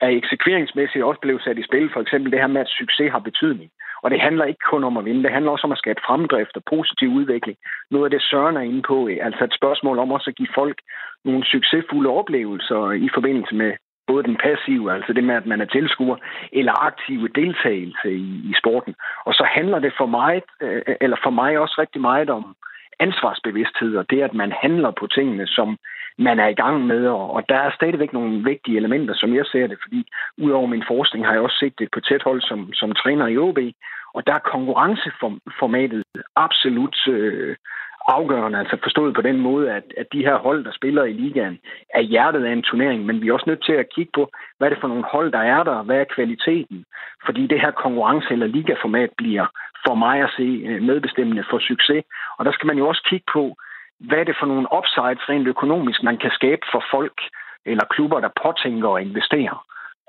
er 0.00 0.08
eksekveringsmæssigt 0.08 1.04
også 1.04 1.20
blevet 1.20 1.42
sat 1.42 1.58
i 1.58 1.68
spil. 1.68 1.90
For 1.92 2.00
eksempel 2.00 2.32
det 2.32 2.40
her 2.40 2.46
med, 2.46 2.60
at 2.60 2.74
succes 2.78 3.12
har 3.12 3.18
betydning. 3.18 3.70
Og 4.02 4.10
det 4.10 4.20
handler 4.20 4.44
ikke 4.44 4.68
kun 4.70 4.84
om 4.84 4.96
at 4.96 5.04
vinde, 5.04 5.22
det 5.22 5.32
handler 5.32 5.50
også 5.50 5.66
om 5.66 5.72
at 5.72 5.78
skabe 5.78 6.00
fremdrift 6.06 6.56
og 6.56 6.62
positiv 6.74 7.08
udvikling. 7.08 7.56
Noget 7.90 8.04
af 8.04 8.10
det 8.10 8.22
Søren 8.22 8.56
er 8.56 8.60
inde 8.60 8.82
på, 8.82 9.06
altså 9.06 9.44
et 9.44 9.54
spørgsmål 9.54 9.98
om 9.98 10.12
også 10.12 10.30
at 10.30 10.36
give 10.36 10.48
folk 10.54 10.78
nogle 11.24 11.44
succesfulde 11.44 12.10
oplevelser 12.10 12.90
i 12.90 13.08
forbindelse 13.14 13.54
med 13.54 13.72
både 14.06 14.22
den 14.22 14.36
passive, 14.36 14.92
altså 14.94 15.12
det 15.12 15.24
med, 15.24 15.34
at 15.34 15.46
man 15.46 15.60
er 15.60 15.64
tilskuer, 15.64 16.16
eller 16.52 16.84
aktive 16.88 17.28
deltagelse 17.28 18.10
i, 18.12 18.28
i 18.50 18.52
sporten. 18.60 18.94
Og 19.26 19.32
så 19.34 19.44
handler 19.56 19.78
det 19.78 19.92
for 19.98 20.06
mig, 20.06 20.42
øh, 20.60 20.82
eller 21.00 21.16
for 21.22 21.30
mig 21.30 21.58
også 21.58 21.74
rigtig 21.78 22.00
meget 22.00 22.30
om 22.30 22.56
ansvarsbevidsthed, 23.00 23.96
og 23.96 24.10
det, 24.10 24.20
at 24.22 24.34
man 24.34 24.52
handler 24.62 24.90
på 24.90 25.06
tingene, 25.06 25.46
som 25.46 25.78
man 26.18 26.38
er 26.38 26.48
i 26.48 26.54
gang 26.54 26.86
med. 26.86 27.06
Og 27.08 27.42
der 27.48 27.58
er 27.58 27.70
stadigvæk 27.74 28.12
nogle 28.12 28.44
vigtige 28.44 28.76
elementer, 28.76 29.14
som 29.14 29.34
jeg 29.34 29.46
ser 29.52 29.66
det, 29.66 29.78
fordi 29.82 30.06
udover 30.38 30.66
min 30.66 30.84
forskning 30.88 31.26
har 31.26 31.32
jeg 31.32 31.42
også 31.42 31.58
set 31.60 31.78
det 31.78 31.88
på 31.92 32.00
tæt 32.00 32.22
hold 32.22 32.40
som, 32.42 32.72
som 32.72 32.92
træner 32.92 33.26
i 33.26 33.38
OB, 33.38 33.58
og 34.14 34.26
der 34.26 34.34
er 34.34 34.50
konkurrenceformatet 34.54 36.04
absolut 36.36 36.96
øh, 37.08 37.56
afgørende, 38.08 38.58
altså 38.58 38.76
forstået 38.82 39.14
på 39.14 39.22
den 39.22 39.38
måde, 39.40 39.72
at, 39.72 39.84
at 39.96 40.06
de 40.12 40.24
her 40.26 40.36
hold, 40.36 40.64
der 40.64 40.72
spiller 40.72 41.04
i 41.04 41.12
ligaen, 41.12 41.58
er 41.94 42.00
hjertet 42.00 42.44
af 42.44 42.52
en 42.52 42.62
turnering, 42.62 43.06
men 43.06 43.20
vi 43.20 43.28
er 43.28 43.32
også 43.32 43.50
nødt 43.50 43.64
til 43.64 43.72
at 43.72 43.92
kigge 43.94 44.12
på, 44.14 44.30
hvad 44.58 44.68
er 44.68 44.72
det 44.72 44.80
for 44.80 44.88
nogle 44.88 45.04
hold, 45.12 45.32
der 45.32 45.38
er 45.38 45.62
der, 45.62 45.82
hvad 45.82 45.96
er 46.00 46.14
kvaliteten, 46.14 46.84
fordi 47.26 47.46
det 47.46 47.60
her 47.60 47.70
konkurrence- 47.70 48.32
eller 48.32 48.46
ligaformat 48.46 49.10
bliver 49.16 49.46
for 49.86 49.94
mig 49.94 50.16
at 50.22 50.30
se 50.36 50.48
øh, 50.68 50.82
medbestemmende 50.82 51.44
for 51.50 51.58
succes, 51.58 52.04
og 52.38 52.44
der 52.44 52.52
skal 52.52 52.66
man 52.66 52.78
jo 52.78 52.88
også 52.88 53.02
kigge 53.10 53.26
på, 53.32 53.56
hvad 54.00 54.18
er 54.18 54.24
det 54.24 54.36
for 54.40 54.46
nogle 54.46 54.68
upsides 54.78 55.28
rent 55.28 55.48
økonomisk, 55.48 56.02
man 56.02 56.18
kan 56.18 56.30
skabe 56.30 56.62
for 56.72 56.84
folk 56.90 57.18
eller 57.66 57.84
klubber, 57.84 58.20
der 58.20 58.38
påtænker 58.42 58.90
at 58.90 59.02
investere. 59.02 59.58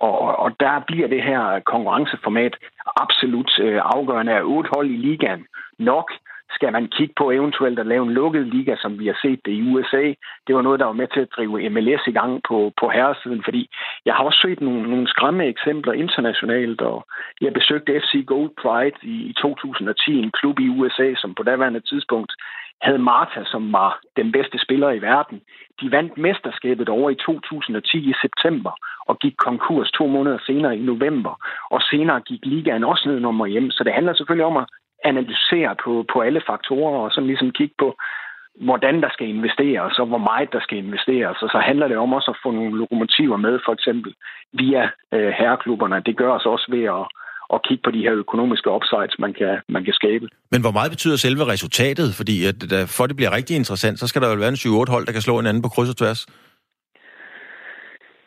Og, 0.01 0.19
og 0.43 0.49
der 0.59 0.79
bliver 0.87 1.07
det 1.07 1.23
her 1.23 1.59
konkurrenceformat 1.59 2.55
absolut 2.95 3.59
øh, 3.59 3.81
afgørende. 3.83 4.31
Af 4.31 4.41
otte 4.43 4.69
hold 4.75 4.89
i 4.89 4.97
ligaen 4.97 5.45
nok? 5.79 6.11
Skal 6.49 6.71
man 6.71 6.87
kigge 6.87 7.13
på 7.17 7.31
eventuelt 7.31 7.79
at 7.79 7.87
lave 7.87 8.03
en 8.03 8.13
lukket 8.13 8.47
liga, 8.47 8.75
som 8.79 8.99
vi 8.99 9.07
har 9.07 9.17
set 9.21 9.39
det 9.45 9.51
i 9.51 9.61
USA. 9.71 10.13
Det 10.47 10.55
var 10.55 10.61
noget, 10.61 10.79
der 10.79 10.85
var 10.85 10.99
med 11.01 11.07
til 11.13 11.19
at 11.19 11.33
drive 11.35 11.69
MLS 11.69 12.03
i 12.07 12.11
gang 12.11 12.41
på, 12.47 12.73
på 12.81 12.89
herresiden, 12.89 13.41
fordi 13.43 13.69
jeg 14.05 14.13
har 14.15 14.23
også 14.23 14.39
set 14.45 14.61
nogle, 14.61 14.89
nogle 14.89 15.07
skræmme 15.07 15.45
eksempler 15.45 15.93
internationalt, 15.93 16.81
og 16.81 17.05
jeg 17.41 17.53
besøgte 17.53 17.99
FC 18.01 18.25
Gold 18.25 18.51
Pride 18.61 18.97
i, 19.03 19.15
i 19.29 19.33
2010, 19.33 20.19
en 20.19 20.31
klub 20.31 20.59
i 20.59 20.69
USA, 20.69 21.13
som 21.17 21.35
på 21.35 21.43
daværende 21.43 21.79
tidspunkt 21.79 22.31
havde 22.81 22.97
Marta, 22.97 23.43
som 23.45 23.73
var 23.73 23.99
den 24.17 24.31
bedste 24.31 24.57
spiller 24.59 24.89
i 24.91 25.01
verden. 25.01 25.41
De 25.81 25.91
vandt 25.91 26.17
mesterskabet 26.17 26.89
over 26.89 27.09
i 27.09 27.15
2010 27.15 27.97
i 27.97 28.13
september 28.21 28.71
og 29.09 29.19
gik 29.19 29.35
konkurs 29.37 29.91
to 29.91 30.07
måneder 30.07 30.37
senere 30.45 30.77
i 30.77 30.81
november. 30.81 31.33
Og 31.69 31.81
senere 31.81 32.21
gik 32.21 32.45
ligaen 32.45 32.83
også 32.83 33.09
ned 33.09 33.19
nummer 33.19 33.45
hjem. 33.45 33.71
Så 33.71 33.83
det 33.83 33.93
handler 33.93 34.13
selvfølgelig 34.13 34.45
om 34.45 34.57
at 34.57 34.65
analysere 35.05 35.75
på, 35.83 36.05
på 36.13 36.17
alle 36.21 36.41
faktorer 36.49 36.99
og 37.05 37.11
sådan 37.11 37.27
ligesom 37.27 37.51
kigge 37.51 37.75
på, 37.79 37.89
hvordan 38.67 39.01
der 39.01 39.09
skal 39.13 39.27
investeres, 39.27 39.99
og 39.99 40.05
hvor 40.07 40.23
meget 40.29 40.49
der 40.53 40.61
skal 40.61 40.77
investeres. 40.77 41.37
Og 41.43 41.49
så 41.49 41.59
handler 41.69 41.87
det 41.87 41.97
om 41.97 42.13
også 42.13 42.31
at 42.31 42.41
få 42.43 42.51
nogle 42.51 42.77
lokomotiver 42.77 43.37
med, 43.37 43.59
for 43.65 43.73
eksempel 43.73 44.13
via 44.53 44.83
øh, 45.13 45.31
herreklubberne. 45.39 46.01
Det 46.05 46.17
gør 46.17 46.31
os 46.37 46.45
også 46.45 46.67
ved 46.75 46.83
at, 46.97 47.05
at 47.53 47.63
kigge 47.67 47.83
på 47.85 47.91
de 47.91 48.01
her 48.05 48.13
økonomiske 48.13 48.69
upsides, 48.71 49.15
man 49.19 49.33
kan, 49.33 49.53
man 49.69 49.83
kan 49.83 49.93
skabe. 49.93 50.25
Men 50.51 50.61
hvor 50.61 50.71
meget 50.71 50.91
betyder 50.91 51.17
selve 51.17 51.43
resultatet? 51.53 52.09
Fordi 52.19 52.35
at, 52.45 52.59
for 52.97 53.05
det 53.07 53.15
bliver 53.15 53.35
rigtig 53.35 53.55
interessant, 53.55 53.99
så 53.99 54.07
skal 54.07 54.21
der 54.21 54.29
jo 54.29 54.35
være 54.35 54.53
en 54.55 54.63
7-8 54.87 54.91
hold, 54.93 55.05
der 55.05 55.11
kan 55.11 55.21
slå 55.21 55.35
hinanden 55.37 55.63
på 55.63 55.69
kryds 55.69 55.89
og 55.89 55.97
tværs. 55.97 56.21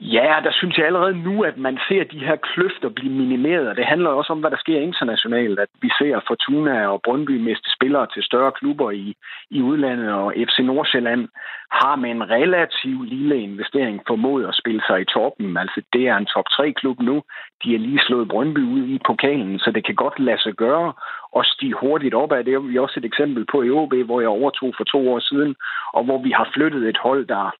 Ja, 0.03 0.37
der 0.45 0.53
synes 0.53 0.79
jeg 0.79 0.87
allerede 0.87 1.23
nu, 1.23 1.45
at 1.45 1.57
man 1.59 1.79
ser 1.89 2.05
de 2.05 2.19
her 2.19 2.37
kløfter 2.37 2.89
blive 2.89 3.13
minimeret. 3.13 3.77
Det 3.77 3.85
handler 3.85 4.11
også 4.11 4.33
om, 4.33 4.41
hvad 4.41 4.51
der 4.51 4.57
sker 4.57 4.81
internationalt. 4.81 5.59
At 5.59 5.69
vi 5.83 5.91
ser 5.99 6.21
Fortuna 6.27 6.87
og 6.87 7.03
Brøndby 7.05 7.31
miste 7.31 7.71
spillere 7.77 8.07
til 8.15 8.23
større 8.23 8.53
klubber 8.53 8.91
i, 8.91 9.15
i 9.51 9.63
udlandet, 9.63 10.13
og 10.13 10.35
FC 10.37 10.59
Nordsjælland 10.59 11.29
har 11.71 11.97
med 11.97 12.11
en 12.11 12.31
relativ 12.31 13.03
lille 13.03 13.41
investering 13.41 14.03
formået 14.07 14.47
at 14.47 14.55
spille 14.55 14.83
sig 14.87 15.01
i 15.01 15.11
toppen. 15.15 15.57
Altså, 15.57 15.83
det 15.93 16.09
er 16.09 16.17
en 16.17 16.27
top 16.27 16.45
3-klub 16.53 17.01
nu. 17.01 17.23
De 17.65 17.73
har 17.73 17.79
lige 17.79 18.01
slået 18.07 18.29
Brøndby 18.29 18.59
ud 18.59 18.85
i 18.87 18.99
pokalen, 19.07 19.59
så 19.59 19.71
det 19.71 19.85
kan 19.85 19.95
godt 19.95 20.19
lade 20.19 20.43
sig 20.43 20.55
gøre 20.55 20.93
og 21.33 21.45
stige 21.45 21.75
hurtigt 21.81 22.15
op 22.15 22.33
af. 22.33 22.45
Det 22.45 22.53
har 22.53 22.61
vi 22.61 22.79
også 22.79 22.95
et 23.01 23.05
eksempel 23.05 23.47
på 23.53 23.63
i 23.63 23.71
OB, 23.71 23.95
hvor 23.95 24.21
jeg 24.21 24.29
overtog 24.29 24.75
for 24.77 24.85
to 24.85 25.13
år 25.13 25.19
siden, 25.19 25.57
og 25.93 26.05
hvor 26.05 26.19
vi 26.23 26.31
har 26.31 26.51
flyttet 26.55 26.89
et 26.89 26.99
hold, 26.99 27.27
der 27.27 27.51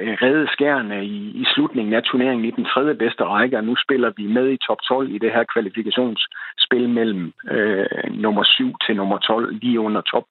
Øh, 0.00 0.14
redde 0.22 0.46
skærne 0.56 1.04
i, 1.04 1.18
i 1.42 1.44
slutningen 1.54 1.94
af 1.94 2.02
turneringen 2.02 2.44
i 2.44 2.56
den 2.58 2.64
tredje 2.72 2.94
bedste 2.94 3.24
række, 3.24 3.58
og 3.58 3.64
nu 3.64 3.74
spiller 3.84 4.10
vi 4.16 4.26
med 4.36 4.46
i 4.52 4.62
top 4.66 4.80
12 4.88 5.14
i 5.14 5.18
det 5.24 5.30
her 5.34 5.44
kvalifikationsspil 5.54 6.88
mellem 6.98 7.24
øh, 7.54 7.86
nummer 8.24 8.44
7 8.44 8.74
til 8.84 8.96
nummer 8.96 9.18
12, 9.18 9.58
lige 9.62 9.80
under 9.80 10.00
top, 10.12 10.26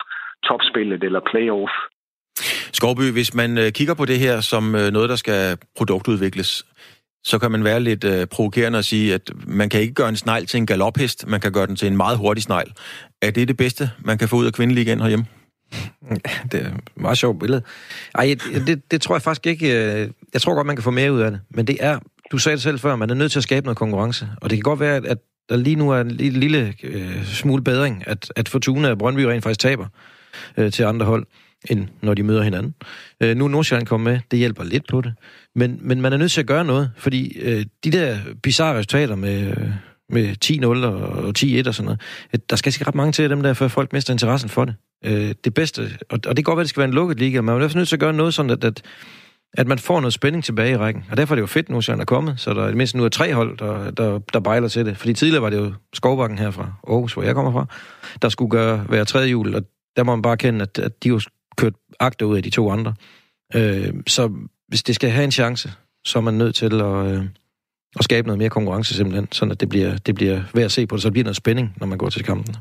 topspillet 0.48 1.04
eller 1.04 1.22
playoff. 1.32 1.74
Skovby, 2.78 3.08
hvis 3.18 3.36
man 3.42 3.58
øh, 3.58 3.72
kigger 3.78 3.96
på 3.98 4.06
det 4.06 4.20
her 4.26 4.36
som 4.42 4.64
øh, 4.76 4.88
noget, 4.96 5.10
der 5.10 5.16
skal 5.16 5.58
produktudvikles, 5.78 6.50
så 7.24 7.40
kan 7.40 7.52
man 7.52 7.64
være 7.64 7.80
lidt 7.80 8.04
øh, 8.04 8.28
provokerende 8.36 8.80
og 8.80 8.84
sige, 8.84 9.14
at 9.14 9.32
man 9.48 9.70
kan 9.70 9.82
ikke 9.82 9.94
gøre 9.94 10.10
en 10.10 10.16
snegl 10.24 10.46
til 10.46 10.58
en 10.58 10.66
galophest, 10.66 11.28
man 11.28 11.40
kan 11.42 11.52
gøre 11.52 11.68
den 11.68 11.76
til 11.76 11.88
en 11.88 11.98
meget 11.98 12.18
hurtig 12.18 12.44
snegl. 12.44 12.72
Er 13.22 13.32
det 13.32 13.48
det 13.48 13.58
bedste, 13.58 13.84
man 14.00 14.18
kan 14.18 14.28
få 14.28 14.36
ud 14.36 14.46
af 14.46 14.54
kvindeligaen 14.54 15.02
herhjemme? 15.02 15.26
Det 16.52 16.62
er 16.62 16.68
et 16.68 16.74
meget 16.96 17.18
sjovt 17.18 17.40
billede. 17.40 17.62
Ej, 18.16 18.36
det, 18.68 18.92
det 18.92 19.02
tror 19.02 19.16
jeg 19.16 19.22
faktisk 19.22 19.48
ikke... 19.48 20.02
Øh, 20.02 20.10
jeg 20.34 20.42
tror 20.42 20.56
godt, 20.56 20.68
man 20.68 20.76
kan 20.76 20.84
få 20.84 20.92
mere 20.92 21.14
ud 21.14 21.20
af 21.20 21.32
det. 21.32 21.40
Men 21.50 21.68
det 21.68 21.78
er... 21.80 22.00
Du 22.32 22.38
sagde 22.38 22.56
det 22.56 22.64
selv 22.64 22.80
før, 22.80 22.96
man 22.96 23.10
er 23.10 23.14
nødt 23.14 23.32
til 23.32 23.40
at 23.40 23.44
skabe 23.44 23.66
noget 23.66 23.78
konkurrence. 23.78 24.30
Og 24.42 24.50
det 24.50 24.58
kan 24.58 24.64
godt 24.64 24.80
være, 24.80 24.96
at 24.96 25.18
der 25.50 25.58
lige 25.58 25.76
nu 25.76 25.90
er 25.90 26.02
en 26.02 26.12
lille, 26.12 26.40
lille 26.40 26.74
øh, 26.84 27.26
smule 27.26 27.64
bedring, 27.64 28.04
at, 28.08 28.32
at 28.36 28.50
Fortuna 28.50 28.90
og 28.90 28.98
Brøndby 28.98 29.20
rent 29.20 29.44
faktisk 29.44 29.60
taber 29.60 29.88
øh, 30.58 30.72
til 30.72 30.84
andre 30.84 31.06
hold, 31.06 31.26
end 31.70 31.88
når 32.02 32.14
de 32.14 32.24
møder 32.24 32.44
hinanden. 32.44 32.76
Øh, 33.22 33.38
nu 33.38 33.46
er 33.46 33.50
Nordsjælland 33.50 33.88
kommet 33.88 34.14
med, 34.14 34.20
det 34.32 34.40
hjælper 34.40 34.64
lidt 34.64 34.88
på 34.88 35.02
det. 35.02 35.14
Men, 35.56 35.80
men 35.82 36.02
man 36.02 36.14
er 36.14 36.18
nødt 36.18 36.32
til 36.32 36.42
at 36.42 36.48
gøre 36.48 36.66
noget, 36.66 36.92
fordi 36.98 37.40
øh, 37.40 37.66
de 37.84 37.92
der 37.92 38.18
bizarre 38.44 38.78
resultater 38.78 39.16
med... 39.16 39.50
Øh, 39.50 39.70
med 40.10 40.36
10-0 40.46 40.86
og 40.86 41.34
10-1 41.38 41.68
og 41.68 41.76
sådan 41.76 41.86
noget. 41.86 42.02
Der 42.50 42.56
skal 42.56 42.70
ikke 42.70 42.88
ret 42.88 42.96
mange 42.96 43.12
til 43.12 43.30
dem 43.30 43.44
der, 43.44 43.54
før 43.54 43.68
folk 43.68 43.94
mister 43.94 44.14
interessen 44.14 44.50
for 44.50 44.66
det 44.66 44.76
øh, 45.06 45.34
det 45.44 45.54
bedste. 45.54 45.82
Og, 46.10 46.20
og 46.28 46.36
det 46.36 46.36
kan 46.36 46.44
godt 46.44 46.58
være, 46.58 46.62
at 46.62 46.66
det 46.66 46.70
skal 46.70 46.80
være 46.82 46.88
en 46.88 46.94
lukket 46.94 47.20
liga, 47.20 47.42
men 47.42 47.46
man 47.46 47.56
er 47.56 47.60
derfor 47.60 47.78
nødt 47.78 47.90
til 47.90 47.96
at 47.96 48.00
gøre 48.00 48.14
noget 48.14 48.34
sådan, 48.34 48.52
at, 48.52 48.64
at, 48.64 48.82
at 49.54 49.68
man 49.68 49.80
får 49.80 50.00
noget 50.00 50.14
spænding 50.14 50.44
tilbage 50.44 50.72
i 50.72 50.78
rækken. 50.78 51.06
Og 51.12 51.18
derfor 51.18 51.34
er 51.34 51.36
det 51.36 51.42
jo 51.42 51.48
fedt 51.48 51.70
nu, 51.70 51.78
at 51.78 51.90
er 51.90 52.06
kommet, 52.06 52.40
så 52.40 52.54
der 52.54 52.64
er 52.64 52.76
mindst 52.76 52.96
nu 52.96 53.06
er 53.06 53.10
tre 53.10 53.34
hold, 53.34 53.58
der, 53.58 53.92
der, 53.92 54.20
der 54.20 54.40
bejler 54.40 54.68
til 54.68 54.86
det. 54.86 54.98
Fordi 54.98 55.14
tidligere 55.14 55.42
var 55.42 55.50
det 55.50 55.58
jo 55.58 55.74
Skovbakken 55.94 56.38
her 56.38 56.52
fra 56.52 56.74
Aarhus, 56.88 57.14
hvor 57.14 57.24
jeg 57.24 57.36
kommer 57.36 57.52
fra, 57.52 57.66
der 58.22 58.30
skulle 58.30 58.52
gøre, 58.52 58.86
være 58.90 59.06
tredje 59.06 59.30
jul, 59.30 59.56
og 59.56 59.64
der 59.96 60.04
må 60.04 60.16
man 60.16 60.22
bare 60.22 60.38
kende, 60.38 60.62
at, 60.62 60.80
at 60.80 61.04
de 61.04 61.10
jo 61.10 61.22
kørt 61.58 61.74
agter 62.00 62.26
ud 62.26 62.38
af 62.38 62.44
de 62.44 62.50
to 62.50 62.72
andre. 62.72 62.94
Øh, 63.56 63.94
så 64.08 64.32
hvis 64.68 64.84
det 64.84 64.96
skal 64.96 65.10
have 65.10 65.24
en 65.24 65.32
chance, 65.32 65.74
så 66.06 66.20
er 66.20 66.22
man 66.22 66.34
nødt 66.34 66.56
til 66.56 66.82
at, 66.82 67.06
øh, 67.06 67.24
at 68.00 68.04
skabe 68.04 68.28
noget 68.28 68.38
mere 68.38 68.50
konkurrence 68.50 68.94
simpelthen, 68.94 69.28
sådan 69.32 69.52
at 69.52 69.60
det 69.60 69.70
bliver, 69.70 69.98
det 69.98 70.16
bliver 70.16 70.42
værd 70.54 70.66
at 70.66 70.72
se 70.72 70.88
på 70.88 70.96
det, 70.96 71.02
så 71.02 71.08
det 71.08 71.14
bliver 71.14 71.24
noget 71.24 71.36
spænding, 71.36 71.74
når 71.78 71.88
man 71.88 71.98
går 71.98 72.10
til 72.10 72.24
kampen. 72.24 72.56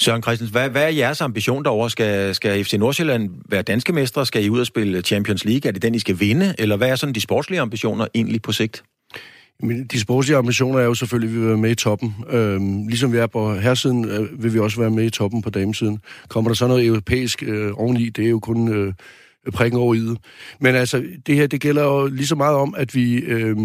Søren 0.00 0.22
Christens, 0.22 0.50
hvad, 0.50 0.70
hvad 0.70 0.82
er 0.82 0.88
jeres 0.88 1.20
ambition 1.20 1.64
derovre? 1.64 1.90
Skal, 1.90 2.34
skal 2.34 2.64
FC 2.64 2.72
Nordsjælland 2.72 3.30
være 3.48 3.62
danske 3.62 3.92
mestre? 3.92 4.26
Skal 4.26 4.44
I 4.44 4.48
ud 4.48 4.60
og 4.60 4.66
spille 4.66 5.00
Champions 5.00 5.44
League? 5.44 5.68
Er 5.68 5.72
det 5.72 5.82
den, 5.82 5.94
I 5.94 5.98
skal 5.98 6.20
vinde? 6.20 6.54
Eller 6.58 6.76
hvad 6.76 6.88
er 6.88 6.96
sådan 6.96 7.14
de 7.14 7.20
sportslige 7.20 7.60
ambitioner 7.60 8.06
egentlig 8.14 8.42
på 8.42 8.52
sigt? 8.52 8.82
Men 9.60 9.86
de 9.86 10.00
sportslige 10.00 10.36
ambitioner 10.36 10.78
er 10.78 10.84
jo 10.84 10.94
selvfølgelig, 10.94 11.28
at 11.28 11.34
vi 11.34 11.40
vil 11.40 11.48
være 11.48 11.58
med 11.58 11.70
i 11.70 11.74
toppen. 11.74 12.14
Øhm, 12.30 12.86
ligesom 12.88 13.12
vi 13.12 13.18
er 13.18 13.26
på 13.26 13.54
herresiden, 13.54 14.04
øh, 14.04 14.42
vil 14.42 14.54
vi 14.54 14.58
også 14.58 14.80
være 14.80 14.90
med 14.90 15.04
i 15.04 15.10
toppen 15.10 15.42
på 15.42 15.50
damesiden. 15.50 15.98
Kommer 16.28 16.50
der 16.50 16.54
så 16.54 16.66
noget 16.66 16.86
europæisk 16.86 17.42
øh, 17.42 17.72
oveni, 17.74 18.08
det 18.08 18.24
er 18.24 18.30
jo 18.30 18.40
kun 18.40 18.68
øh, 18.68 18.92
prikken 19.50 19.80
over 19.80 19.94
i 19.94 19.98
det. 19.98 20.18
Men 20.60 20.74
altså, 20.74 21.04
det 21.26 21.34
her, 21.34 21.46
det 21.46 21.60
gælder 21.60 21.84
jo 21.84 22.06
lige 22.06 22.26
så 22.26 22.34
meget 22.34 22.56
om, 22.56 22.74
at 22.78 22.94
vi 22.94 23.14
øh, 23.14 23.56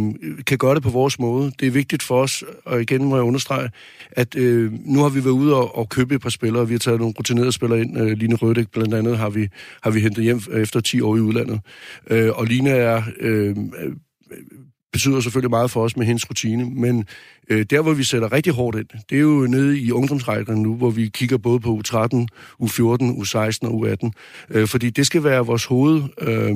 kan 0.47 0.57
gøre 0.57 0.75
det 0.75 0.83
på 0.83 0.89
vores 0.89 1.19
måde. 1.19 1.51
Det 1.59 1.67
er 1.67 1.71
vigtigt 1.71 2.03
for 2.03 2.21
os, 2.21 2.43
og 2.65 2.81
igen 2.81 3.03
må 3.03 3.15
jeg 3.15 3.23
understrege, 3.23 3.69
at 4.11 4.35
øh, 4.35 4.71
nu 4.85 5.01
har 5.01 5.09
vi 5.09 5.23
været 5.23 5.33
ude 5.33 5.55
og, 5.55 5.77
og 5.77 5.89
købe 5.89 6.15
et 6.15 6.21
par 6.21 6.29
spillere. 6.29 6.67
Vi 6.67 6.73
har 6.73 6.79
taget 6.79 6.99
nogle 6.99 7.13
rutinerede 7.17 7.51
spillere 7.51 7.81
ind. 7.81 7.99
Øh, 8.01 8.17
Line 8.17 8.35
Rødæk 8.35 8.67
blandt 8.71 8.93
andet 8.93 9.17
har 9.17 9.29
vi, 9.29 9.47
har 9.83 9.91
vi 9.91 9.99
hentet 9.99 10.23
hjem 10.23 10.41
efter 10.53 10.79
10 10.79 11.01
år 11.01 11.15
i 11.15 11.19
udlandet. 11.19 11.59
Øh, 12.09 12.31
og 12.35 12.45
Line 12.45 12.69
er... 12.69 13.03
Øh, 13.19 13.55
øh, 13.79 13.91
betyder 14.91 15.19
selvfølgelig 15.19 15.49
meget 15.49 15.71
for 15.71 15.83
os 15.83 15.97
med 15.97 16.05
hendes 16.05 16.29
rutine, 16.29 16.65
men 16.65 17.05
øh, 17.49 17.65
der, 17.69 17.81
hvor 17.81 17.93
vi 17.93 18.03
sætter 18.03 18.31
rigtig 18.31 18.53
hårdt 18.53 18.77
ind, 18.77 18.88
det 19.10 19.17
er 19.17 19.21
jo 19.21 19.47
nede 19.47 19.79
i 19.79 19.91
ungdomsrækkerne 19.91 20.62
nu, 20.62 20.75
hvor 20.75 20.89
vi 20.89 21.07
kigger 21.07 21.38
både 21.38 21.60
på 21.60 21.81
U13, 21.86 22.25
U14, 22.63 23.03
U16 23.21 23.67
og 23.67 23.88
U18, 23.88 24.10
øh, 24.49 24.67
fordi 24.67 24.89
det 24.89 25.05
skal 25.05 25.23
være 25.23 25.45
vores 25.45 25.65
hoved, 25.65 26.03
øh, 26.21 26.55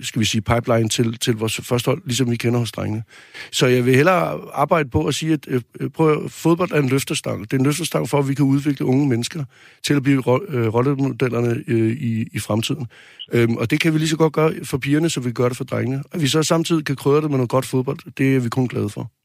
skal 0.00 0.20
vi 0.20 0.24
sige, 0.24 0.42
pipeline 0.42 0.88
til, 0.88 1.18
til 1.18 1.34
vores 1.34 1.60
første 1.64 1.86
hold, 1.86 2.02
ligesom 2.04 2.30
vi 2.30 2.36
kender 2.36 2.58
hos 2.58 2.72
drengene. 2.72 3.02
Så 3.50 3.66
jeg 3.66 3.86
vil 3.86 3.94
hellere 3.94 4.40
arbejde 4.52 4.90
på 4.90 5.06
at 5.06 5.14
sige, 5.14 5.32
at 5.32 5.48
øh, 5.48 5.60
øh 5.80 5.90
prøv, 5.90 6.28
fodbold 6.28 6.70
er 6.72 6.78
en 6.78 6.88
løftestang. 6.88 7.40
Det 7.40 7.52
er 7.52 7.58
en 7.58 7.64
løftestang 7.64 8.08
for, 8.08 8.18
at 8.18 8.28
vi 8.28 8.34
kan 8.34 8.44
udvikle 8.44 8.86
unge 8.86 9.08
mennesker 9.08 9.44
til 9.82 9.94
at 9.94 10.02
blive 10.02 10.18
øh, 10.48 10.74
rollemodellerne 10.74 11.64
øh, 11.68 11.92
i, 11.92 12.26
i 12.32 12.38
fremtiden. 12.38 12.86
Øhm, 13.32 13.56
og 13.56 13.70
det 13.70 13.80
kan 13.80 13.94
vi 13.94 13.98
lige 13.98 14.08
så 14.08 14.16
godt 14.16 14.32
gøre 14.32 14.52
for 14.64 14.78
pigerne, 14.78 15.10
så 15.10 15.20
vi 15.20 15.32
gør 15.32 15.48
det 15.48 15.56
for 15.56 15.64
drengene. 15.64 16.02
Og 16.12 16.20
vi 16.20 16.28
så 16.28 16.42
samtidig 16.42 16.84
kan 16.84 16.96
krydre 16.96 17.20
det 17.20 17.30
med 17.30 17.38
noget 17.38 17.50
godt 17.50 17.66
fodbold, 17.66 17.98
det 18.18 18.36
er 18.36 18.40
vi 18.40 18.48
kun 18.48 18.66
glade 18.66 18.88
for. 18.88 19.21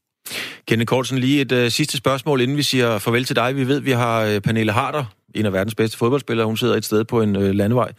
Kenneth 0.68 0.86
Kortsen, 0.88 1.18
lige 1.18 1.40
et 1.40 1.52
uh, 1.52 1.68
sidste 1.68 1.96
spørgsmål, 1.96 2.40
inden 2.40 2.56
vi 2.56 2.62
siger 2.62 2.98
farvel 2.98 3.24
til 3.24 3.36
dig. 3.36 3.56
Vi 3.56 3.68
ved, 3.68 3.80
vi 3.80 3.90
har 3.90 4.26
uh, 4.26 4.38
Pernille 4.38 4.72
Harder, 4.72 5.04
en 5.34 5.46
af 5.46 5.52
verdens 5.52 5.74
bedste 5.74 5.98
fodboldspillere. 5.98 6.46
Hun 6.46 6.56
sidder 6.56 6.76
et 6.76 6.84
sted 6.84 7.04
på 7.04 7.22
en 7.22 7.36
uh, 7.36 7.42
landevej, 7.42 7.92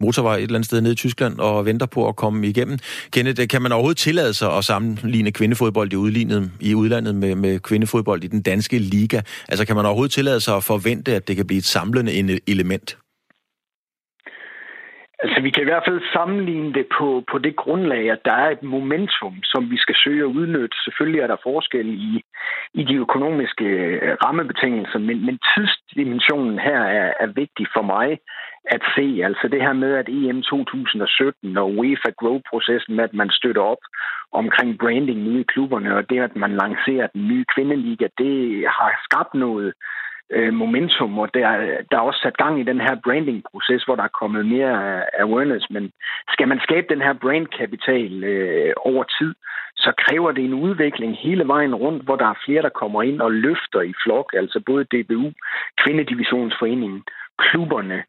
motorvej 0.00 0.36
et 0.36 0.42
eller 0.42 0.54
andet 0.54 0.66
sted 0.66 0.80
nede 0.80 0.92
i 0.92 0.96
Tyskland, 0.96 1.38
og 1.38 1.66
venter 1.66 1.86
på 1.86 2.08
at 2.08 2.16
komme 2.16 2.48
igennem. 2.48 2.78
Kenneth, 3.10 3.46
kan 3.46 3.62
man 3.62 3.72
overhovedet 3.72 3.98
tillade 3.98 4.34
sig 4.34 4.52
at 4.52 4.64
sammenligne 4.64 5.32
kvindefodbold 5.32 5.92
i, 5.92 5.96
udlignet, 5.96 6.50
i 6.60 6.74
udlandet 6.74 7.14
med, 7.14 7.34
med 7.34 7.60
kvindefodbold 7.60 8.24
i 8.24 8.26
den 8.26 8.42
danske 8.42 8.78
liga? 8.78 9.20
Altså, 9.48 9.64
kan 9.64 9.76
man 9.76 9.86
overhovedet 9.86 10.12
tillade 10.12 10.40
sig 10.40 10.56
at 10.56 10.64
forvente, 10.64 11.14
at 11.14 11.28
det 11.28 11.36
kan 11.36 11.46
blive 11.46 11.58
et 11.58 11.64
samlende 11.64 12.40
element? 12.46 12.96
Altså, 15.24 15.40
vi 15.42 15.50
kan 15.50 15.62
i 15.62 15.70
hvert 15.70 15.86
fald 15.88 16.00
sammenligne 16.12 16.72
det 16.72 16.86
på, 16.98 17.24
på 17.30 17.38
det 17.38 17.56
grundlag, 17.56 18.10
at 18.10 18.24
der 18.24 18.32
er 18.32 18.50
et 18.50 18.62
momentum, 18.62 19.34
som 19.42 19.70
vi 19.70 19.76
skal 19.76 19.94
søge 20.04 20.22
at 20.24 20.34
udnytte. 20.38 20.76
Selvfølgelig 20.84 21.20
er 21.20 21.26
der 21.26 21.36
forskel 21.42 21.88
i, 21.88 22.22
i 22.74 22.82
de 22.84 22.94
økonomiske 22.94 23.64
øh, 23.64 24.16
rammebetingelser, 24.24 24.98
men, 24.98 25.26
men 25.26 25.38
tidsdimensionen 25.54 26.58
her 26.58 26.80
er, 27.00 27.12
er 27.20 27.26
vigtig 27.26 27.66
for 27.74 27.82
mig 27.82 28.18
at 28.64 28.82
se. 28.96 29.06
Altså 29.24 29.48
det 29.52 29.60
her 29.62 29.72
med, 29.72 29.92
at 29.94 30.08
EM 30.08 30.42
2017 30.42 31.56
og 31.56 31.76
UEFA 31.76 32.10
Grow-processen 32.20 32.96
med, 32.96 33.04
at 33.04 33.14
man 33.14 33.30
støtter 33.30 33.62
op 33.62 33.82
omkring 34.32 34.78
branding 34.78 35.20
i 35.40 35.42
klubberne, 35.42 35.96
og 35.96 36.10
det, 36.10 36.20
at 36.20 36.36
man 36.36 36.52
lancerer 36.62 37.06
den 37.06 37.28
nye 37.28 37.44
kvindeliga, 37.54 38.06
det 38.18 38.64
har 38.76 38.90
skabt 39.04 39.34
noget 39.34 39.66
øh, 39.66 39.72
Øh, 40.36 40.52
momentum, 40.54 41.18
og 41.18 41.34
der, 41.34 41.42
der 41.90 41.96
er 41.96 42.08
også 42.08 42.20
sat 42.22 42.36
gang 42.36 42.60
i 42.60 42.68
den 42.70 42.80
her 42.80 42.94
branding-proces, 43.04 43.84
hvor 43.84 43.96
der 43.96 44.02
er 44.02 44.18
kommet 44.20 44.46
mere 44.46 45.04
awareness. 45.20 45.70
Men 45.70 45.92
skal 46.32 46.48
man 46.48 46.60
skabe 46.62 46.86
den 46.94 47.02
her 47.02 47.12
brandkapital 47.12 48.24
øh, 48.24 48.72
over 48.76 49.04
tid, 49.18 49.34
så 49.76 49.92
kræver 50.04 50.32
det 50.32 50.44
en 50.44 50.54
udvikling 50.54 51.16
hele 51.16 51.48
vejen 51.48 51.74
rundt, 51.74 52.04
hvor 52.04 52.16
der 52.16 52.26
er 52.26 52.42
flere, 52.44 52.62
der 52.62 52.78
kommer 52.80 53.02
ind 53.02 53.20
og 53.20 53.32
løfter 53.32 53.80
i 53.80 53.94
flok, 54.04 54.32
altså 54.36 54.60
både 54.66 54.84
DBU, 54.84 55.32
Kvindedivisionsforeningen, 55.82 57.02
klubberne, 57.38 58.02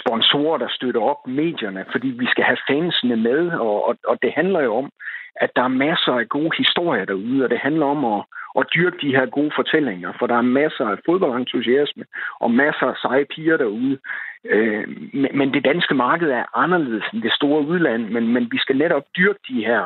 sponsorer, 0.00 0.58
der 0.58 0.68
støtter 0.68 1.00
op, 1.00 1.26
medierne, 1.26 1.84
fordi 1.92 2.08
vi 2.08 2.26
skal 2.26 2.44
have 2.44 2.64
fansene 2.68 3.16
med, 3.16 3.50
og, 3.50 3.88
og, 3.88 3.96
og 4.04 4.18
det 4.22 4.32
handler 4.32 4.60
jo 4.60 4.74
om, 4.76 4.90
at 5.36 5.50
der 5.56 5.62
er 5.62 5.78
masser 5.86 6.12
af 6.12 6.28
gode 6.28 6.50
historier 6.58 7.04
derude, 7.04 7.44
og 7.44 7.50
det 7.50 7.58
handler 7.58 7.86
om 7.86 8.04
at, 8.04 8.20
og 8.54 8.64
dyrke 8.74 8.98
de 9.02 9.14
her 9.16 9.26
gode 9.26 9.52
fortællinger, 9.56 10.12
for 10.18 10.26
der 10.26 10.34
er 10.34 10.52
masser 10.60 10.86
af 10.86 10.98
fodboldentusiasme 11.06 12.04
og 12.40 12.50
masser 12.50 12.86
af 12.86 12.96
seje 13.02 13.24
piger 13.24 13.56
derude. 13.56 13.98
Øh, 14.44 14.84
men 15.12 15.54
det 15.54 15.64
danske 15.64 15.94
marked 15.94 16.30
er 16.30 16.44
anderledes 16.54 17.04
end 17.12 17.22
det 17.22 17.32
store 17.32 17.66
udland, 17.66 18.08
men, 18.08 18.28
men 18.28 18.48
vi 18.50 18.58
skal 18.58 18.76
netop 18.76 19.02
dyrke 19.16 19.40
de 19.48 19.64
her 19.64 19.82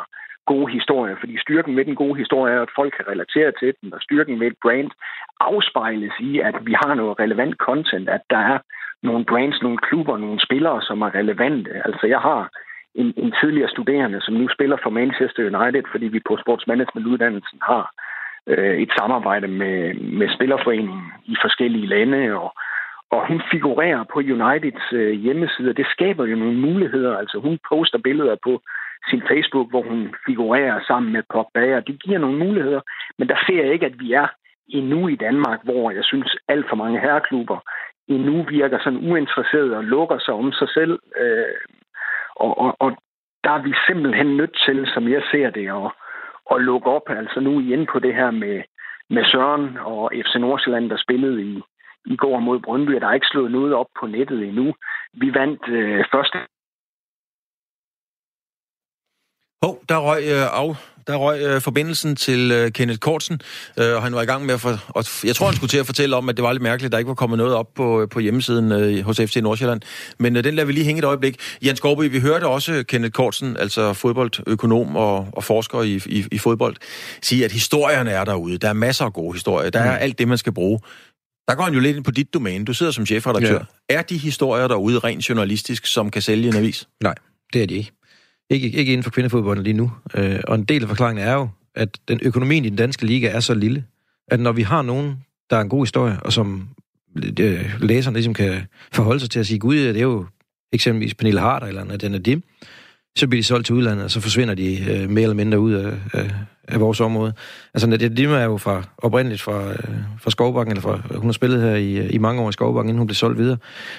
gode 0.46 0.72
historier, 0.72 1.16
fordi 1.20 1.38
styrken 1.38 1.76
ved 1.76 1.84
den 1.84 1.94
gode 1.94 2.16
historie 2.18 2.54
er, 2.54 2.62
at 2.62 2.76
folk 2.76 2.92
kan 2.96 3.08
relatere 3.08 3.52
til 3.60 3.74
den, 3.80 3.94
og 3.94 4.00
styrken 4.02 4.40
ved 4.40 4.46
et 4.46 4.58
brand 4.62 4.90
afspejles 5.40 6.12
i, 6.20 6.40
at 6.40 6.56
vi 6.66 6.72
har 6.82 6.94
noget 6.94 7.18
relevant 7.18 7.56
content, 7.56 8.08
at 8.08 8.20
der 8.30 8.38
er 8.38 8.58
nogle 9.02 9.24
brands, 9.24 9.62
nogle 9.62 9.78
klubber, 9.78 10.16
nogle 10.16 10.40
spillere, 10.46 10.82
som 10.82 11.02
er 11.02 11.14
relevante. 11.14 11.70
Altså 11.84 12.06
jeg 12.06 12.20
har 12.20 12.50
en, 12.94 13.14
en 13.16 13.32
tidligere 13.40 13.68
studerende, 13.68 14.20
som 14.20 14.34
nu 14.34 14.48
spiller 14.48 14.76
for 14.82 14.90
Manchester 14.90 15.42
United, 15.52 15.84
fordi 15.92 16.06
vi 16.06 16.20
på 16.28 16.36
sportsmanagementuddannelsen 16.42 17.58
har 17.62 17.84
øh, 18.46 18.76
et 18.78 18.92
samarbejde 18.98 19.48
med, 19.48 19.94
med 19.94 20.28
spillerforeningen 20.34 21.02
i 21.24 21.36
forskellige 21.42 21.86
lande, 21.86 22.38
og, 22.38 22.50
og 23.10 23.28
hun 23.28 23.42
figurerer 23.50 24.04
på 24.12 24.18
Uniteds 24.18 24.92
øh, 24.92 25.12
hjemmeside, 25.12 25.70
og 25.70 25.76
det 25.76 25.86
skaber 25.86 26.26
jo 26.26 26.36
nogle 26.36 26.58
muligheder. 26.58 27.16
Altså 27.16 27.38
hun 27.38 27.58
poster 27.68 27.98
billeder 27.98 28.36
på 28.44 28.60
sin 29.10 29.22
Facebook, 29.30 29.70
hvor 29.70 29.82
hun 29.82 30.14
figurerer 30.26 30.80
sammen 30.86 31.12
med 31.12 31.22
Pogba, 31.32 31.76
og 31.76 31.86
det 31.86 32.02
giver 32.02 32.18
nogle 32.18 32.38
muligheder, 32.38 32.80
men 33.18 33.28
der 33.28 33.36
ser 33.46 33.64
jeg 33.64 33.72
ikke, 33.72 33.86
at 33.86 34.00
vi 34.00 34.12
er 34.12 34.28
endnu 34.68 35.08
i 35.08 35.16
Danmark, 35.16 35.60
hvor 35.64 35.90
jeg 35.90 36.04
synes 36.04 36.36
alt 36.48 36.66
for 36.68 36.76
mange 36.76 37.00
herreklubber 37.00 37.58
endnu 38.08 38.42
virker 38.42 38.78
sådan 38.78 39.10
uinteresseret 39.10 39.74
og 39.74 39.84
lukker 39.84 40.18
sig 40.18 40.34
om 40.34 40.52
sig 40.52 40.68
selv. 40.68 40.98
Øh, 41.20 41.56
og, 42.36 42.58
og, 42.58 42.76
og 42.80 42.96
der 43.44 43.50
er 43.50 43.62
vi 43.62 43.72
simpelthen 43.86 44.36
nødt 44.36 44.56
til, 44.66 44.86
som 44.94 45.08
jeg 45.08 45.22
ser 45.30 45.50
det, 45.50 45.68
at, 45.68 45.90
at 46.52 46.60
lukke 46.60 46.90
op. 46.90 47.06
Altså 47.08 47.40
nu 47.40 47.60
igen 47.60 47.86
på 47.92 47.98
det 47.98 48.14
her 48.14 48.30
med, 48.30 48.62
med 49.10 49.24
Søren 49.24 49.76
og 49.78 50.12
FC 50.24 50.34
Nordsjælland, 50.34 50.90
der 50.90 50.96
spillede 50.96 51.42
i, 51.42 51.62
i 52.06 52.16
går 52.16 52.38
mod 52.40 52.60
Brøndby, 52.60 52.92
der 52.92 53.06
er 53.08 53.14
ikke 53.14 53.32
slået 53.32 53.50
noget 53.50 53.74
op 53.74 53.90
på 54.00 54.06
nettet 54.06 54.42
endnu. 54.48 54.74
Vi 55.12 55.34
vandt 55.34 55.68
øh, 55.68 56.04
første 56.12 56.38
Hov, 59.62 59.74
oh, 59.74 59.76
der 59.88 59.98
røg 60.08 60.22
øh, 60.36 60.46
af, 60.62 60.70
der 61.06 61.16
røg 61.16 61.40
øh, 61.40 61.60
forbindelsen 61.60 62.16
til 62.16 62.50
øh, 62.52 62.72
Kenneth 62.72 62.98
Kortsen, 62.98 63.40
øh, 63.78 63.94
og 63.96 64.02
han 64.02 64.14
var 64.14 64.22
i 64.22 64.24
gang 64.24 64.46
med 64.46 64.54
at... 64.54 64.60
For, 64.60 64.84
og 64.88 65.04
jeg 65.24 65.36
tror, 65.36 65.46
han 65.46 65.56
skulle 65.56 65.70
til 65.70 65.78
at 65.78 65.86
fortælle 65.86 66.16
om, 66.16 66.28
at 66.28 66.36
det 66.36 66.42
var 66.42 66.52
lidt 66.52 66.62
mærkeligt, 66.62 66.88
at 66.88 66.92
der 66.92 66.98
ikke 66.98 67.08
var 67.08 67.14
kommet 67.14 67.36
noget 67.38 67.54
op 67.54 67.74
på, 67.74 68.02
øh, 68.02 68.08
på 68.08 68.20
hjemmesiden 68.20 68.72
øh, 68.72 69.04
hos 69.04 69.16
FC 69.16 69.36
Nordsjælland. 69.42 69.80
Men 70.18 70.36
øh, 70.36 70.44
den 70.44 70.54
lader 70.54 70.66
vi 70.66 70.72
lige 70.72 70.84
hænge 70.84 70.98
et 70.98 71.04
øjeblik. 71.04 71.36
Jens 71.64 71.78
Skorby, 71.78 72.10
vi 72.10 72.20
hørte 72.20 72.46
også 72.46 72.84
Kenneth 72.88 73.12
Kortsen, 73.12 73.56
altså 73.56 73.92
fodboldøkonom 73.92 74.96
og, 74.96 75.28
og 75.32 75.44
forsker 75.44 75.82
i, 75.82 76.00
i, 76.06 76.24
i 76.32 76.38
fodbold, 76.38 76.76
sige, 77.22 77.44
at 77.44 77.52
historierne 77.52 78.10
er 78.10 78.24
derude. 78.24 78.58
Der 78.58 78.68
er 78.68 78.72
masser 78.72 79.04
af 79.04 79.12
gode 79.12 79.32
historier. 79.32 79.70
Der 79.70 79.80
er 79.80 79.92
mm. 79.92 80.02
alt 80.02 80.18
det, 80.18 80.28
man 80.28 80.38
skal 80.38 80.52
bruge. 80.52 80.80
Der 81.48 81.54
går 81.54 81.64
han 81.64 81.74
jo 81.74 81.80
lidt 81.80 81.96
ind 81.96 82.04
på 82.04 82.10
dit 82.10 82.34
domæne. 82.34 82.64
Du 82.64 82.74
sidder 82.74 82.92
som 82.92 83.06
chefredaktør. 83.06 83.64
Ja. 83.90 83.96
Er 83.96 84.02
de 84.02 84.16
historier 84.16 84.68
derude 84.68 84.98
rent 84.98 85.28
journalistisk, 85.28 85.86
som 85.86 86.10
kan 86.10 86.22
sælge 86.22 86.48
en 86.48 86.56
avis? 86.56 86.88
Nej, 87.02 87.14
det 87.52 87.62
er 87.62 87.66
de 87.66 87.74
ikke. 87.74 87.92
Ikke, 88.50 88.70
ikke 88.70 88.92
inden 88.92 89.02
for 89.02 89.10
kvindefodbolden 89.10 89.64
lige 89.64 89.76
nu. 89.76 89.92
Øh, 90.14 90.40
og 90.48 90.54
en 90.54 90.64
del 90.64 90.82
af 90.82 90.88
forklaringen 90.88 91.24
er 91.26 91.32
jo, 91.32 91.48
at 91.74 91.98
den 92.08 92.20
økonomien 92.22 92.64
i 92.64 92.68
den 92.68 92.76
danske 92.76 93.06
liga 93.06 93.28
er 93.28 93.40
så 93.40 93.54
lille, 93.54 93.84
at 94.28 94.40
når 94.40 94.52
vi 94.52 94.62
har 94.62 94.82
nogen, 94.82 95.16
der 95.50 95.56
er 95.56 95.60
en 95.60 95.68
god 95.68 95.82
historie, 95.82 96.18
og 96.22 96.32
som 96.32 96.68
øh, 97.40 97.74
læserne 97.80 98.14
ligesom 98.14 98.34
kan 98.34 98.62
forholde 98.92 99.20
sig 99.20 99.30
til 99.30 99.40
at 99.40 99.46
sige, 99.46 99.58
gud, 99.58 99.76
det 99.76 99.96
er 99.96 100.00
jo 100.00 100.26
eksempelvis 100.72 101.14
Pernille 101.14 101.40
Harder 101.40 101.66
eller 101.66 101.96
den 101.96 102.14
er 102.14 102.18
Dim, 102.18 102.42
så 103.16 103.28
bliver 103.28 103.42
de 103.42 103.46
solgt 103.46 103.66
til 103.66 103.74
udlandet, 103.74 104.04
og 104.04 104.10
så 104.10 104.20
forsvinder 104.20 104.54
de 104.54 104.90
øh, 104.90 105.10
mere 105.10 105.22
eller 105.22 105.34
mindre 105.34 105.60
ud 105.60 105.72
af, 105.72 105.94
af, 106.12 106.30
af 106.68 106.80
vores 106.80 107.00
område. 107.00 107.32
Altså, 107.74 107.86
Nadia 107.86 108.08
Dim 108.08 108.30
er 108.30 108.44
jo 108.44 108.56
fra, 108.56 108.82
oprindeligt 108.98 109.42
fra, 109.42 109.70
øh, 109.70 109.78
fra 110.20 110.30
Skovbakken, 110.30 110.72
eller 110.72 110.82
fra, 110.82 111.00
hun 111.14 111.24
har 111.24 111.32
spillet 111.32 111.62
her 111.62 111.74
i, 111.74 111.96
øh, 111.96 112.14
i 112.14 112.18
mange 112.18 112.42
år 112.42 112.48
i 112.48 112.52
Skovbakken, 112.52 112.88
inden 112.88 112.98
hun 112.98 113.06
blev 113.06 113.14
solgt 113.14 113.38
videre. 113.38 113.56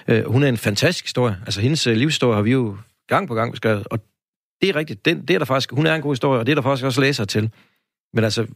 Øh, 0.07 0.25
hun 0.25 0.43
er 0.43 0.47
en 0.47 0.57
fantastisk 0.57 1.05
historie. 1.05 1.37
Altså, 1.45 1.61
hendes 1.61 1.87
øh, 1.87 1.95
livshistorie 1.95 2.35
har 2.35 2.41
vi 2.41 2.51
jo 2.51 2.77
gang 3.07 3.27
på 3.27 3.33
gang 3.33 3.51
beskrevet, 3.51 3.87
og 3.91 3.99
det 4.61 4.69
er 4.69 4.75
rigtigt. 4.75 5.05
Den, 5.05 5.21
det 5.21 5.33
er 5.33 5.37
der 5.37 5.45
faktisk, 5.45 5.71
hun 5.71 5.85
er 5.85 5.95
en 5.95 6.01
god 6.01 6.11
historie, 6.11 6.39
og 6.39 6.45
det 6.45 6.51
er 6.51 6.55
der 6.55 6.61
faktisk 6.61 6.85
også 6.85 7.01
læser 7.01 7.25
til. 7.25 7.49
Men 8.13 8.23
altså, 8.23 8.47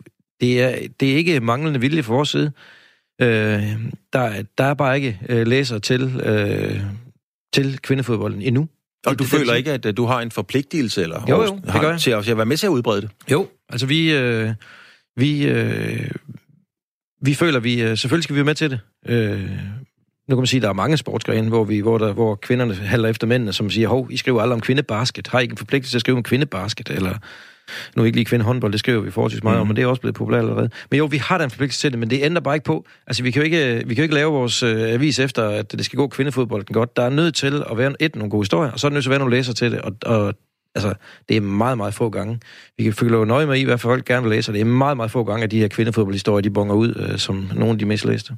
det 0.41 0.61
er, 0.61 0.87
det 0.99 1.11
er 1.11 1.15
ikke 1.15 1.39
manglende 1.39 1.79
vilje 1.79 2.03
fra 2.03 2.13
vores 2.13 2.29
side. 2.29 2.51
Øh, 3.21 3.27
der, 4.13 4.43
der 4.57 4.63
er 4.63 4.73
bare 4.73 4.95
ikke 4.95 5.19
øh, 5.29 5.47
læser 5.47 5.79
til, 5.79 6.21
øh, 6.23 6.81
til 7.53 7.79
kvindefodbolden 7.79 8.41
endnu. 8.41 8.67
Og 9.05 9.19
du 9.19 9.23
det, 9.23 9.31
føler 9.31 9.51
det, 9.51 9.57
ikke, 9.57 9.71
at 9.71 9.97
du 9.97 10.05
har 10.05 10.21
en 10.21 10.31
forpligtelse 10.31 11.03
eller 11.03 11.25
jo, 11.29 11.43
jo, 11.43 11.55
det 11.55 11.81
gør 11.81 11.89
jeg. 11.89 11.99
til 11.99 12.11
at 12.11 12.37
være 12.37 12.45
med 12.45 12.57
til 12.57 12.67
at 12.67 12.71
udbrede 12.71 13.01
det? 13.01 13.09
Jo, 13.31 13.47
altså 13.69 13.87
vi, 13.87 14.13
øh, 14.13 14.53
vi, 15.15 15.47
øh, 15.47 16.11
vi 17.21 17.33
føler, 17.33 17.59
vi 17.59 17.81
øh, 17.81 17.97
selvfølgelig 17.97 18.23
skal 18.23 18.33
vi 18.33 18.37
være 18.37 18.45
med 18.45 18.55
til 18.55 18.69
det. 18.71 18.79
Øh, 19.05 19.49
nu 20.31 20.35
kan 20.35 20.41
man 20.41 20.47
sige, 20.47 20.59
at 20.59 20.63
der 20.63 20.69
er 20.69 20.73
mange 20.73 20.97
sportsgrene, 20.97 21.47
hvor, 21.47 21.63
vi, 21.63 21.79
hvor, 21.79 21.97
der, 21.97 22.13
hvor 22.13 22.35
kvinderne 22.35 22.73
halder 22.73 23.09
efter 23.09 23.27
mændene, 23.27 23.53
som 23.53 23.69
siger, 23.69 23.87
hov, 23.87 24.07
I 24.09 24.17
skriver 24.17 24.41
alle 24.41 24.53
om 24.53 24.61
kvindebasket. 24.61 25.27
Har 25.27 25.39
I 25.39 25.41
ikke 25.41 25.53
en 25.53 25.57
forpligtelse 25.57 25.91
til 25.91 25.97
at 25.97 26.01
skrive 26.01 26.17
om 26.17 26.23
kvindebasket? 26.23 26.89
Eller 26.89 27.13
nu 27.95 28.03
ikke 28.03 28.17
lige 28.17 28.25
kvindehåndbold, 28.25 28.71
det 28.71 28.79
skriver 28.79 29.01
vi 29.01 29.11
forholdsvis 29.11 29.43
meget 29.43 29.57
mm. 29.57 29.61
om, 29.61 29.67
men 29.67 29.75
det 29.75 29.81
er 29.81 29.87
også 29.87 30.01
blevet 30.01 30.15
populært 30.15 30.39
allerede. 30.39 30.69
Men 30.91 30.97
jo, 30.97 31.05
vi 31.05 31.17
har 31.17 31.37
den 31.37 31.49
forpligtelse 31.49 31.81
til 31.81 31.91
det, 31.91 31.99
men 31.99 32.09
det 32.09 32.23
ændrer 32.23 32.41
bare 32.41 32.55
ikke 32.55 32.63
på. 32.63 32.85
Altså, 33.07 33.23
vi 33.23 33.31
kan 33.31 33.41
jo 33.41 33.45
ikke, 33.45 33.83
vi 33.87 33.95
kan 33.95 34.01
jo 34.01 34.03
ikke 34.03 34.15
lave 34.15 34.31
vores 34.31 34.63
øh, 34.63 34.93
avis 34.93 35.19
efter, 35.19 35.49
at 35.49 35.71
det 35.71 35.85
skal 35.85 35.97
gå 35.97 36.07
kvindefodbolden 36.07 36.73
godt. 36.73 36.95
Der 36.95 37.03
er 37.03 37.09
nødt 37.09 37.35
til 37.35 37.63
at 37.71 37.77
være 37.77 37.93
et, 37.99 38.15
nogle 38.15 38.29
gode 38.29 38.41
historier, 38.41 38.71
og 38.71 38.79
så 38.79 38.87
er 38.87 38.89
der 38.89 38.93
nødt 38.93 39.03
til 39.03 39.09
at 39.09 39.11
være 39.11 39.19
nogle 39.19 39.35
læser 39.35 39.53
til 39.53 39.71
det, 39.71 39.81
og, 39.81 39.93
og 40.05 40.33
Altså, 40.75 40.93
det 41.29 41.37
er 41.37 41.41
meget, 41.41 41.77
meget 41.77 41.93
få 41.93 42.09
gange. 42.09 42.39
Vi 42.77 42.83
kan 42.83 42.93
følge 42.93 43.25
nøje 43.25 43.45
med 43.45 43.57
i, 43.57 43.63
hvad 43.63 43.77
folk 43.77 44.05
gerne 44.05 44.23
vil 44.23 44.29
læse, 44.29 44.51
og 44.51 44.53
det 44.53 44.61
er 44.61 44.65
meget, 44.65 44.97
meget 44.97 45.11
få 45.11 45.23
gange, 45.23 45.43
at 45.43 45.51
de 45.51 45.59
her 45.59 45.67
kvindefodboldhistorier, 45.67 46.41
de 46.41 46.49
bonger 46.49 46.75
ud 46.75 46.95
øh, 46.95 47.17
som 47.17 47.49
nogle 47.55 47.71
af 47.71 47.79
de 47.79 47.85
mest 47.85 48.05
læste. 48.05 48.33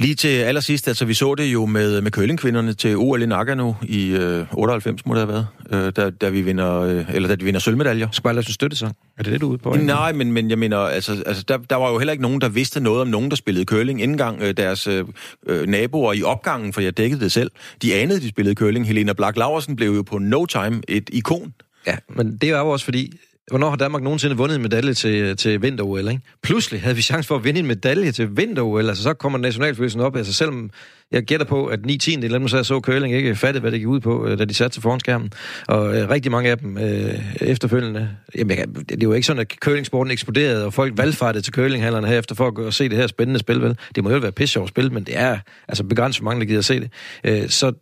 Lige 0.00 0.14
til 0.14 0.28
allersidst, 0.28 0.88
altså 0.88 1.04
vi 1.04 1.14
så 1.14 1.34
det 1.34 1.44
jo 1.44 1.66
med, 1.66 2.00
med 2.00 2.10
kølingkvinderne 2.10 2.72
til 2.72 2.96
OL 2.96 3.22
i 3.22 3.26
Nagano 3.26 3.72
i 3.82 4.10
øh, 4.10 4.46
98, 4.52 5.06
må 5.06 5.14
det 5.14 5.20
have 5.20 5.28
været, 5.28 5.46
øh, 5.86 5.92
da, 5.96 6.10
da, 6.10 6.28
vi 6.28 6.42
vinder, 6.42 6.80
øh, 6.80 7.14
eller 7.14 7.28
da 7.28 7.34
de 7.34 7.44
vinder 7.44 7.60
sølvmedaljer. 7.60 8.08
Skal 8.12 8.22
bare 8.22 8.34
lade 8.34 8.52
støtte 8.52 8.76
sig? 8.76 8.92
Er 9.18 9.22
det 9.22 9.32
det, 9.32 9.40
du 9.40 9.46
er 9.46 9.50
ude 9.50 9.58
på? 9.58 9.76
Nej, 9.76 10.12
men, 10.12 10.32
men 10.32 10.50
jeg 10.50 10.58
mener, 10.58 10.78
altså, 10.78 11.22
altså 11.26 11.44
der, 11.48 11.56
der 11.56 11.76
var 11.76 11.90
jo 11.90 11.98
heller 11.98 12.12
ikke 12.12 12.22
nogen, 12.22 12.40
der 12.40 12.48
vidste 12.48 12.80
noget 12.80 13.00
om 13.00 13.08
nogen, 13.08 13.30
der 13.30 13.36
spillede 13.36 13.64
køling. 13.64 14.02
Inden 14.02 14.16
gang 14.16 14.42
øh, 14.42 14.56
deres 14.56 14.86
øh, 14.86 15.04
øh, 15.46 15.66
naboer 15.66 16.12
i 16.12 16.22
opgangen, 16.22 16.72
for 16.72 16.80
jeg 16.80 16.96
dækkede 16.96 17.20
det 17.20 17.32
selv, 17.32 17.50
de 17.82 17.94
anede, 17.94 18.20
de 18.20 18.28
spillede 18.28 18.54
køling. 18.54 18.86
Helena 18.86 19.12
Black 19.12 19.36
Laversen 19.36 19.76
blev 19.76 19.94
jo 19.94 20.02
på 20.02 20.18
no 20.18 20.46
time 20.46 20.82
et 20.88 21.10
ikon. 21.12 21.54
Ja, 21.86 21.96
men 22.16 22.36
det 22.36 22.50
er 22.50 22.58
jo 22.58 22.68
også 22.68 22.84
fordi, 22.84 23.12
Hvornår 23.50 23.68
har 23.68 23.76
Danmark 23.76 24.02
nogensinde 24.02 24.36
vundet 24.36 24.56
en 24.56 24.62
medalje 24.62 24.94
til, 24.94 25.14
øh, 25.14 25.36
til 25.36 25.62
vinter-OL, 25.62 26.08
ikke? 26.08 26.20
Pludselig 26.42 26.80
havde 26.82 26.96
vi 26.96 27.02
chance 27.02 27.28
for 27.28 27.36
at 27.36 27.44
vinde 27.44 27.60
en 27.60 27.66
medalje 27.66 28.12
til 28.12 28.28
vinter-OL, 28.36 28.88
altså 28.88 29.02
så 29.02 29.14
kommer 29.14 29.38
nationalfølelsen 29.38 30.00
op, 30.00 30.16
altså 30.16 30.32
selvom 30.32 30.70
jeg 31.12 31.22
gætter 31.22 31.46
på, 31.46 31.66
at 31.66 31.86
9 31.86 31.98
10 31.98 32.14
eller 32.14 32.34
andet, 32.34 32.50
så 32.50 32.64
så 32.64 32.80
Køling 32.80 33.14
ikke 33.14 33.34
fattede, 33.36 33.60
hvad 33.60 33.70
det 33.70 33.80
gik 33.80 33.86
ud 33.86 34.00
på, 34.00 34.26
øh, 34.26 34.38
da 34.38 34.44
de 34.44 34.54
satte 34.54 34.74
sig 34.74 34.82
foran 34.82 35.00
skærmen. 35.00 35.30
Og 35.68 35.96
øh, 35.96 36.10
rigtig 36.10 36.32
mange 36.32 36.50
af 36.50 36.58
dem 36.58 36.78
øh, 36.78 37.14
efterfølgende, 37.40 38.10
jamen 38.34 38.58
jeg, 38.58 38.66
det 38.68 38.92
er 38.92 39.06
jo 39.06 39.12
ikke 39.12 39.26
sådan, 39.26 39.40
at 39.40 39.60
Kølingsporten 39.60 40.10
eksploderede, 40.10 40.66
og 40.66 40.74
folk 40.74 40.98
valgfartede 40.98 41.44
til 41.44 41.52
Kølinghandlerne 41.52 42.06
herefter 42.06 42.34
for 42.34 42.66
at 42.66 42.74
se 42.74 42.88
det 42.88 42.98
her 42.98 43.06
spændende 43.06 43.40
spil, 43.40 43.62
vel? 43.62 43.78
Det 43.94 44.04
må 44.04 44.10
jo 44.10 44.18
være 44.18 44.32
pisse 44.32 44.52
sjovt 44.52 44.68
spil, 44.68 44.92
men 44.92 45.04
det 45.04 45.18
er 45.18 45.38
altså 45.68 45.84
begrænset 45.84 46.22
hvor 46.22 46.30
mange, 46.30 46.40
der 46.40 46.46
gider 46.46 46.58
at 46.58 46.64
se 46.64 46.80
det. 46.80 46.90
Øh, 47.24 47.48
så 47.48 47.66
øh, 47.66 47.72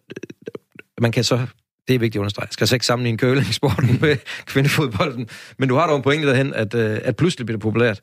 man 1.01 1.13
kan 1.13 1.25
så 1.25 1.47
det 1.89 1.95
er 1.95 1.99
vigtigt 1.99 2.17
at 2.17 2.21
understrege. 2.21 2.47
Jeg 2.47 2.53
skal 2.53 2.65
altså 2.65 2.77
ikke 2.77 2.87
sammenligne 2.87 3.19
curlingsporten 3.19 3.99
med 4.03 4.17
kvindefodbolden, 4.47 5.29
men 5.59 5.69
du 5.69 5.75
har 5.75 5.87
dog 5.87 5.97
en 5.97 6.03
pointe 6.03 6.29
derhen, 6.29 6.55
at, 6.55 6.75
øh, 6.75 7.01
at 7.03 7.17
pludselig 7.17 7.47
bliver 7.47 7.57
det 7.57 7.63
populært. 7.63 8.01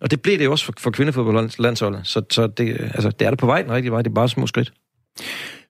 Og 0.00 0.10
det 0.10 0.22
blev 0.22 0.38
det 0.38 0.44
jo 0.44 0.50
også 0.50 0.64
for, 0.64 0.72
for 0.78 0.90
kvindefodboldlandsholdet, 0.90 2.00
så, 2.04 2.22
så 2.30 2.46
det, 2.46 2.68
øh, 2.80 2.90
altså, 2.94 3.10
det 3.10 3.26
er 3.26 3.30
der 3.30 3.36
på 3.36 3.46
vej 3.46 3.62
den 3.62 3.72
rigtige 3.72 3.92
vej, 3.92 4.02
det 4.02 4.10
er 4.10 4.14
bare 4.14 4.28
små 4.28 4.46
skridt. 4.46 4.72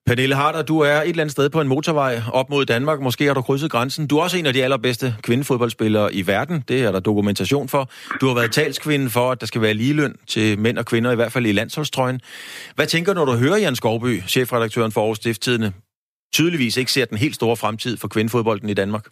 Pernille 0.07 0.35
Harder, 0.35 0.61
du 0.61 0.79
er 0.79 1.01
et 1.01 1.09
eller 1.09 1.21
andet 1.21 1.31
sted 1.31 1.49
på 1.49 1.61
en 1.61 1.67
motorvej 1.67 2.21
op 2.33 2.49
mod 2.49 2.65
Danmark. 2.65 3.01
Måske 3.01 3.25
har 3.25 3.33
du 3.33 3.41
krydset 3.41 3.71
grænsen. 3.71 4.07
Du 4.07 4.17
er 4.17 4.23
også 4.23 4.37
en 4.37 4.45
af 4.45 4.53
de 4.53 4.63
allerbedste 4.63 5.15
kvindefodboldspillere 5.21 6.13
i 6.13 6.27
verden. 6.27 6.63
Det 6.67 6.83
er 6.83 6.91
der 6.91 6.99
dokumentation 6.99 7.69
for. 7.69 7.89
Du 8.21 8.27
har 8.27 8.35
været 8.35 8.51
talskvinde 8.51 9.09
for, 9.09 9.31
at 9.31 9.41
der 9.41 9.47
skal 9.47 9.61
være 9.61 9.73
ligeløn 9.73 10.15
til 10.27 10.59
mænd 10.59 10.77
og 10.77 10.85
kvinder, 10.85 11.11
i 11.11 11.15
hvert 11.15 11.31
fald 11.31 11.45
i 11.45 11.51
landsholdstrøjen. 11.51 12.21
Hvad 12.75 12.87
tænker 12.87 13.13
du, 13.13 13.25
når 13.25 13.33
du 13.33 13.39
hører 13.39 13.57
Jan 13.57 13.75
Skovby, 13.75 14.23
chefredaktøren 14.27 14.91
for 14.91 15.01
Aarhus 15.01 15.17
Stifttidene, 15.17 15.73
tydeligvis 16.33 16.77
ikke 16.77 16.91
ser 16.91 17.05
den 17.05 17.17
helt 17.17 17.35
store 17.35 17.57
fremtid 17.57 17.97
for 17.97 18.07
kvindefodbolden 18.07 18.69
i 18.69 18.79
Danmark? 18.81 19.05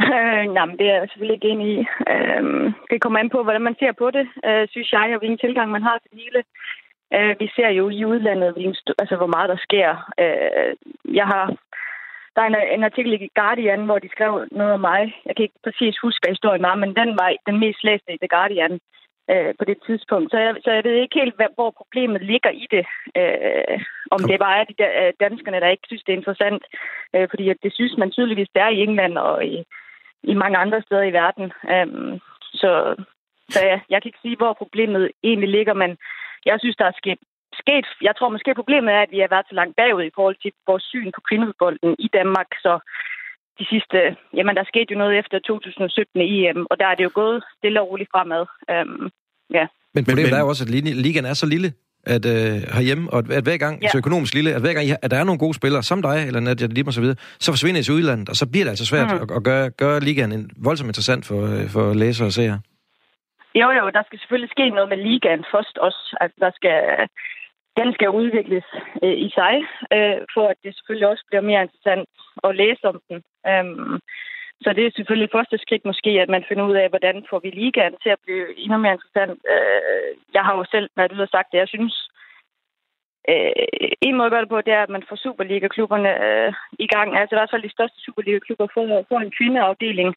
Øh, 0.00 0.44
nej, 0.56 0.64
men 0.66 0.78
det 0.78 0.86
er 0.88 0.96
jeg 0.98 1.08
selvfølgelig 1.08 1.36
ikke 1.36 1.52
enig 1.54 1.68
i. 1.76 1.78
Øh, 2.12 2.42
det 2.90 3.02
kommer 3.02 3.18
an 3.18 3.30
på, 3.30 3.42
hvordan 3.42 3.62
man 3.62 3.76
ser 3.78 3.92
på 3.92 4.10
det, 4.10 4.26
øh, 4.48 4.68
synes 4.70 4.92
jeg, 4.92 5.06
og 5.12 5.18
hvilken 5.18 5.38
tilgang 5.38 5.70
man 5.70 5.82
har 5.82 5.98
til 5.98 6.10
det 6.10 6.20
hele. 6.24 6.40
Øh, 7.16 7.34
vi 7.40 7.46
ser 7.56 7.68
jo 7.68 7.84
i 7.88 8.04
udlandet, 8.04 8.76
altså, 8.98 9.16
hvor 9.16 9.30
meget 9.34 9.48
der 9.48 9.58
sker. 9.66 9.90
Øh, 10.22 10.72
jeg 11.18 11.26
har 11.26 11.44
der 12.36 12.42
er 12.42 12.50
en, 12.52 12.56
en 12.76 12.84
artikel 12.84 13.12
i 13.12 13.30
Guardian, 13.40 13.84
hvor 13.88 13.98
de 13.98 14.08
skrev 14.14 14.32
noget 14.50 14.72
om 14.72 14.80
mig. 14.80 15.02
Jeg 15.26 15.32
kan 15.36 15.42
ikke 15.42 15.64
præcis 15.66 15.94
huske, 16.04 16.20
hvad 16.22 16.34
historien 16.34 16.62
var, 16.68 16.74
men 16.82 16.90
den 17.00 17.10
var 17.20 17.28
den 17.48 17.58
mest 17.64 17.84
læste 17.84 18.12
i 18.12 18.22
The 18.22 18.32
Guardian 18.36 18.72
øh, 19.32 19.54
på 19.58 19.64
det 19.64 19.78
tidspunkt. 19.86 20.30
Så 20.30 20.38
jeg, 20.38 20.54
så 20.64 20.70
jeg 20.70 20.84
ved 20.84 20.94
ikke 20.94 21.20
helt, 21.20 21.34
hvor 21.54 21.70
problemet 21.70 22.22
ligger 22.22 22.50
i 22.50 22.66
det. 22.70 22.84
Øh, 23.20 23.80
om 24.10 24.20
det 24.28 24.38
bare 24.38 24.58
er 24.60 24.64
de 24.64 24.74
der, 24.78 25.06
øh, 25.06 25.12
danskerne, 25.20 25.60
der 25.60 25.68
ikke 25.68 25.86
synes, 25.86 26.02
det 26.02 26.12
er 26.12 26.16
interessant. 26.16 26.62
Øh, 27.14 27.28
fordi 27.30 27.52
det 27.62 27.72
synes 27.74 27.94
man 27.98 28.10
tydeligvis, 28.10 28.48
der 28.54 28.62
er 28.64 28.68
i 28.68 28.82
England 28.86 29.18
og 29.18 29.46
i, 29.46 29.64
i 30.22 30.34
mange 30.34 30.58
andre 30.58 30.82
steder 30.82 31.02
i 31.02 31.12
verden. 31.12 31.52
Øh, 31.72 32.18
så 32.60 32.96
så 33.50 33.60
ja, 33.70 33.80
jeg 33.90 34.02
kan 34.02 34.08
ikke 34.08 34.24
sige, 34.24 34.36
hvor 34.36 34.52
problemet 34.52 35.10
egentlig 35.22 35.48
ligger, 35.48 35.74
men 35.74 35.96
jeg 36.46 36.56
synes, 36.60 36.76
der 36.76 36.84
er 36.84 36.96
sket, 37.02 37.18
sket... 37.62 37.86
Jeg 38.02 38.16
tror 38.16 38.28
måske, 38.28 38.54
problemet 38.54 38.94
er, 38.94 39.02
at 39.02 39.10
vi 39.10 39.18
har 39.18 39.28
været 39.28 39.46
så 39.48 39.54
langt 39.54 39.76
bagud 39.76 40.04
i 40.04 40.14
forhold 40.14 40.36
til 40.42 40.52
vores 40.66 40.82
syn 40.82 41.12
på 41.12 41.20
kvindefodbolden 41.28 41.96
i 41.98 42.08
Danmark, 42.18 42.50
så 42.64 42.72
de 43.58 43.66
sidste... 43.72 44.16
Jamen, 44.36 44.56
der 44.56 44.64
skete 44.64 44.92
jo 44.92 44.98
noget 44.98 45.18
efter 45.18 45.38
2017 45.38 46.20
i 46.20 46.46
EM, 46.46 46.66
og 46.70 46.78
der 46.80 46.86
er 46.86 46.94
det 46.94 47.04
jo 47.04 47.10
gået 47.14 47.44
stille 47.58 47.80
og 47.80 47.88
roligt 47.90 48.10
fremad. 48.14 48.42
Um, 48.74 49.10
ja. 49.58 49.66
Men 49.94 50.04
problemet 50.04 50.30
men, 50.30 50.38
er 50.38 50.42
jo 50.44 50.48
også, 50.48 50.64
at 50.64 50.70
ligaen 51.04 51.24
er 51.24 51.34
så 51.34 51.46
lille, 51.46 51.72
at 52.14 52.24
øh, 52.34 52.56
herhjemme, 52.76 53.04
og 53.12 53.18
at, 53.18 53.30
at 53.38 53.42
hver 53.42 53.58
gang, 53.64 53.74
ja. 53.82 53.88
så 53.88 53.98
økonomisk 53.98 54.34
lille, 54.34 54.50
at 54.56 54.60
hver 54.60 54.74
gang, 54.76 54.84
at 55.02 55.10
der 55.10 55.18
er 55.18 55.24
nogle 55.24 55.38
gode 55.44 55.54
spillere, 55.54 55.82
som 55.82 56.02
dig, 56.02 56.18
eller 56.26 56.40
Nadia 56.40 56.66
Lim 56.66 56.86
og 56.86 56.92
så 56.92 57.00
videre, 57.00 57.16
så 57.44 57.48
forsvinder 57.52 57.78
det 57.78 57.84
til 57.84 57.94
udlandet, 57.94 58.28
og 58.28 58.36
så 58.36 58.44
bliver 58.50 58.64
det 58.64 58.70
altså 58.70 58.86
svært 58.86 59.08
mm. 59.10 59.22
at, 59.22 59.36
at 59.36 59.42
gøre, 59.48 59.70
gøre 59.70 60.00
ligaen 60.00 60.32
en 60.32 60.50
voldsomt 60.66 60.88
interessant 60.88 61.26
for, 61.26 61.40
øh, 61.52 61.68
for 61.74 61.94
læsere 61.94 62.28
og 62.28 62.32
seere. 62.32 62.58
Jo, 63.60 63.68
jo, 63.78 63.84
der 63.96 64.02
skal 64.06 64.18
selvfølgelig 64.18 64.50
ske 64.56 64.66
noget 64.76 64.88
med 64.92 64.98
ligaen 65.08 65.44
først 65.54 65.76
også. 65.86 66.02
Altså, 66.20 66.36
der 66.44 66.50
skal, 66.58 66.76
den 67.78 67.88
skal 67.92 68.10
udvikles 68.20 68.64
øh, 69.02 69.16
i 69.26 69.28
sig, 69.38 69.54
øh, 69.94 70.18
for 70.34 70.44
at 70.48 70.56
det 70.64 70.74
selvfølgelig 70.74 71.08
også 71.08 71.24
bliver 71.28 71.40
mere 71.50 71.62
interessant 71.62 72.08
at 72.44 72.56
læse 72.56 72.84
om 72.92 73.00
den. 73.08 73.18
Øhm, 73.50 74.00
så 74.62 74.72
det 74.72 74.86
er 74.86 74.96
selvfølgelig 74.96 75.30
første 75.32 75.58
skridt 75.58 75.84
måske, 75.84 76.10
at 76.24 76.28
man 76.28 76.44
finder 76.48 76.64
ud 76.70 76.76
af, 76.82 76.88
hvordan 76.88 77.26
får 77.30 77.38
vi 77.38 77.50
ligaen 77.50 77.94
til 78.02 78.10
at 78.14 78.22
blive 78.24 78.58
endnu 78.62 78.78
mere 78.78 78.92
interessant. 78.92 79.40
Øh, 79.54 80.10
jeg 80.34 80.42
har 80.46 80.54
jo 80.56 80.64
selv 80.70 80.88
været 80.96 81.12
ude 81.12 81.22
og 81.22 81.28
sagt 81.28 81.48
det. 81.52 81.58
Jeg 81.58 81.68
synes, 81.68 81.96
Øh, 83.28 83.52
en 84.02 84.16
måde 84.16 84.26
at 84.26 84.32
gøre 84.32 84.40
det 84.40 84.48
på, 84.48 84.60
det 84.60 84.72
er, 84.74 84.82
at 84.82 84.94
man 84.96 85.04
får 85.08 85.16
Superliga-klubberne 85.16 86.12
øh, 86.26 86.52
i 86.78 86.86
gang. 86.86 87.16
Altså 87.18 87.34
i 87.34 87.38
hvert 87.38 87.50
fald 87.52 87.62
de 87.62 87.76
største 87.76 87.98
Superliga-klubber 88.00 88.66
får, 88.74 89.04
får 89.08 89.20
en 89.20 89.34
kvindeafdeling, 89.38 90.14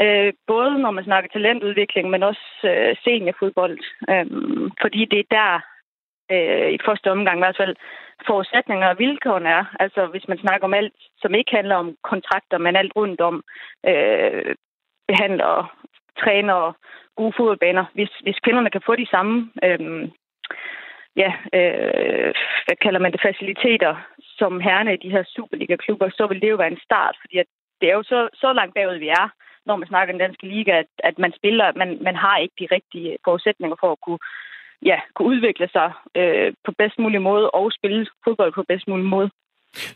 Øh, 0.00 0.32
både 0.46 0.78
når 0.78 0.90
man 0.90 1.04
snakker 1.04 1.30
talentudvikling, 1.30 2.10
men 2.10 2.22
også 2.22 2.46
øh, 2.64 2.96
seniorfodbold. 3.04 3.78
Øh, 4.10 4.26
fordi 4.80 5.04
det 5.04 5.18
er 5.18 5.34
der, 5.38 5.52
øh, 6.32 6.70
i 6.76 6.78
første 6.86 7.10
omgang 7.10 7.36
i 7.38 7.44
hvert 7.44 7.60
fald, 7.62 7.76
forudsætninger 8.26 8.88
og 8.88 8.98
vilkårene 8.98 9.48
er. 9.48 9.64
Altså 9.80 10.06
hvis 10.06 10.28
man 10.28 10.38
snakker 10.38 10.64
om 10.64 10.74
alt, 10.74 10.94
som 11.18 11.34
ikke 11.34 11.56
handler 11.58 11.76
om 11.76 11.96
kontrakter, 12.02 12.58
men 12.58 12.76
alt 12.76 12.92
rundt 12.96 13.20
om 13.20 13.42
øh, 13.86 14.54
behandlere, 15.08 15.66
trænere, 16.20 16.72
gode 17.16 17.32
fodboldbaner. 17.36 17.84
Hvis, 17.94 18.10
hvis 18.22 18.38
kvinderne 18.44 18.70
kan 18.70 18.86
få 18.86 18.96
de 18.96 19.06
samme 19.10 19.50
øh, 19.64 20.08
ja, 21.16 21.32
øh, 21.58 22.34
hvad 22.66 22.76
kalder 22.82 23.00
man 23.00 23.12
det, 23.12 23.20
faciliteter 23.22 23.94
som 24.38 24.60
herrene 24.60 24.94
i 24.94 25.02
de 25.04 25.10
her 25.10 25.24
Superliga-klubber, 25.24 26.08
så 26.10 26.26
vil 26.26 26.40
det 26.42 26.50
jo 26.50 26.56
være 26.56 26.72
en 26.72 26.84
start, 26.84 27.16
fordi 27.20 27.38
at 27.38 27.46
det 27.80 27.90
er 27.90 27.94
jo 27.94 28.02
så, 28.02 28.28
så 28.34 28.52
langt 28.52 28.74
bagud, 28.74 28.98
vi 28.98 29.08
er 29.08 29.28
når 29.66 29.76
man 29.76 29.88
snakker 29.88 30.12
den 30.12 30.24
danske 30.24 30.46
liga, 30.46 30.72
at, 30.82 30.90
at 30.98 31.18
man 31.18 31.32
spiller, 31.38 31.72
man, 31.76 31.98
man 32.08 32.16
har 32.16 32.36
ikke 32.38 32.54
de 32.58 32.74
rigtige 32.76 33.18
forudsætninger 33.24 33.76
for 33.80 33.92
at 33.92 34.00
kunne, 34.04 34.22
ja, 34.90 34.98
kunne 35.14 35.28
udvikle 35.28 35.68
sig 35.76 35.88
øh, 36.20 36.52
på 36.64 36.70
bedst 36.78 36.98
mulig 36.98 37.22
måde 37.22 37.50
og 37.50 37.72
spille 37.78 38.06
fodbold 38.24 38.52
på 38.54 38.62
bedst 38.68 38.88
mulig 38.88 39.06
måde. 39.06 39.30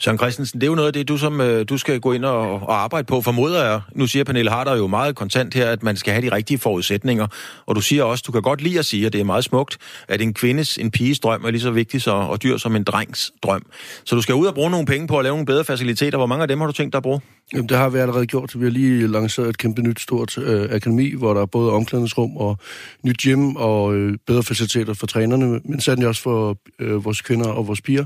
Søren 0.01 0.19
Christensen, 0.19 0.61
det 0.61 0.67
er 0.67 0.71
jo 0.71 0.75
noget 0.75 0.87
af 0.87 0.93
det, 0.93 1.09
du, 1.09 1.17
som, 1.17 1.41
øh, 1.41 1.69
du 1.69 1.79
skal 1.79 2.01
gå 2.01 2.13
ind 2.13 2.25
og, 2.25 2.41
og 2.53 2.75
arbejde 2.85 3.07
på. 3.07 3.21
Formoder 3.21 3.65
jeg, 3.65 3.81
nu 3.95 4.07
siger 4.07 4.25
Pernille 4.25 4.51
Harder 4.51 4.77
jo 4.77 4.87
meget 4.87 5.17
kontant 5.17 5.55
her, 5.55 5.71
at 5.71 5.83
man 5.83 5.97
skal 5.97 6.13
have 6.13 6.31
de 6.31 6.35
rigtige 6.35 6.59
forudsætninger. 6.59 7.27
Og 7.67 7.77
du 7.77 7.81
siger 7.81 8.05
også, 8.05 8.25
du 8.27 8.33
kan 8.33 8.43
godt 8.43 8.63
lide 8.63 8.79
at 8.79 8.85
sige, 8.85 9.07
at 9.07 9.13
det 9.13 9.21
er 9.21 9.25
meget 9.25 9.45
smukt, 9.45 10.05
at 10.09 10.21
en 10.21 10.35
kvindes, 10.35 10.79
en 10.79 10.91
piges 10.91 11.21
drøm 11.21 11.45
er 11.45 11.51
lige 11.51 11.61
så 11.61 11.71
vigtig 11.71 12.03
så, 12.03 12.13
og 12.13 12.43
dyr 12.43 12.57
som 12.57 12.77
en 12.77 12.85
drengs 12.85 13.33
drøm. 13.43 13.63
Så 14.05 14.17
du 14.17 14.23
skal 14.23 14.35
ud 14.35 14.47
og 14.47 14.55
bruge 14.55 14.71
nogle 14.71 14.87
penge 14.87 15.09
på 15.09 15.19
at 15.19 15.23
lave 15.23 15.33
nogle 15.33 15.47
bedre 15.47 15.65
faciliteter. 15.65 16.19
Hvor 16.19 16.27
mange 16.27 16.43
af 16.43 16.49
dem 16.49 16.61
har 16.61 16.67
du 16.67 16.73
tænkt 16.73 16.93
dig 16.93 16.99
at 16.99 17.03
bruge? 17.03 17.21
Jamen, 17.53 17.69
det 17.69 17.77
har 17.77 17.89
vi 17.89 17.99
allerede 17.99 18.27
gjort. 18.27 18.61
Vi 18.61 18.65
har 18.65 18.71
lige 18.71 19.07
lanceret 19.07 19.49
et 19.49 19.59
kæmpe 19.59 19.83
nyt 19.83 20.01
stort 20.01 20.39
øh, 20.39 20.69
akademi, 20.71 21.15
hvor 21.15 21.35
der 21.35 21.41
er 21.43 21.47
både 21.47 21.73
omklædningsrum 21.73 22.37
og 22.37 22.59
nyt 23.03 23.17
gym 23.19 23.57
og 23.57 23.95
øh, 23.95 24.19
bedre 24.27 24.43
faciliteter 24.43 24.95
for 24.95 25.07
trænerne, 25.07 25.61
men 25.65 25.81
sandelig 25.81 26.09
også 26.09 26.23
for 26.23 26.59
øh, 26.79 27.05
vores 27.05 27.23
kvinder 27.23 27.49
og 27.49 27.67
vores 27.67 27.81
piger. 27.81 28.05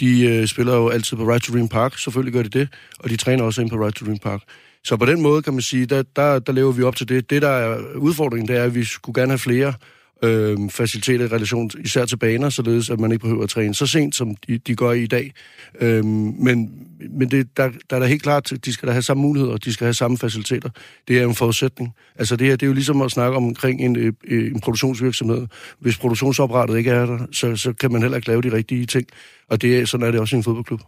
De 0.00 0.26
øh, 0.26 0.46
spiller 0.46 0.74
jo 0.74 0.88
altid 0.88 1.16
på 1.16 1.24
Right 1.24 1.44
to 1.44 1.52
Dream 1.52 1.68
Park, 1.68 1.98
selvfølgelig 1.98 2.32
gør 2.32 2.42
de 2.42 2.48
det, 2.48 2.68
og 2.98 3.10
de 3.10 3.16
træner 3.16 3.44
også 3.44 3.62
ind 3.62 3.70
på 3.70 3.76
Right 3.76 3.96
to 3.96 4.06
Dream 4.06 4.18
Park. 4.18 4.40
Så 4.84 4.96
på 4.96 5.06
den 5.06 5.22
måde 5.22 5.42
kan 5.42 5.52
man 5.52 5.62
sige, 5.62 5.86
der, 5.86 6.02
der, 6.16 6.38
der 6.38 6.52
lever 6.52 6.72
vi 6.72 6.82
op 6.82 6.96
til 6.96 7.08
det. 7.08 7.30
Det, 7.30 7.42
der 7.42 7.48
er 7.48 7.78
udfordringen, 7.96 8.48
det 8.48 8.56
er, 8.56 8.64
at 8.64 8.74
vi 8.74 8.84
skulle 8.84 9.20
gerne 9.20 9.30
have 9.30 9.38
flere 9.38 9.74
øh, 10.22 10.70
faciliteter 10.70 11.24
i 11.24 11.28
relation 11.28 11.70
især 11.84 12.04
til 12.04 12.16
baner, 12.16 12.50
således 12.50 12.90
at 12.90 13.00
man 13.00 13.12
ikke 13.12 13.22
behøver 13.22 13.42
at 13.42 13.50
træne 13.50 13.74
så 13.74 13.86
sent, 13.86 14.14
som 14.14 14.36
de, 14.36 14.58
de 14.58 14.74
gør 14.76 14.92
i 14.92 15.06
dag. 15.06 15.32
Øh, 15.80 16.04
men 16.04 16.70
men 17.10 17.30
det, 17.30 17.56
der, 17.56 17.70
der 17.90 17.96
er 17.96 18.00
da 18.00 18.06
helt 18.06 18.22
klart, 18.22 18.52
at 18.52 18.64
de 18.64 18.72
skal 18.72 18.86
da 18.86 18.92
have 18.92 19.02
samme 19.02 19.20
muligheder, 19.22 19.56
de 19.56 19.72
skal 19.72 19.84
have 19.84 19.94
samme 19.94 20.18
faciliteter. 20.18 20.70
Det 21.08 21.18
er 21.18 21.26
en 21.26 21.34
forudsætning. 21.34 21.92
Altså 22.16 22.36
det 22.36 22.46
her, 22.46 22.56
det 22.56 22.62
er 22.62 22.66
jo 22.66 22.72
ligesom 22.72 23.02
at 23.02 23.10
snakke 23.10 23.36
omkring 23.36 23.80
en, 23.80 23.96
øh, 23.96 24.12
en 24.28 24.60
produktionsvirksomhed. 24.60 25.46
Hvis 25.78 25.98
produktionsopratet 25.98 26.78
ikke 26.78 26.90
er 26.90 27.06
der, 27.06 27.26
så, 27.32 27.56
så 27.56 27.72
kan 27.72 27.92
man 27.92 28.02
heller 28.02 28.16
ikke 28.16 28.28
lave 28.28 28.42
de 28.42 28.52
rigtige 28.52 28.86
ting. 28.86 29.06
Og 29.48 29.62
det, 29.62 29.88
sådan 29.88 30.06
er 30.06 30.10
det 30.10 30.20
også 30.20 30.36
i 30.36 30.38
en 30.38 30.44
fodboldklub. 30.44 30.80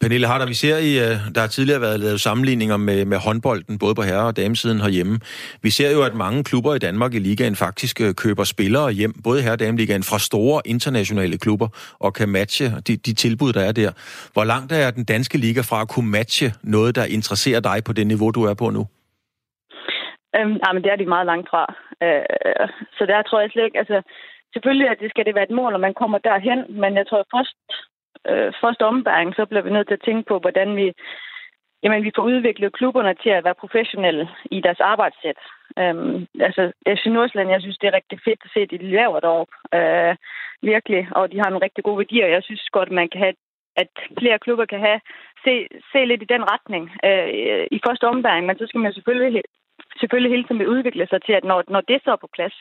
Pernille 0.00 0.26
Harder, 0.26 0.46
vi 0.46 0.54
ser 0.54 0.76
i, 0.90 0.90
øh, 1.04 1.14
der 1.34 1.40
har 1.40 1.50
tidligere 1.56 1.80
været 1.80 2.00
lavet 2.00 2.20
sammenligninger 2.20 2.76
med, 2.76 3.04
med 3.04 3.18
håndbolden, 3.26 3.78
både 3.78 3.94
på 3.94 4.02
herre- 4.02 4.26
og 4.26 4.36
damesiden 4.36 4.80
herhjemme. 4.80 5.14
Vi 5.62 5.70
ser 5.70 5.90
jo, 5.96 6.00
at 6.08 6.14
mange 6.14 6.44
klubber 6.44 6.74
i 6.74 6.78
Danmark 6.78 7.14
i 7.14 7.18
ligaen 7.18 7.56
faktisk 7.56 8.00
øh, 8.00 8.14
køber 8.22 8.44
spillere 8.44 8.90
hjem, 8.92 9.12
både 9.24 9.42
herre- 9.42 9.52
og 9.58 9.60
dameligaen, 9.60 10.02
fra 10.10 10.18
store 10.18 10.62
internationale 10.74 11.38
klubber, 11.38 11.68
og 12.04 12.14
kan 12.14 12.28
matche 12.28 12.66
de, 12.86 12.96
de 12.96 13.12
tilbud, 13.14 13.52
der 13.52 13.60
er 13.68 13.72
der. 13.72 13.90
Hvor 14.32 14.44
langt 14.44 14.72
er 14.72 14.90
den 14.90 15.04
danske 15.04 15.38
liga 15.38 15.60
fra 15.60 15.80
at 15.80 15.88
kunne 15.88 16.10
matche 16.10 16.48
noget, 16.62 16.94
der 16.98 17.04
interesserer 17.04 17.60
dig 17.60 17.78
på 17.86 17.92
det 17.92 18.06
niveau, 18.06 18.30
du 18.30 18.42
er 18.44 18.54
på 18.54 18.70
nu? 18.70 18.82
Øhm, 20.36 20.56
ja, 20.64 20.68
men 20.72 20.82
det 20.82 20.90
er 20.92 20.96
de 20.96 21.14
meget 21.14 21.26
langt 21.32 21.48
fra. 21.52 21.64
Øh, 22.04 22.66
så 22.96 23.02
der 23.10 23.22
tror 23.22 23.40
jeg 23.40 23.50
slet 23.50 23.64
ikke, 23.64 23.78
altså 23.82 23.96
selvfølgelig 24.54 24.88
at 24.90 25.00
det 25.02 25.10
skal 25.10 25.24
det 25.24 25.34
være 25.34 25.48
et 25.50 25.58
mål, 25.60 25.74
og 25.74 25.80
man 25.86 25.94
kommer 26.00 26.18
derhen, 26.18 26.60
men 26.82 26.92
jeg 27.00 27.06
tror 27.06 27.22
først, 27.34 27.56
øh, 28.30 28.52
første 28.60 28.84
ombæring, 28.86 29.34
så 29.34 29.46
bliver 29.46 29.62
vi 29.62 29.70
nødt 29.70 29.88
til 29.88 29.98
at 29.98 30.06
tænke 30.06 30.28
på, 30.28 30.38
hvordan 30.38 30.76
vi, 30.76 30.92
jamen, 31.82 32.04
vi 32.04 32.12
får 32.16 32.22
udviklet 32.22 32.72
klubberne 32.72 33.14
til 33.22 33.30
at 33.30 33.44
være 33.44 33.62
professionelle 33.62 34.28
i 34.50 34.60
deres 34.60 34.80
arbejdssæt. 34.80 35.38
Øhm, 35.78 36.26
altså, 36.40 36.72
FC 36.88 37.06
Nordsjælland, 37.06 37.50
jeg 37.50 37.60
synes, 37.60 37.78
det 37.78 37.88
er 37.88 37.98
rigtig 37.98 38.18
fedt 38.24 38.40
at 38.44 38.50
se, 38.54 38.60
at 38.60 38.70
de 38.70 38.78
laver 38.78 39.20
deroppe. 39.20 39.54
Øh, 39.74 40.16
virkelig, 40.62 41.08
og 41.10 41.32
de 41.32 41.38
har 41.38 41.50
nogle 41.50 41.64
rigtig 41.64 41.84
gode 41.84 41.98
værdier. 41.98 42.26
Jeg 42.26 42.42
synes 42.42 42.68
godt, 42.72 42.90
man 42.90 43.08
kan 43.08 43.20
have 43.20 43.34
at 43.82 43.90
flere 44.20 44.38
klubber 44.44 44.66
kan 44.72 44.80
have 44.88 45.00
se, 45.44 45.52
se 45.92 46.00
lidt 46.04 46.22
i 46.22 46.32
den 46.34 46.42
retning 46.52 46.84
øh, 47.08 47.66
i 47.76 47.78
første 47.86 48.04
ombæring, 48.12 48.46
men 48.46 48.58
så 48.58 48.64
skal 48.66 48.80
man 48.80 48.92
selvfølgelig, 48.92 49.42
selvfølgelig 50.00 50.30
hele 50.32 50.44
tiden 50.44 50.72
udvikle 50.74 51.06
sig 51.10 51.20
til, 51.22 51.32
at 51.32 51.44
når, 51.44 51.58
når 51.74 51.80
det 51.80 51.98
så 52.04 52.10
er 52.12 52.20
på 52.24 52.30
plads, 52.36 52.56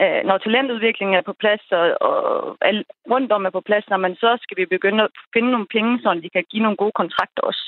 øh, 0.00 0.20
når 0.28 0.38
talentudviklingen 0.38 1.16
er 1.16 1.24
på 1.26 1.34
plads, 1.42 1.62
og, 1.70 1.84
og 2.08 2.56
alt 2.60 2.86
rundt 3.10 3.32
om 3.32 3.44
er 3.44 3.50
på 3.50 3.60
plads, 3.60 3.88
når 3.88 3.96
man 3.96 4.14
så 4.14 4.38
skal 4.42 4.56
vi 4.56 4.74
begynde 4.74 5.04
at 5.04 5.10
finde 5.34 5.50
nogle 5.50 5.66
penge, 5.76 5.98
så 6.02 6.20
de 6.24 6.30
kan 6.30 6.44
give 6.50 6.62
nogle 6.62 6.76
gode 6.76 6.98
kontrakter 7.00 7.42
også. 7.42 7.64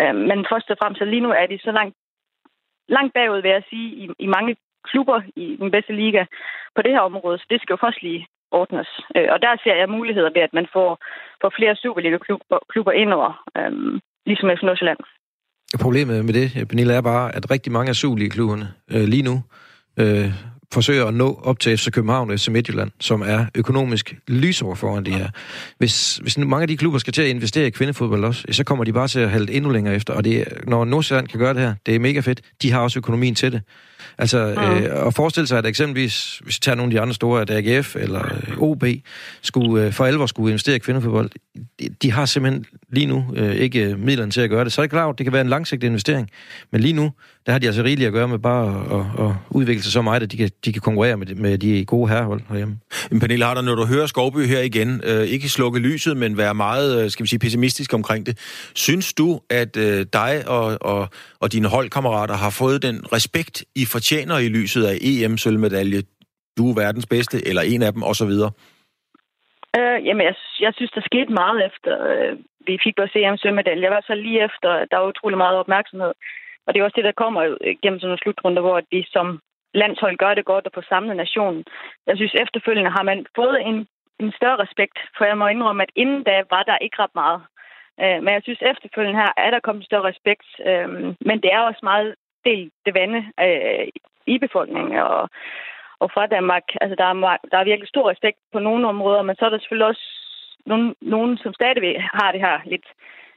Øh, 0.00 0.14
men 0.28 0.46
først 0.52 0.70
og 0.70 0.76
fremmest, 0.80 0.98
så 0.98 1.04
lige 1.04 1.24
nu 1.26 1.30
er 1.30 1.46
de 1.46 1.58
så 1.58 1.72
langt, 1.72 1.96
langt 2.88 3.14
bagud, 3.14 3.42
vil 3.42 3.50
jeg 3.50 3.62
sige, 3.70 3.88
i, 4.02 4.04
i 4.18 4.26
mange 4.26 4.56
klubber 4.84 5.22
i 5.36 5.56
den 5.60 5.70
bedste 5.70 5.92
liga 5.92 6.24
på 6.74 6.82
det 6.82 6.92
her 6.92 7.00
område, 7.00 7.38
så 7.38 7.46
det 7.50 7.60
skal 7.60 7.72
jo 7.74 7.84
først 7.84 8.02
lige 8.02 8.26
ordnes. 8.50 8.88
Øh, 9.16 9.28
og 9.34 9.38
der 9.42 9.52
ser 9.64 9.74
jeg 9.74 9.88
muligheder 9.88 10.30
ved, 10.36 10.42
at 10.42 10.54
man 10.58 10.66
får, 10.72 10.90
får 11.42 11.52
flere 11.58 11.76
Superliga-klubber 11.76 12.58
klubber 12.72 12.92
indover, 12.92 13.30
øh, 13.58 14.00
ligesom 14.26 14.50
FC 14.56 14.62
Nordsjælland. 14.62 14.98
Problemet 15.86 16.24
med 16.24 16.34
det, 16.34 16.68
Pernille, 16.68 16.94
er 16.94 17.02
bare, 17.02 17.34
at 17.36 17.50
rigtig 17.50 17.72
mange 17.72 17.88
af 17.88 17.94
Superliga-klubberne 17.94 18.66
øh, 18.94 19.06
lige 19.12 19.22
nu 19.22 19.36
øh, 20.00 20.30
forsøger 20.72 21.06
at 21.06 21.14
nå 21.14 21.40
op 21.42 21.58
til 21.58 21.78
FC 21.78 21.90
København 21.90 22.30
og 22.30 22.38
FC 22.38 22.48
Midtjylland, 22.48 22.90
som 23.00 23.22
er 23.22 23.46
økonomisk 23.54 24.14
lysår 24.28 24.74
foran 24.74 25.04
de 25.04 25.10
her. 25.10 25.28
Hvis, 25.78 26.16
hvis 26.16 26.38
mange 26.38 26.62
af 26.62 26.68
de 26.68 26.76
klubber 26.76 26.98
skal 26.98 27.12
til 27.12 27.22
at 27.22 27.28
investere 27.28 27.66
i 27.66 27.70
kvindefodbold 27.70 28.24
også, 28.24 28.44
så 28.50 28.64
kommer 28.64 28.84
de 28.84 28.92
bare 28.92 29.08
til 29.08 29.20
at 29.20 29.30
halde 29.30 29.52
endnu 29.52 29.70
længere 29.70 29.94
efter. 29.94 30.14
Og 30.14 30.24
det, 30.24 30.44
når 30.66 30.84
Nordsjælland 30.84 31.28
kan 31.28 31.38
gøre 31.38 31.54
det 31.54 31.62
her, 31.62 31.74
det 31.86 31.94
er 31.94 31.98
mega 31.98 32.20
fedt. 32.20 32.40
De 32.62 32.72
har 32.72 32.80
også 32.80 32.98
økonomien 32.98 33.34
til 33.34 33.52
det. 33.52 33.62
Altså, 34.18 34.38
ja. 34.38 34.80
øh, 34.80 35.06
at 35.06 35.14
forestille 35.14 35.46
sig, 35.46 35.58
at 35.58 35.66
eksempelvis, 35.66 36.40
hvis 36.44 36.56
vi 36.56 36.60
tager 36.60 36.76
nogle 36.76 36.90
af 36.90 36.94
de 36.94 37.00
andre 37.00 37.14
store, 37.14 37.40
at 37.40 37.50
AGF 37.50 37.96
eller 37.96 38.24
øh, 38.24 38.58
OB, 38.58 38.84
skulle, 39.42 39.84
øh, 39.84 39.92
for 39.92 40.04
alvor 40.04 40.26
skulle 40.26 40.50
investere 40.50 40.76
i 40.76 40.78
kvindefodbold, 40.78 41.30
de, 41.80 41.88
de 42.02 42.12
har 42.12 42.26
simpelthen 42.26 42.64
lige 42.92 43.06
nu 43.06 43.24
øh, 43.36 43.54
ikke 43.54 43.96
midlerne 43.98 44.30
til 44.30 44.40
at 44.40 44.50
gøre 44.50 44.64
det. 44.64 44.72
Så 44.72 44.80
er 44.80 44.82
det 44.82 44.90
klart, 44.90 45.18
det 45.18 45.26
kan 45.26 45.32
være 45.32 45.40
en 45.40 45.48
langsigtet 45.48 45.88
investering, 45.88 46.30
men 46.72 46.80
lige 46.80 46.92
nu, 46.92 47.10
der 47.50 47.54
har 47.54 47.60
de 47.60 47.66
altså 47.66 47.82
rigeligt 47.82 48.06
at 48.06 48.12
gøre 48.12 48.28
med 48.28 48.38
bare 48.38 48.66
at, 48.68 48.98
at, 48.98 49.26
at 49.26 49.32
udvikle 49.50 49.82
sig 49.82 49.92
så 49.92 50.02
meget, 50.02 50.22
at 50.22 50.32
de 50.32 50.36
kan, 50.36 50.50
de 50.64 50.72
kan 50.72 50.82
konkurrere 50.82 51.16
med, 51.16 51.26
med 51.26 51.58
de 51.58 51.84
gode 51.84 52.08
herrehold 52.08 52.40
herhjemme. 52.48 52.74
Men 53.10 53.20
Pernille 53.20 53.44
Harder, 53.44 53.62
når 53.62 53.74
du 53.74 53.84
hører 53.94 54.06
Skovby 54.06 54.42
her 54.54 54.60
igen, 54.70 54.90
øh, 55.10 55.24
ikke 55.34 55.48
slukke 55.48 55.78
lyset, 55.78 56.16
men 56.16 56.38
være 56.38 56.54
meget, 56.54 56.88
øh, 56.98 57.10
skal 57.10 57.22
vi 57.24 57.28
sige, 57.28 57.38
pessimistisk 57.38 57.94
omkring 57.94 58.26
det, 58.26 58.34
synes 58.86 59.14
du, 59.14 59.40
at 59.60 59.76
øh, 59.76 60.06
dig 60.12 60.34
og, 60.48 60.78
og, 60.80 61.08
og 61.42 61.52
dine 61.52 61.68
holdkammerater 61.68 62.36
har 62.44 62.52
fået 62.62 62.82
den 62.82 62.96
respekt, 63.16 63.64
I 63.82 63.84
fortjener 63.94 64.38
i 64.38 64.48
lyset 64.48 64.84
af 64.90 64.94
EM-sølvmedalje, 65.00 66.02
du 66.58 66.70
er 66.70 66.74
verdens 66.74 67.06
bedste, 67.06 67.36
eller 67.48 67.62
en 67.62 67.82
af 67.82 67.92
dem, 67.92 68.02
osv.? 68.02 68.32
Øh, 69.78 69.98
jamen, 70.06 70.24
jeg, 70.28 70.34
jeg 70.60 70.72
synes, 70.76 70.90
der 70.90 71.02
skete 71.10 71.32
meget 71.42 71.58
efter, 71.68 71.92
øh, 72.10 72.32
vi 72.66 72.78
fik 72.84 72.94
vores 72.98 73.16
EM-sølvmedalje. 73.16 73.86
Jeg 73.86 73.96
var 73.96 74.04
så 74.06 74.14
lige 74.14 74.44
efter, 74.48 74.70
der 74.90 74.96
var 74.98 75.08
utrolig 75.12 75.38
meget 75.38 75.56
opmærksomhed. 75.56 76.12
Og 76.66 76.74
det 76.74 76.80
er 76.80 76.84
også 76.84 76.98
det, 77.00 77.04
der 77.04 77.22
kommer 77.22 77.42
øh, 77.42 77.76
gennem 77.82 77.98
sådan 77.98 78.08
nogle 78.08 78.22
slutrunder, 78.22 78.62
hvor 78.62 78.80
vi 78.90 79.06
som 79.08 79.40
landshold 79.74 80.16
gør 80.16 80.34
det 80.34 80.44
godt 80.44 80.66
og 80.66 80.72
får 80.74 80.84
samlet 80.88 81.16
nationen. 81.16 81.64
Jeg 82.06 82.16
synes, 82.16 82.34
efterfølgende 82.34 82.90
har 82.90 83.02
man 83.02 83.26
fået 83.34 83.60
en, 83.68 83.86
en 84.20 84.32
større 84.32 84.62
respekt, 84.64 84.98
for 85.16 85.24
jeg 85.24 85.38
må 85.38 85.46
indrømme, 85.46 85.82
at 85.82 85.92
inden 85.96 86.22
da 86.22 86.42
var 86.50 86.62
der 86.62 86.78
ikke 86.78 87.02
ret 87.02 87.14
meget. 87.14 87.40
Øh, 88.02 88.22
men 88.22 88.34
jeg 88.34 88.42
synes, 88.42 88.62
efterfølgende 88.62 89.20
her 89.20 89.32
er 89.36 89.50
der 89.50 89.60
kommet 89.60 89.84
større 89.84 90.08
respekt. 90.10 90.48
Øh, 90.66 90.88
men 91.28 91.36
det 91.42 91.50
er 91.52 91.60
også 91.60 91.80
meget 91.82 92.14
del 92.44 92.70
det 92.86 92.94
vande 92.94 93.20
øh, 93.46 93.88
i 94.26 94.38
befolkningen. 94.38 94.98
Og, 94.98 95.28
og 95.98 96.10
fra 96.14 96.26
Danmark, 96.26 96.62
altså 96.80 96.94
der 96.94 97.04
er, 97.04 97.36
der 97.50 97.58
er 97.58 97.64
virkelig 97.70 97.88
stor 97.88 98.10
respekt 98.10 98.38
på 98.52 98.58
nogle 98.58 98.88
områder, 98.88 99.22
men 99.22 99.36
så 99.36 99.44
er 99.44 99.50
der 99.50 99.58
selvfølgelig 99.58 99.86
også 99.86 100.06
nogen, 100.66 100.94
nogen 101.00 101.38
som 101.38 101.52
stadigvæk 101.54 101.96
har 101.98 102.32
det 102.32 102.40
her 102.40 102.60
lidt 102.64 102.86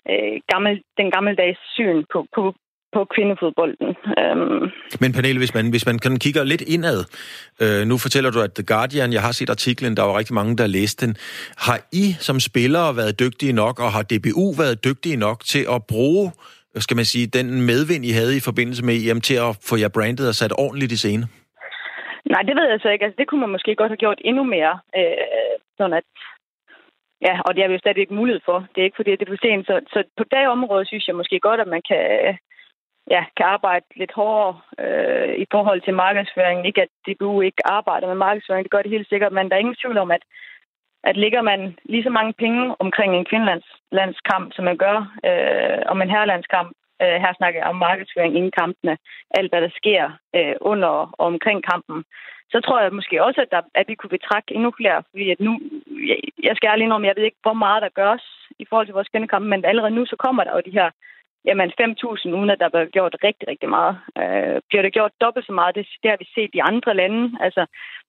øh, 0.10 0.42
gammel, 0.52 0.84
den 0.98 1.12
gammeldags 1.12 1.60
syn 1.74 2.04
på, 2.12 2.26
på, 2.36 2.54
på 2.94 3.02
kvindefodbolden. 3.16 3.90
Øhm. 4.22 4.64
Men 5.02 5.10
Pernille, 5.16 5.40
hvis 5.44 5.54
man, 5.58 5.70
hvis 5.70 5.86
man 5.86 5.98
kan 6.00 6.20
kigge 6.20 6.46
lidt 6.46 6.64
indad, 6.76 7.00
øh, 7.64 7.88
nu 7.88 7.96
fortæller 7.98 8.32
du, 8.32 8.40
at 8.48 8.54
The 8.54 8.66
Guardian, 8.74 9.14
jeg 9.14 9.22
har 9.22 9.32
set 9.32 9.50
artiklen, 9.50 9.98
der 9.98 10.04
var 10.04 10.18
rigtig 10.18 10.36
mange, 10.40 10.58
der 10.58 10.68
læste 10.68 11.06
den. 11.06 11.16
Har 11.68 11.78
I 12.04 12.06
som 12.28 12.40
spillere 12.40 12.96
været 12.96 13.20
dygtige 13.20 13.54
nok, 13.54 13.76
og 13.80 13.90
har 13.96 14.04
DBU 14.12 14.46
været 14.64 14.84
dygtige 14.88 15.18
nok 15.18 15.40
til 15.52 15.64
at 15.76 15.82
bruge 15.94 16.32
skal 16.86 16.96
man 16.96 17.06
sige, 17.06 17.28
den 17.28 17.48
medvind, 17.72 18.06
I 18.06 18.12
havde 18.20 18.38
i 18.38 18.46
forbindelse 18.50 18.86
med 18.86 18.96
EM 18.96 19.22
til 19.22 19.38
at 19.48 19.52
få 19.70 19.76
jer 19.84 19.92
brandet 19.96 20.28
og 20.28 20.36
sat 20.36 20.54
ordentligt 20.66 20.92
i 20.92 21.02
scene? 21.04 21.26
Nej, 22.34 22.42
det 22.48 22.56
ved 22.56 22.68
jeg 22.70 22.80
så 22.82 22.90
ikke. 22.90 23.06
Altså, 23.06 23.18
det 23.20 23.28
kunne 23.28 23.44
man 23.46 23.56
måske 23.56 23.76
godt 23.76 23.92
have 23.94 24.04
gjort 24.06 24.20
endnu 24.30 24.44
mere. 24.44 24.74
Øh, 25.00 25.56
sådan 25.78 25.98
at, 26.00 26.08
ja, 27.28 27.34
og 27.46 27.50
det 27.54 27.62
har 27.62 27.70
vi 27.70 27.78
jo 27.78 27.84
stadig 27.84 28.02
ikke 28.02 28.20
mulighed 28.22 28.42
for. 28.46 28.58
Det 28.72 28.80
er 28.80 28.88
ikke 28.88 29.00
fordi, 29.00 29.12
det 29.12 29.26
er 29.26 29.34
for 29.34 29.44
sent. 29.46 29.66
Så, 29.70 29.76
så 29.94 30.00
på 30.18 30.24
det 30.32 30.48
område 30.56 30.86
synes 30.86 31.08
jeg 31.08 31.16
måske 31.16 31.40
godt, 31.48 31.60
at 31.60 31.74
man 31.76 31.82
kan, 31.90 32.04
ja, 33.10 33.26
kan 33.38 33.46
arbejde 33.46 33.86
lidt 33.96 34.12
hårdere 34.12 34.60
øh, 34.80 35.36
i 35.44 35.46
forhold 35.52 35.82
til 35.82 35.94
markedsføringen. 35.94 36.66
Ikke 36.66 36.82
at 36.82 36.88
DBU 37.08 37.42
ikke 37.42 37.68
arbejder 37.68 38.08
med 38.08 38.16
markedsføring, 38.16 38.64
det 38.64 38.72
gør 38.72 38.82
det 38.82 38.92
helt 38.92 39.10
sikkert, 39.10 39.34
men 39.34 39.50
der 39.50 39.56
er 39.56 39.60
ingen 39.60 39.82
tvivl 39.82 39.98
om, 39.98 40.12
at, 40.12 40.24
at 41.04 41.18
ligger 41.18 41.42
man 41.42 41.78
lige 41.86 42.04
så 42.04 42.10
mange 42.10 42.34
penge 42.34 42.76
omkring 42.80 43.16
en 43.16 43.26
kvindelandskamp, 43.26 44.54
som 44.54 44.66
man 44.66 44.78
gør 44.78 44.98
øh, 45.26 45.82
om 45.86 46.02
en 46.02 46.10
herrelandskamp, 46.10 46.72
øh, 47.02 47.18
her 47.24 47.34
snakker 47.38 47.60
jeg 47.60 47.70
om 47.70 47.76
markedsføring 47.76 48.36
inden 48.36 48.52
kampene, 48.52 48.98
alt 49.32 49.52
hvad 49.52 49.62
der 49.62 49.70
sker 49.76 50.12
øh, 50.36 50.56
under 50.62 50.88
og 50.88 51.26
omkring 51.32 51.64
kampen, 51.72 52.04
så 52.54 52.62
tror 52.62 52.82
jeg 52.82 52.94
måske 52.94 53.24
også, 53.24 53.42
at, 53.42 53.52
der, 53.52 53.62
at 53.76 53.88
vi 53.88 53.96
kunne 53.96 54.16
betrække 54.18 54.50
endnu 54.56 54.72
flere, 54.80 55.04
fordi 55.12 55.30
at 55.32 55.40
nu, 55.40 55.52
jeg, 56.10 56.18
jeg 56.44 56.56
skal 56.56 56.70
ærlig 56.70 56.92
om, 56.92 57.06
jeg 57.06 57.14
ved 57.18 57.24
ikke, 57.24 57.46
hvor 57.46 57.54
meget 57.54 57.82
der 57.82 57.98
gørs 58.00 58.26
i 58.60 58.66
forhold 58.70 58.88
til 58.88 58.94
vores 58.94 59.12
kvindekamp, 59.12 59.46
men 59.46 59.66
allerede 59.66 59.96
nu 59.96 60.06
så 60.06 60.16
kommer 60.16 60.44
der 60.44 60.52
jo 60.56 60.62
de 60.66 60.78
her 60.80 60.90
jamen 61.46 61.72
5.000, 61.82 62.30
uden 62.38 62.50
at 62.50 62.60
der 62.60 62.70
bliver 62.70 62.86
gjort 62.98 63.16
rigtig, 63.24 63.48
rigtig 63.48 63.70
meget. 63.70 63.96
Øh, 64.22 64.62
bliver 64.70 64.84
det 64.84 64.94
gjort 64.94 65.22
dobbelt 65.22 65.46
så 65.46 65.54
meget, 65.60 65.76
det, 65.76 65.88
det 66.04 66.10
har 66.10 66.18
vi 66.18 66.28
set 66.36 66.52
i 66.54 66.68
andre 66.72 66.94
lande. 67.02 67.24
Altså, 67.46 67.66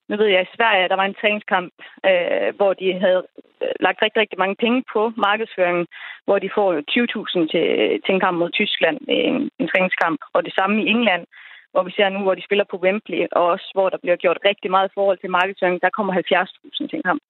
nu 0.08 0.16
ved 0.16 0.26
jeg, 0.26 0.42
i 0.42 0.54
Sverige, 0.56 0.88
der 0.88 0.96
var 0.96 1.06
en 1.06 1.20
træningskamp, 1.20 1.72
øh, 2.08 2.48
hvor 2.56 2.72
de 2.80 3.00
havde 3.04 3.22
øh, 3.62 3.74
lagt 3.80 4.02
rigtig, 4.02 4.20
rigtig 4.20 4.38
mange 4.38 4.56
penge 4.64 4.84
på 4.92 5.12
markedsføringen, 5.16 5.86
hvor 6.26 6.38
de 6.38 6.54
får 6.56 6.68
20.000 6.74 7.48
til, 7.52 7.66
til 8.04 8.14
en 8.14 8.24
kamp 8.24 8.36
mod 8.38 8.50
Tyskland, 8.50 8.98
en, 9.08 9.50
en 9.60 9.68
træningskamp. 9.68 10.20
Og 10.34 10.44
det 10.44 10.54
samme 10.54 10.76
i 10.82 10.88
England, 10.94 11.24
hvor 11.72 11.82
vi 11.82 11.92
ser 11.96 12.08
nu, 12.08 12.20
hvor 12.22 12.34
de 12.34 12.46
spiller 12.46 12.64
på 12.70 12.76
Wembley, 12.84 13.26
og 13.32 13.42
også 13.54 13.70
hvor 13.74 13.88
der 13.88 13.98
bliver 14.02 14.16
gjort 14.16 14.38
rigtig 14.44 14.70
meget 14.70 14.88
i 14.88 14.94
forhold 14.94 15.18
til 15.18 15.30
markedsføring. 15.30 15.82
Der 15.82 15.96
kommer 15.96 16.12
70.000 16.12 16.88
til 16.88 16.96
en 16.96 17.08
kamp. 17.10 17.22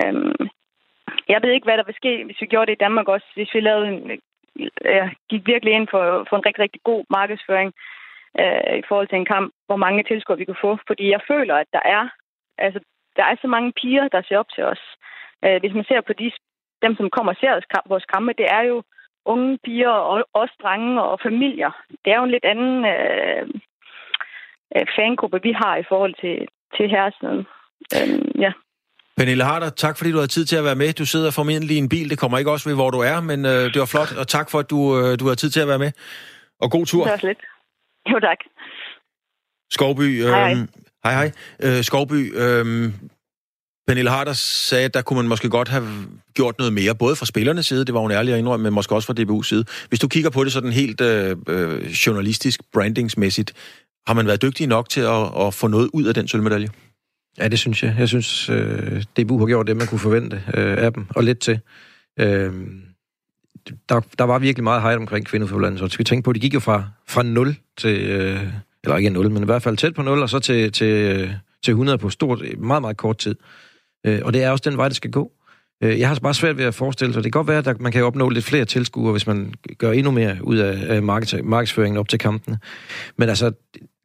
Øhm, 0.00 0.48
jeg 1.28 1.38
ved 1.42 1.50
ikke, 1.52 1.64
hvad 1.64 1.78
der 1.78 1.88
vil 1.88 2.00
ske, 2.02 2.24
hvis 2.24 2.40
vi 2.40 2.46
gjorde 2.46 2.66
det 2.66 2.76
i 2.76 2.84
Danmark 2.84 3.08
også. 3.08 3.26
Hvis 3.34 3.54
vi 3.54 3.60
lavede 3.60 3.88
en, 3.88 4.20
jeg 4.84 5.14
gik 5.30 5.46
virkelig 5.46 5.74
ind 5.74 5.88
for, 5.90 6.26
for 6.28 6.36
en 6.36 6.46
rigtig, 6.46 6.62
rigtig 6.62 6.80
god 6.84 7.04
markedsføring 7.10 7.72
øh, 8.40 8.78
i 8.78 8.82
forhold 8.88 9.08
til 9.08 9.18
en 9.18 9.30
kamp, 9.34 9.52
hvor 9.66 9.76
mange 9.76 10.02
tilskuere 10.02 10.38
vi 10.38 10.44
kunne 10.44 10.64
få. 10.66 10.78
Fordi 10.86 11.10
jeg 11.10 11.20
føler, 11.30 11.54
at 11.54 11.66
der 11.72 11.82
er, 11.84 12.08
altså, 12.58 12.80
der 13.16 13.24
er 13.24 13.36
så 13.42 13.46
mange 13.46 13.72
piger, 13.72 14.08
der 14.08 14.22
ser 14.22 14.38
op 14.38 14.50
til 14.54 14.64
os. 14.64 14.82
Øh, 15.44 15.60
hvis 15.60 15.74
man 15.74 15.84
ser 15.84 16.00
på 16.00 16.12
de, 16.12 16.32
dem, 16.82 16.96
som 16.96 17.10
kommer 17.10 17.32
og 17.32 17.38
ser 17.40 17.82
vores 17.86 18.04
kampe, 18.04 18.32
det 18.32 18.46
er 18.50 18.62
jo 18.62 18.82
unge 19.24 19.58
piger 19.64 19.90
og 19.90 20.24
også 20.32 20.54
drenge 20.62 21.02
og 21.02 21.20
familier. 21.20 21.70
Det 22.04 22.12
er 22.12 22.16
jo 22.16 22.24
en 22.24 22.30
lidt 22.30 22.44
anden 22.44 22.84
øh, 22.84 23.48
øh 24.76 24.86
fangruppe, 24.96 25.42
vi 25.42 25.52
har 25.52 25.76
i 25.76 25.88
forhold 25.88 26.14
til, 26.14 26.48
til 26.76 26.90
herresiden. 26.90 27.46
Øh, 27.96 28.40
ja. 28.40 28.52
Pernille 29.20 29.44
Harder, 29.44 29.70
tak 29.70 29.98
fordi 29.98 30.12
du 30.12 30.18
har 30.18 30.26
tid 30.26 30.44
til 30.44 30.56
at 30.56 30.64
være 30.64 30.74
med. 30.74 30.92
Du 30.92 31.06
sidder 31.06 31.30
formentlig 31.30 31.76
i 31.76 31.78
en 31.78 31.88
bil. 31.88 32.10
Det 32.10 32.18
kommer 32.18 32.38
ikke 32.38 32.50
også 32.50 32.68
ved, 32.68 32.76
hvor 32.76 32.90
du 32.90 32.98
er, 32.98 33.20
men 33.20 33.44
øh, 33.44 33.64
det 33.72 33.80
var 33.80 33.86
flot. 33.86 34.12
Og 34.12 34.28
tak 34.28 34.50
for, 34.50 34.58
at 34.58 34.70
du, 34.70 34.98
øh, 34.98 35.18
du 35.18 35.28
har 35.28 35.34
tid 35.34 35.50
til 35.50 35.60
at 35.60 35.68
være 35.68 35.78
med. 35.78 35.92
Og 36.60 36.70
god 36.70 36.86
tur. 36.86 37.04
Det 37.04 37.10
var 37.10 37.18
slet. 37.18 37.36
Jo, 38.10 38.20
tak. 38.20 38.38
Skovby. 39.70 40.22
Øh, 40.22 40.28
hej, 40.28 40.54
hej. 40.54 40.66
Hej, 41.04 41.12
hej. 41.12 41.32
Øh, 41.62 41.84
Skovby, 41.84 42.36
øh, 42.36 42.92
Pernille 43.86 44.10
Harder 44.10 44.32
sagde, 44.32 44.84
at 44.84 44.94
der 44.94 45.02
kunne 45.02 45.16
man 45.16 45.28
måske 45.28 45.48
godt 45.48 45.68
have 45.68 45.88
gjort 46.34 46.58
noget 46.58 46.72
mere, 46.72 46.94
både 46.94 47.16
fra 47.16 47.26
spillernes 47.26 47.66
side, 47.66 47.84
det 47.84 47.94
var 47.94 48.00
hun 48.00 48.10
ærlig 48.10 48.32
at 48.34 48.38
indrømme, 48.38 48.64
men 48.64 48.72
måske 48.72 48.94
også 48.94 49.06
fra 49.06 49.14
DBU's 49.20 49.48
side. 49.48 49.64
Hvis 49.88 50.00
du 50.00 50.08
kigger 50.08 50.30
på 50.30 50.44
det 50.44 50.52
sådan 50.52 50.72
helt 50.72 51.00
øh, 51.00 51.36
øh, 51.48 51.90
journalistisk, 51.90 52.60
brandingsmæssigt, 52.72 53.52
har 54.06 54.14
man 54.14 54.26
været 54.26 54.42
dygtig 54.42 54.66
nok 54.66 54.88
til 54.88 55.00
at, 55.00 55.46
at 55.46 55.54
få 55.54 55.66
noget 55.66 55.90
ud 55.92 56.04
af 56.04 56.14
den 56.14 56.28
sølvmedalje? 56.28 56.68
Ja, 57.40 57.48
det 57.48 57.58
synes 57.58 57.82
jeg. 57.82 57.94
Jeg 57.98 58.08
synes, 58.08 58.48
øh, 58.48 59.02
DBU 59.02 59.38
har 59.38 59.46
gjort 59.46 59.66
det, 59.66 59.76
man 59.76 59.86
kunne 59.86 59.98
forvente 59.98 60.42
øh, 60.54 60.84
af 60.84 60.92
dem, 60.92 61.06
og 61.10 61.24
lidt 61.24 61.38
til. 61.38 61.60
Øh, 62.20 62.52
der, 63.88 64.00
der 64.18 64.24
var 64.24 64.38
virkelig 64.38 64.64
meget 64.64 64.82
hype 64.82 65.00
omkring 65.00 65.26
kvindefodbolden, 65.26 65.78
så 65.78 65.98
vi 65.98 66.04
tænke 66.04 66.24
på, 66.24 66.30
at 66.30 66.34
de 66.34 66.40
gik 66.40 66.54
jo 66.54 66.60
fra, 66.60 66.84
fra 67.08 67.22
0 67.22 67.56
til, 67.78 68.00
øh, 68.00 68.42
eller 68.84 68.96
ikke 68.96 69.10
0, 69.10 69.30
men 69.30 69.42
i 69.42 69.46
hvert 69.46 69.62
fald 69.62 69.76
tæt 69.76 69.94
på 69.94 70.02
0, 70.02 70.22
og 70.22 70.30
så 70.30 70.38
til, 70.38 70.72
til, 70.72 70.86
øh, 70.86 71.30
til 71.64 71.72
100 71.72 71.98
på 71.98 72.10
stort, 72.10 72.42
meget, 72.58 72.82
meget 72.82 72.96
kort 72.96 73.18
tid. 73.18 73.34
Øh, 74.06 74.20
og 74.24 74.32
det 74.32 74.42
er 74.42 74.50
også 74.50 74.70
den 74.70 74.76
vej, 74.76 74.88
det 74.88 74.96
skal 74.96 75.10
gå. 75.10 75.32
Øh, 75.82 76.00
jeg 76.00 76.08
har 76.08 76.18
bare 76.22 76.34
svært 76.34 76.58
ved 76.58 76.64
at 76.64 76.74
forestille 76.74 77.14
sig, 77.14 77.24
det 77.24 77.32
kan 77.32 77.38
godt 77.38 77.48
være, 77.48 77.70
at 77.70 77.80
man 77.80 77.92
kan 77.92 78.04
opnå 78.04 78.28
lidt 78.28 78.44
flere 78.44 78.64
tilskuere, 78.64 79.12
hvis 79.12 79.26
man 79.26 79.54
gør 79.78 79.92
endnu 79.92 80.10
mere 80.10 80.36
ud 80.42 80.56
af 80.58 81.02
markedsføringen 81.02 81.98
op 81.98 82.08
til 82.08 82.18
kampene. 82.18 82.58
Men 83.16 83.28
altså, 83.28 83.52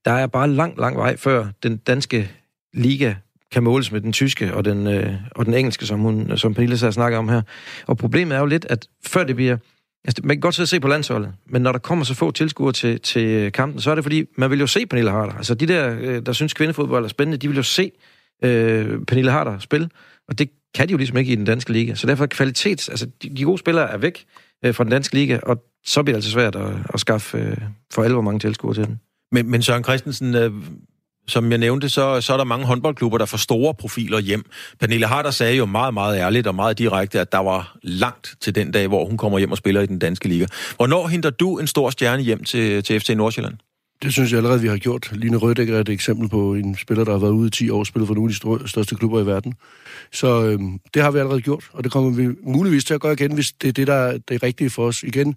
der 0.06 0.12
er 0.12 0.28
bare 0.28 0.50
lang, 0.50 0.78
lang 0.78 0.98
vej 0.98 1.18
før 1.18 1.48
den 1.64 1.78
danske 1.78 2.32
liga 2.74 3.14
kan 3.56 3.64
måles 3.64 3.91
med 3.91 4.01
den 4.01 4.14
tyske 4.14 4.53
og 4.53 4.66
den, 4.66 4.88
øh, 4.88 5.14
og 5.32 5.45
den 5.45 5.53
engelske, 5.53 5.86
som, 5.86 5.99
hun, 5.99 6.38
som 6.38 6.53
Pernille 6.53 6.78
så 6.78 6.91
snakker 6.91 7.18
om 7.18 7.30
her. 7.30 7.41
Og 7.88 7.97
problemet 7.97 8.36
er 8.36 8.39
jo 8.39 8.45
lidt, 8.45 8.66
at 8.70 8.88
før 9.06 9.24
det 9.24 9.36
bliver... 9.36 9.58
Altså, 10.06 10.22
man 10.24 10.36
kan 10.36 10.41
godt 10.41 10.56
sidde 10.56 10.66
og 10.66 10.70
se 10.70 10.80
på 10.80 10.88
landsholdet, 10.88 11.34
men 11.49 11.62
når 11.62 11.72
der 11.72 11.80
kommer 11.80 12.06
så 12.06 12.14
få 12.14 12.32
tilskuere 12.32 12.74
til, 12.74 12.99
til 12.99 13.28
øh, 13.28 13.51
kampen, 13.51 13.82
så 13.82 13.91
er 13.91 13.95
det 13.95 14.03
fordi, 14.03 14.26
man 14.38 14.51
vil 14.51 14.60
jo 14.60 14.68
se 14.68 14.86
Pernille 14.86 15.12
Harder. 15.12 15.34
Altså 15.34 15.56
de 15.56 15.66
der, 15.66 15.97
øh, 16.01 16.26
der 16.26 16.34
synes 16.34 16.53
kvindefodbold 16.53 17.03
er 17.03 17.10
spændende, 17.10 17.38
de 17.38 17.47
vil 17.47 17.58
jo 17.58 17.64
se 17.64 17.91
øh, 18.43 18.99
Pernille 19.08 19.32
Harder 19.32 19.60
spille, 19.60 19.89
og 20.28 20.39
det 20.39 20.49
kan 20.76 20.88
de 20.88 20.91
jo 20.91 20.97
ligesom 20.97 21.18
ikke 21.18 21.32
i 21.32 21.36
den 21.36 21.45
danske 21.45 21.72
liga. 21.72 21.95
Så 21.95 22.08
derfor 22.08 22.24
er 22.24 22.28
kvalitets... 22.28 22.89
Altså, 22.89 23.08
de, 23.24 23.30
de 23.30 23.43
gode 23.43 23.58
spillere 23.58 23.91
er 23.91 23.97
væk 23.97 24.26
øh, 24.66 24.74
fra 24.74 24.84
den 24.84 24.91
danske 24.91 25.16
liga, 25.16 25.39
og 25.43 25.64
så 25.86 26.03
bliver 26.03 26.14
det 26.14 26.18
altså 26.18 26.32
svært 26.32 26.56
at, 26.56 26.72
at 26.93 26.99
skaffe 26.99 27.38
øh, 27.38 27.58
for 27.93 28.03
alvor 28.03 28.22
mange 28.22 28.39
tilskuere 28.39 28.76
til 28.76 28.86
den. 28.86 28.99
Men, 29.32 29.51
men 29.51 29.62
Søren 29.62 29.84
Christensen, 29.84 30.36
øh, 30.36 30.51
som 31.28 31.52
jeg 31.52 31.58
nævnte, 31.58 31.90
så, 31.90 32.22
så 32.22 32.34
er 32.34 32.38
der 32.38 32.44
mange 32.44 32.66
håndboldklubber, 32.66 33.18
der 33.18 33.26
får 33.26 33.38
store 33.38 33.74
profiler 33.74 34.20
hjem. 34.20 34.46
Pernille 34.80 35.08
Harder 35.08 35.32
sagde 35.32 35.56
jo 35.56 35.66
meget, 35.66 35.94
meget 35.94 36.18
ærligt 36.18 36.48
og 36.48 36.56
meget 36.56 36.78
direkte, 36.78 37.20
at 37.20 37.32
der 37.32 37.38
var 37.38 37.78
langt 37.84 38.36
til 38.42 38.56
den 38.56 38.72
dag, 38.72 38.88
hvor 38.88 39.06
hun 39.06 39.18
kommer 39.18 39.40
hjem 39.40 39.52
og 39.52 39.58
spiller 39.58 39.82
i 39.82 39.86
den 39.86 40.00
danske 40.00 40.28
liga. 40.28 40.46
Hvornår 40.76 41.08
henter 41.08 41.30
du 41.30 41.58
en 41.58 41.68
stor 41.68 41.90
stjerne 41.90 42.24
hjem 42.24 42.44
til, 42.44 42.84
til 42.84 43.00
FC 43.00 43.10
Nordsjælland? 43.10 43.56
Det 44.04 44.14
synes 44.14 44.32
jeg 44.32 44.38
allerede, 44.38 44.62
vi 44.62 44.68
har 44.68 44.78
gjort. 44.78 45.12
Line 45.12 45.38
Rødækker 45.38 45.76
er 45.76 45.80
et 45.80 45.89
eksempel 45.89 46.30
på 46.30 46.54
en 46.54 46.76
spiller, 46.76 47.04
der 47.04 47.12
har 47.12 47.20
været 47.20 47.32
ude 47.32 47.48
i 47.48 47.50
10 47.50 47.70
år 47.70 47.80
og 47.80 47.88
spillet 47.88 48.08
for 48.08 48.16
nogle 48.16 48.34
af 48.54 48.60
de 48.60 48.70
største 48.70 48.96
klubber 48.96 49.22
i 49.22 49.26
verden. 49.26 49.54
Så 50.12 50.46
øh, 50.46 50.60
det 50.93 51.02
har 51.02 51.12
vi 51.12 51.20
allerede 51.20 51.41
gjort, 51.41 51.70
og 51.74 51.84
det 51.84 51.91
kommer 51.91 52.12
vi 52.12 52.36
muligvis 52.43 52.86
til 52.86 52.93
at 52.93 53.02
gøre 53.02 53.14
igen, 53.14 53.34
hvis 53.34 53.52
det 53.52 53.68
er 53.68 53.72
det, 53.72 53.88
der 53.88 53.93
er 53.93 54.18
det 54.18 54.43
rigtige 54.43 54.70
for 54.70 54.88
os. 54.88 55.04
Igen, 55.04 55.36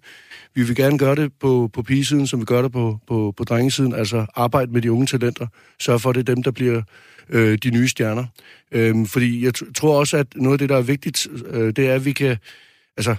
vi 0.54 0.62
vil 0.62 0.76
gerne 0.76 0.98
gøre 0.98 1.14
det 1.14 1.32
på, 1.40 1.70
på 1.72 1.82
pigesiden, 1.82 2.26
som 2.26 2.40
vi 2.40 2.44
gør 2.44 2.62
det 2.62 2.72
på, 2.72 2.98
på, 3.06 3.34
på 3.36 3.44
drengesiden, 3.44 3.94
altså 3.94 4.26
arbejde 4.34 4.72
med 4.72 4.82
de 4.82 4.92
unge 4.92 5.06
talenter, 5.06 5.46
sørge 5.80 5.98
for, 5.98 6.10
at 6.10 6.14
det 6.14 6.28
er 6.28 6.34
dem, 6.34 6.42
der 6.42 6.50
bliver 6.50 6.82
øh, 7.28 7.58
de 7.58 7.70
nye 7.70 7.88
stjerner. 7.88 8.24
Øh, 8.72 9.06
fordi 9.06 9.44
jeg 9.44 9.52
tror 9.74 9.98
også, 9.98 10.16
at 10.16 10.26
noget 10.36 10.54
af 10.54 10.58
det, 10.58 10.68
der 10.68 10.76
er 10.76 10.82
vigtigt, 10.82 11.26
øh, 11.50 11.72
det 11.76 11.88
er, 11.88 11.94
at 11.94 12.04
vi 12.04 12.12
kan... 12.12 12.36
Altså, 12.96 13.16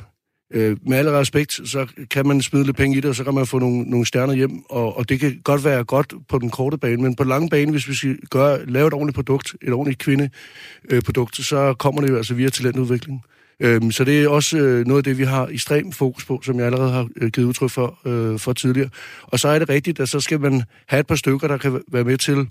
øh, 0.54 0.78
med 0.88 0.97
al 0.97 1.10
respekt, 1.10 1.70
så 1.70 1.88
kan 2.12 2.28
man 2.28 2.41
smide 2.41 2.66
lidt 2.66 2.78
penge 2.78 2.97
i 2.97 3.00
det, 3.00 3.10
og 3.10 3.16
så 3.16 3.24
kan 3.24 3.34
man 3.34 3.45
få 3.45 3.60
nogle, 3.60 3.84
nogle 3.84 4.06
stjerner 4.06 4.34
hjem, 4.34 4.64
og, 4.70 4.97
og 4.97 5.10
det 5.10 5.20
kan 5.20 5.41
godt 5.43 5.64
være 5.64 5.84
godt 5.84 6.14
på 6.30 6.39
den 6.39 6.50
korte 6.50 6.78
bane, 6.78 7.02
men 7.02 7.16
på 7.16 7.24
den 7.24 7.30
lange 7.30 7.50
bane, 7.50 7.72
hvis 7.72 7.88
vi 7.88 7.93
skal 7.93 8.18
gøre, 8.30 8.66
lave 8.66 8.88
et 8.88 8.93
ordentligt 8.93 9.16
produkt, 9.16 9.56
et 9.62 9.74
ordentligt 9.74 10.00
kvindeprodukt, 10.00 11.39
øh, 11.39 11.43
så 11.45 11.74
kommer 11.74 12.02
det 12.02 12.10
jo 12.10 12.18
altså 12.18 12.34
via 12.34 12.50
talentudvikling. 12.50 13.24
Øhm, 13.60 13.91
så 13.91 14.04
det 14.04 14.24
er 14.24 14.30
også 14.30 14.58
øh, 14.58 14.86
noget 14.86 15.00
af 15.00 15.04
det, 15.04 15.18
vi 15.18 15.24
har 15.24 15.47
ekstrem 15.47 15.91
fokus 15.91 16.26
på, 16.26 16.41
som 16.43 16.58
jeg 16.58 16.66
allerede 16.66 16.91
har 16.91 17.08
øh, 17.16 17.32
givet 17.32 17.47
udtryk 17.47 17.70
for, 17.70 18.08
øh, 18.08 18.39
for 18.39 18.54
tidligere. 18.54 18.89
Og 19.24 19.39
så 19.39 19.47
er 19.47 19.60
det 19.60 19.70
rigtigt, 19.70 20.00
at 20.00 20.10
så 20.10 20.20
skal 20.20 20.39
man 20.39 20.64
have 20.88 21.00
et 21.00 21.08
par 21.08 21.16
stykker, 21.16 21.47
der 21.47 21.58
kan 21.58 21.82
være 21.91 22.04
med 22.04 22.18
til 22.18 22.47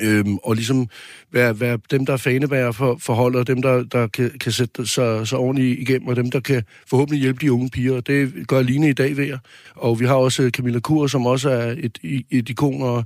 Øhm, 0.00 0.36
og 0.36 0.54
ligesom 0.54 0.88
være, 1.32 1.60
være 1.60 1.78
dem, 1.90 2.06
der 2.06 2.12
er 2.12 2.16
fanebærer 2.16 2.72
for, 2.72 2.96
for 3.00 3.14
holdet, 3.14 3.40
og 3.40 3.46
dem, 3.46 3.62
der, 3.62 3.84
der 3.84 4.06
kan, 4.06 4.30
kan 4.40 4.52
sætte 4.52 4.86
sig 4.86 5.26
så 5.26 5.36
ordentligt 5.36 5.80
igennem, 5.80 6.08
og 6.08 6.16
dem, 6.16 6.30
der 6.30 6.40
kan 6.40 6.62
forhåbentlig 6.86 7.20
hjælpe 7.20 7.40
de 7.40 7.52
unge 7.52 7.70
piger. 7.70 7.96
Og 7.96 8.06
det 8.06 8.48
gør 8.48 8.62
Line 8.62 8.88
i 8.88 8.92
dag 8.92 9.16
ved 9.16 9.38
Og 9.74 10.00
vi 10.00 10.06
har 10.06 10.14
også 10.14 10.42
øh, 10.42 10.50
Camilla 10.50 10.80
Kur, 10.80 11.06
som 11.06 11.26
også 11.26 11.50
er 11.50 11.74
et, 11.78 11.98
et 12.30 12.48
ikon 12.48 12.82
og 12.82 13.04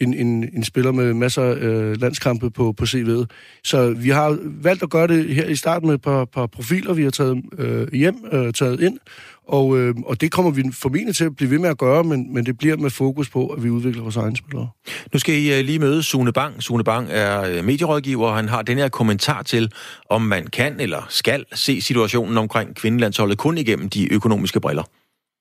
en, 0.00 0.14
en, 0.14 0.48
en 0.52 0.64
spiller 0.64 0.92
med 0.92 1.14
masser 1.14 1.42
af 1.42 1.56
øh, 1.56 2.00
landskampe 2.00 2.50
på, 2.50 2.72
på 2.72 2.84
CV'et. 2.84 3.24
Så 3.64 3.90
vi 3.90 4.08
har 4.08 4.38
valgt 4.42 4.82
at 4.82 4.90
gøre 4.90 5.06
det 5.06 5.34
her 5.34 5.46
i 5.46 5.56
starten 5.56 5.86
med 5.86 5.94
et 5.94 6.02
par, 6.02 6.24
par 6.24 6.46
profiler, 6.46 6.94
vi 6.94 7.02
har 7.02 7.10
taget 7.10 7.42
øh, 7.58 7.92
hjem, 7.92 8.16
øh, 8.32 8.52
taget 8.52 8.80
ind, 8.80 8.98
og, 9.48 9.78
øh, 9.78 9.94
og 10.10 10.20
det 10.20 10.32
kommer 10.32 10.50
vi 10.58 10.62
formentlig 10.82 11.14
til 11.14 11.24
at 11.24 11.36
blive 11.36 11.50
ved 11.50 11.58
med 11.58 11.70
at 11.74 11.78
gøre, 11.78 12.04
men, 12.04 12.34
men 12.34 12.46
det 12.46 12.58
bliver 12.58 12.76
med 12.76 12.90
fokus 12.90 13.30
på, 13.30 13.42
at 13.54 13.64
vi 13.64 13.70
udvikler 13.70 14.02
vores 14.02 14.16
egne 14.16 14.36
spillere. 14.36 14.68
Nu 15.12 15.18
skal 15.18 15.34
I 15.34 15.44
uh, 15.54 15.60
lige 15.68 15.78
møde 15.78 16.02
Sune 16.02 16.32
Bang. 16.32 16.62
Sune 16.62 16.84
Bang 16.84 17.06
er 17.10 17.34
uh, 17.40 17.64
medierådgiver, 17.64 18.26
og 18.26 18.36
han 18.36 18.48
har 18.48 18.62
den 18.62 18.78
her 18.78 18.88
kommentar 18.88 19.42
til, 19.42 19.64
om 20.10 20.22
man 20.22 20.46
kan 20.58 20.80
eller 20.80 21.02
skal 21.08 21.44
se 21.54 21.80
situationen 21.80 22.38
omkring 22.38 22.76
kvindelandsholdet 22.76 23.38
kun 23.38 23.58
igennem 23.58 23.88
de 23.88 24.14
økonomiske 24.14 24.60
briller. 24.60 24.84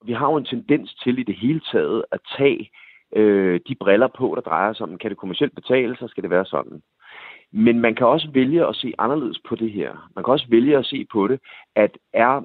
Vi 0.06 0.14
har 0.14 0.28
jo 0.32 0.38
en 0.38 0.46
tendens 0.46 0.90
til 1.04 1.20
i 1.20 1.24
det 1.24 1.36
hele 1.42 1.62
taget 1.72 2.04
at 2.12 2.20
tage 2.38 2.70
øh, 3.16 3.60
de 3.68 3.76
briller 3.80 4.10
på, 4.18 4.34
der 4.36 4.42
drejer 4.42 4.74
sig 4.74 4.84
om, 4.84 4.98
kan 4.98 5.10
det 5.10 5.18
kommercielt 5.18 5.56
betale, 5.56 5.96
så 6.00 6.08
skal 6.08 6.24
det 6.24 6.32
være 6.32 6.46
sådan. 6.46 6.82
Men 7.52 7.80
man 7.80 7.96
kan 7.96 8.08
også 8.08 8.28
vælge 8.34 8.68
at 8.68 8.76
se 8.76 8.94
anderledes 8.98 9.40
på 9.50 9.56
det 9.56 9.72
her. 9.72 10.10
Man 10.16 10.24
kan 10.24 10.32
også 10.32 10.48
vælge 10.50 10.78
at 10.78 10.86
se 10.86 11.06
på 11.14 11.28
det, 11.28 11.40
at 11.76 11.92
er 12.14 12.42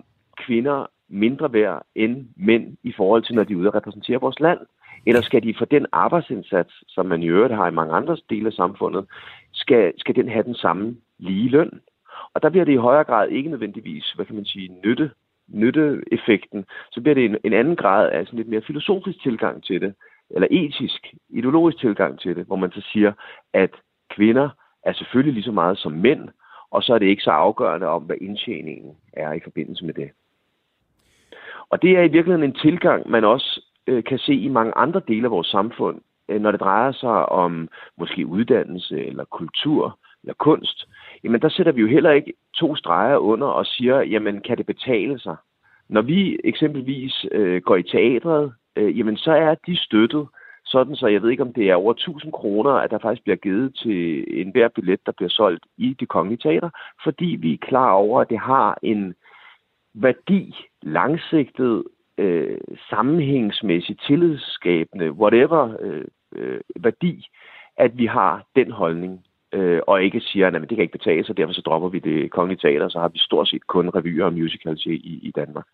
kvinder 0.47 0.87
mindre 1.13 1.53
værd 1.53 1.87
end 1.95 2.27
mænd 2.37 2.77
i 2.83 2.93
forhold 2.93 3.23
til, 3.23 3.35
når 3.35 3.45
de 3.45 3.53
er 3.53 3.57
ude 3.57 3.69
og 3.69 3.75
repræsentere 3.75 4.21
vores 4.21 4.41
land? 4.41 4.59
Eller 5.07 5.21
skal 5.21 5.43
de 5.43 5.55
for 5.59 5.65
den 5.65 5.87
arbejdsindsats, 5.93 6.85
som 6.89 7.07
man 7.07 7.23
i 7.23 7.29
øvrigt 7.29 7.55
har 7.55 7.69
i 7.69 7.75
mange 7.75 7.95
andre 7.95 8.17
dele 8.31 8.47
af 8.47 8.53
samfundet, 8.53 9.07
skal, 9.53 9.93
skal 9.97 10.15
den 10.15 10.29
have 10.29 10.45
den 10.45 10.55
samme 10.55 10.97
lige 11.19 11.49
løn? 11.49 11.81
Og 12.35 12.43
der 12.43 12.51
bliver 12.51 12.65
det 12.65 12.73
i 12.73 12.87
højere 12.87 13.05
grad 13.05 13.29
ikke 13.29 13.51
nødvendigvis, 13.51 14.13
hvad 14.13 14.27
kan 14.27 14.35
man 14.35 14.45
sige, 14.45 14.69
nytte, 14.85 15.11
nytteeffekten. 15.49 16.65
Så 16.91 17.01
bliver 17.01 17.15
det 17.15 17.25
en, 17.25 17.37
en 17.45 17.53
anden 17.53 17.77
grad 17.77 18.11
af 18.11 18.27
sådan 18.27 18.37
lidt 18.37 18.49
mere 18.49 18.63
filosofisk 18.63 19.23
tilgang 19.23 19.65
til 19.65 19.81
det, 19.81 19.95
eller 20.31 20.49
etisk, 20.51 21.15
ideologisk 21.29 21.79
tilgang 21.79 22.21
til 22.21 22.37
det, 22.37 22.47
hvor 22.47 22.57
man 22.57 22.73
så 22.73 22.81
siger, 22.93 23.13
at 23.53 23.71
kvinder 24.11 24.49
er 24.83 24.93
selvfølgelig 24.93 25.35
lige 25.35 25.45
så 25.45 25.53
meget 25.53 25.79
som 25.79 25.93
mænd, 25.93 26.29
og 26.71 26.83
så 26.83 26.95
er 26.95 26.99
det 26.99 27.07
ikke 27.07 27.23
så 27.23 27.31
afgørende 27.31 27.87
om, 27.87 28.03
hvad 28.03 28.17
indtjeningen 28.21 28.97
er 29.13 29.33
i 29.33 29.41
forbindelse 29.45 29.85
med 29.85 29.95
det. 29.95 30.11
Og 31.73 31.83
det 31.83 31.91
er 31.91 32.03
i 32.03 32.09
virkeligheden 32.09 32.51
en 32.51 32.61
tilgang, 32.63 33.11
man 33.11 33.25
også 33.25 33.61
øh, 33.87 34.05
kan 34.05 34.19
se 34.19 34.35
i 34.35 34.49
mange 34.49 34.73
andre 34.77 35.01
dele 35.09 35.25
af 35.25 35.31
vores 35.31 35.47
samfund, 35.47 36.01
øh, 36.29 36.41
når 36.41 36.51
det 36.51 36.61
drejer 36.61 36.93
sig 36.93 37.29
om 37.29 37.69
måske 37.99 38.27
uddannelse 38.27 39.07
eller 39.07 39.25
kultur 39.25 39.99
eller 40.23 40.35
kunst. 40.35 40.89
Jamen 41.25 41.43
der 41.43 41.49
sætter 41.49 41.73
vi 41.73 41.81
jo 41.81 41.87
heller 41.87 42.11
ikke 42.11 42.33
to 42.55 42.77
streger 42.77 43.17
under 43.17 43.47
og 43.47 43.67
siger, 43.67 44.01
jamen 44.01 44.41
kan 44.41 44.59
det 44.59 44.67
betale 44.67 45.19
sig? 45.19 45.37
Når 45.89 46.03
vi 46.03 46.39
eksempelvis 46.45 47.27
øh, 47.33 47.63
går 47.63 47.77
i 47.77 47.83
teatret, 47.83 48.53
øh, 48.77 48.99
jamen 48.99 49.17
så 49.17 49.33
er 49.33 49.55
de 49.67 49.77
støttet, 49.77 50.29
sådan 50.65 50.97
så 50.97 51.07
jeg 51.07 51.23
ved 51.23 51.31
ikke, 51.31 51.43
om 51.43 51.53
det 51.53 51.71
er 51.71 51.75
over 51.75 51.93
1000 51.93 52.33
kroner, 52.33 52.71
at 52.71 52.91
der 52.91 52.99
faktisk 52.99 53.23
bliver 53.23 53.37
givet 53.37 53.75
til 53.75 54.25
enhver 54.41 54.69
billet, 54.69 55.07
der 55.07 55.13
bliver 55.13 55.31
solgt 55.31 55.65
i 55.77 55.97
det 56.01 56.09
kongelige 56.09 56.43
teater, 56.43 56.71
fordi 57.05 57.37
vi 57.41 57.53
er 57.53 57.67
klar 57.67 57.93
over, 57.93 58.21
at 58.21 58.31
det 58.31 58.39
har 58.39 58.79
en 58.83 59.15
værdi, 59.95 60.55
langsigtet, 60.83 61.85
øh, 62.19 62.59
sammenhængsmæssigt, 62.91 64.03
tillidsskabende, 64.07 65.13
whatever 65.13 65.77
øh, 65.81 66.05
øh, 66.37 66.61
værdi, 66.77 67.27
at 67.77 67.99
vi 67.99 68.07
har 68.07 68.47
den 68.57 68.71
holdning, 68.71 69.25
øh, 69.55 69.81
og 69.87 70.03
ikke 70.03 70.21
siger, 70.21 70.47
at 70.47 70.53
det 70.53 70.69
kan 70.69 70.79
ikke 70.79 70.99
betale 70.99 71.25
sig, 71.25 71.37
derfor 71.37 71.53
så 71.53 71.63
dropper 71.67 71.89
vi 71.89 71.99
det 71.99 72.31
kongelige 72.31 72.61
teater, 72.61 72.89
så 72.89 72.99
har 72.99 73.09
vi 73.09 73.19
stort 73.19 73.49
set 73.49 73.67
kun 73.67 73.89
revyer 73.89 74.25
og 74.25 74.33
musicals 74.33 74.87
i, 74.87 74.95
i 75.29 75.33
Danmark. 75.37 75.67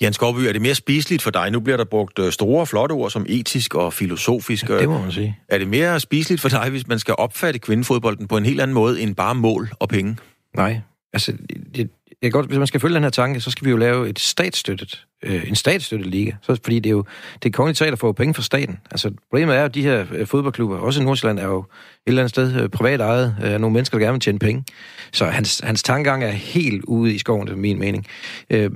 Jan 0.00 0.12
Skovby, 0.12 0.40
er 0.48 0.52
det 0.52 0.62
mere 0.62 0.74
spiseligt 0.74 1.22
for 1.22 1.30
dig? 1.30 1.50
Nu 1.50 1.60
bliver 1.60 1.76
der 1.76 1.84
brugt 1.84 2.18
øh, 2.18 2.30
store, 2.30 2.66
flotte 2.66 2.92
ord 2.92 3.10
som 3.10 3.26
etisk 3.28 3.74
og 3.74 3.92
filosofisk. 3.92 4.68
Ja, 4.68 4.78
det 4.78 4.88
må 4.88 4.98
man 4.98 5.10
sige. 5.10 5.38
Er 5.48 5.58
det 5.58 5.68
mere 5.68 6.00
spiseligt 6.00 6.42
for 6.42 6.48
dig, 6.48 6.70
hvis 6.70 6.88
man 6.88 6.98
skal 6.98 7.14
opfatte 7.18 7.58
kvindefodbolden 7.58 8.28
på 8.28 8.36
en 8.36 8.44
helt 8.44 8.60
anden 8.60 8.74
måde 8.74 9.02
end 9.02 9.16
bare 9.16 9.34
mål 9.34 9.68
og 9.80 9.88
penge? 9.88 10.16
Nej, 10.56 10.80
altså 11.12 11.32
det, 11.74 11.90
jeg 12.22 12.32
godt, 12.32 12.46
hvis 12.46 12.58
man 12.58 12.66
skal 12.66 12.80
følge 12.80 12.94
den 12.94 13.02
her 13.02 13.10
tanke, 13.10 13.40
så 13.40 13.50
skal 13.50 13.64
vi 13.64 13.70
jo 13.70 13.76
lave 13.76 14.08
et 14.08 14.18
statsstøttet, 14.18 15.06
øh, 15.22 15.48
en 15.48 15.54
statsstøttet 15.54 16.06
liga. 16.06 16.32
Så, 16.42 16.58
fordi 16.62 16.78
det 16.78 16.86
er 16.86 16.94
jo 16.94 17.04
det 17.42 17.54
kongelige 17.54 17.74
teater 17.74 17.96
får 17.96 18.12
penge 18.12 18.34
fra 18.34 18.42
staten. 18.42 18.78
Altså, 18.90 19.10
problemet 19.30 19.54
er 19.54 19.58
jo, 19.58 19.64
at 19.64 19.74
de 19.74 19.82
her 19.82 20.06
øh, 20.12 20.26
fodboldklubber, 20.26 20.78
også 20.78 21.00
i 21.00 21.04
Nordsjælland, 21.04 21.38
er 21.38 21.46
jo 21.46 21.58
et 21.58 21.66
eller 22.06 22.22
andet 22.22 22.30
sted 22.30 22.62
øh, 22.62 22.68
privat 22.68 23.00
ejet 23.00 23.36
øh, 23.40 23.50
af 23.50 23.54
øh, 23.54 23.60
nogle 23.60 23.74
mennesker, 23.74 23.98
der 23.98 24.04
gerne 24.04 24.14
vil 24.14 24.20
tjene 24.20 24.38
penge. 24.38 24.64
Så 25.12 25.24
hans, 25.24 25.60
hans 25.64 25.82
tankegang 25.82 26.24
er 26.24 26.30
helt 26.30 26.84
ude 26.84 27.14
i 27.14 27.18
skoven, 27.18 27.46
det 27.46 27.52
er 27.52 27.56
min 27.56 27.78
mening. 27.78 28.06
Øh, 28.50 28.70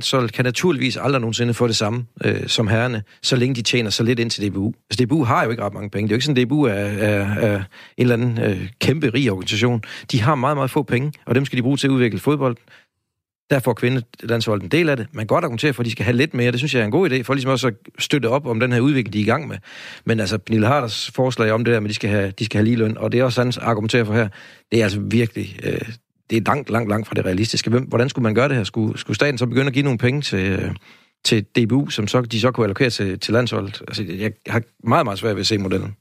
så 0.00 0.30
kan 0.34 0.44
naturligvis 0.44 0.96
aldrig 0.96 1.20
nogensinde 1.20 1.54
få 1.54 1.66
det 1.66 1.76
samme 1.76 2.06
øh, 2.24 2.46
som 2.46 2.68
herrene, 2.68 3.02
så 3.22 3.36
længe 3.36 3.54
de 3.54 3.62
tjener 3.62 3.90
så 3.90 4.02
lidt 4.02 4.18
ind 4.18 4.30
til 4.30 4.50
DBU. 4.50 4.72
Altså 4.90 5.04
DBU 5.04 5.24
har 5.24 5.44
jo 5.44 5.50
ikke 5.50 5.62
ret 5.62 5.74
mange 5.74 5.90
penge. 5.90 6.08
Det 6.08 6.12
er 6.12 6.14
jo 6.14 6.16
ikke 6.16 6.24
sådan, 6.24 6.42
at 6.42 6.46
DBU 6.46 6.62
er, 6.62 6.72
er, 6.72 7.34
er 7.38 7.56
en 7.56 7.62
eller 7.96 8.14
anden 8.14 8.40
øh, 8.40 8.68
kæmpe 8.80 9.10
rig 9.14 9.30
organisation. 9.32 9.82
De 10.12 10.20
har 10.20 10.34
meget, 10.34 10.56
meget 10.56 10.70
få 10.70 10.82
penge, 10.82 11.12
og 11.26 11.34
dem 11.34 11.44
skal 11.44 11.56
de 11.56 11.62
bruge 11.62 11.76
til 11.76 11.86
at 11.86 11.90
udvikle 11.90 12.18
fodbold. 12.18 12.56
Der 13.50 13.58
får 13.58 13.72
kvindelandsholdet 13.72 14.64
en 14.64 14.70
del 14.70 14.88
af 14.88 14.96
det. 14.96 15.06
Man 15.12 15.22
kan 15.22 15.26
godt 15.26 15.44
argumentere 15.44 15.72
for, 15.72 15.82
at 15.82 15.86
de 15.86 15.90
skal 15.90 16.04
have 16.04 16.16
lidt 16.16 16.34
mere. 16.34 16.52
Det 16.52 16.60
synes 16.60 16.74
jeg 16.74 16.80
er 16.80 16.84
en 16.84 16.90
god 16.90 17.10
idé, 17.10 17.22
for 17.22 17.34
ligesom 17.34 17.50
også 17.50 17.66
at 17.66 17.74
støtte 17.98 18.28
op 18.28 18.46
om 18.46 18.60
den 18.60 18.72
her 18.72 18.80
udvikling, 18.80 19.12
de 19.12 19.18
er 19.18 19.22
i 19.22 19.26
gang 19.26 19.48
med. 19.48 19.56
Men 20.04 20.20
altså, 20.20 20.38
Pernille 20.38 20.66
Harders 20.66 21.10
forslag 21.10 21.52
om 21.52 21.64
det 21.64 21.74
der 21.74 21.80
med, 21.80 21.86
at 21.86 21.90
de 21.90 21.94
skal 21.94 22.10
have, 22.10 22.32
de 22.38 22.44
skal 22.44 22.58
have 22.58 22.64
lige 22.64 22.76
løn, 22.76 22.98
og 22.98 23.12
det 23.12 23.20
er 23.20 23.24
også 23.24 23.42
hans 23.42 23.58
argumentere 23.58 24.06
for 24.06 24.14
her, 24.14 24.28
det 24.72 24.80
er 24.80 24.84
altså 24.84 25.00
virkelig, 25.00 25.58
øh, 25.62 25.88
det 26.30 26.36
er 26.36 26.40
langt, 26.46 26.70
langt, 26.70 26.88
langt 26.88 27.08
fra 27.08 27.14
det 27.14 27.24
realistiske. 27.24 27.70
Hvem, 27.70 27.84
hvordan 27.84 28.08
skulle 28.08 28.22
man 28.22 28.34
gøre 28.34 28.48
det 28.48 28.56
her? 28.56 28.64
Skulle, 28.64 28.98
skulle 28.98 29.14
staten 29.14 29.38
så 29.38 29.46
begynde 29.46 29.66
at 29.66 29.72
give 29.72 29.84
nogle 29.84 29.98
penge 29.98 30.22
til, 30.22 30.76
til 31.24 31.44
DBU, 31.44 31.88
som 31.88 32.08
så, 32.08 32.20
de 32.20 32.40
så 32.40 32.50
kunne 32.50 32.64
allokere 32.64 32.90
til, 32.90 33.18
til 33.20 33.34
landsholdet? 33.34 33.82
Altså, 33.88 34.04
jeg 34.08 34.32
har 34.46 34.62
meget, 34.84 35.06
meget 35.06 35.18
svært 35.18 35.36
ved 35.36 35.40
at 35.40 35.46
se 35.46 35.58
modellen. 35.58 35.96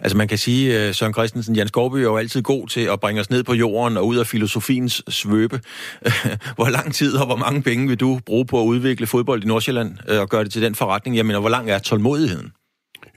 Altså 0.00 0.16
man 0.16 0.28
kan 0.28 0.38
sige, 0.38 0.88
uh, 0.88 0.94
Søren 0.94 1.12
Christensen, 1.12 1.56
Jens 1.56 1.68
Skovby 1.68 1.96
er 1.96 2.02
jo 2.02 2.16
altid 2.16 2.42
god 2.42 2.68
til 2.68 2.80
at 2.80 3.00
bringe 3.00 3.20
os 3.20 3.30
ned 3.30 3.42
på 3.42 3.54
jorden 3.54 3.96
og 3.96 4.06
ud 4.06 4.16
af 4.16 4.26
filosofiens 4.26 5.02
svøbe. 5.08 5.60
hvor 6.56 6.68
lang 6.68 6.94
tid 6.94 7.16
og 7.16 7.26
hvor 7.26 7.36
mange 7.36 7.62
penge 7.62 7.88
vil 7.88 8.00
du 8.00 8.20
bruge 8.26 8.46
på 8.46 8.60
at 8.62 8.66
udvikle 8.66 9.06
fodbold 9.06 9.44
i 9.44 9.46
Nordsjælland 9.46 9.98
uh, 10.12 10.18
og 10.18 10.28
gøre 10.28 10.44
det 10.44 10.52
til 10.52 10.62
den 10.62 10.74
forretning? 10.74 11.16
Jeg 11.16 11.26
mener, 11.26 11.40
hvor 11.40 11.48
lang 11.48 11.70
er 11.70 11.78
tålmodigheden? 11.78 12.52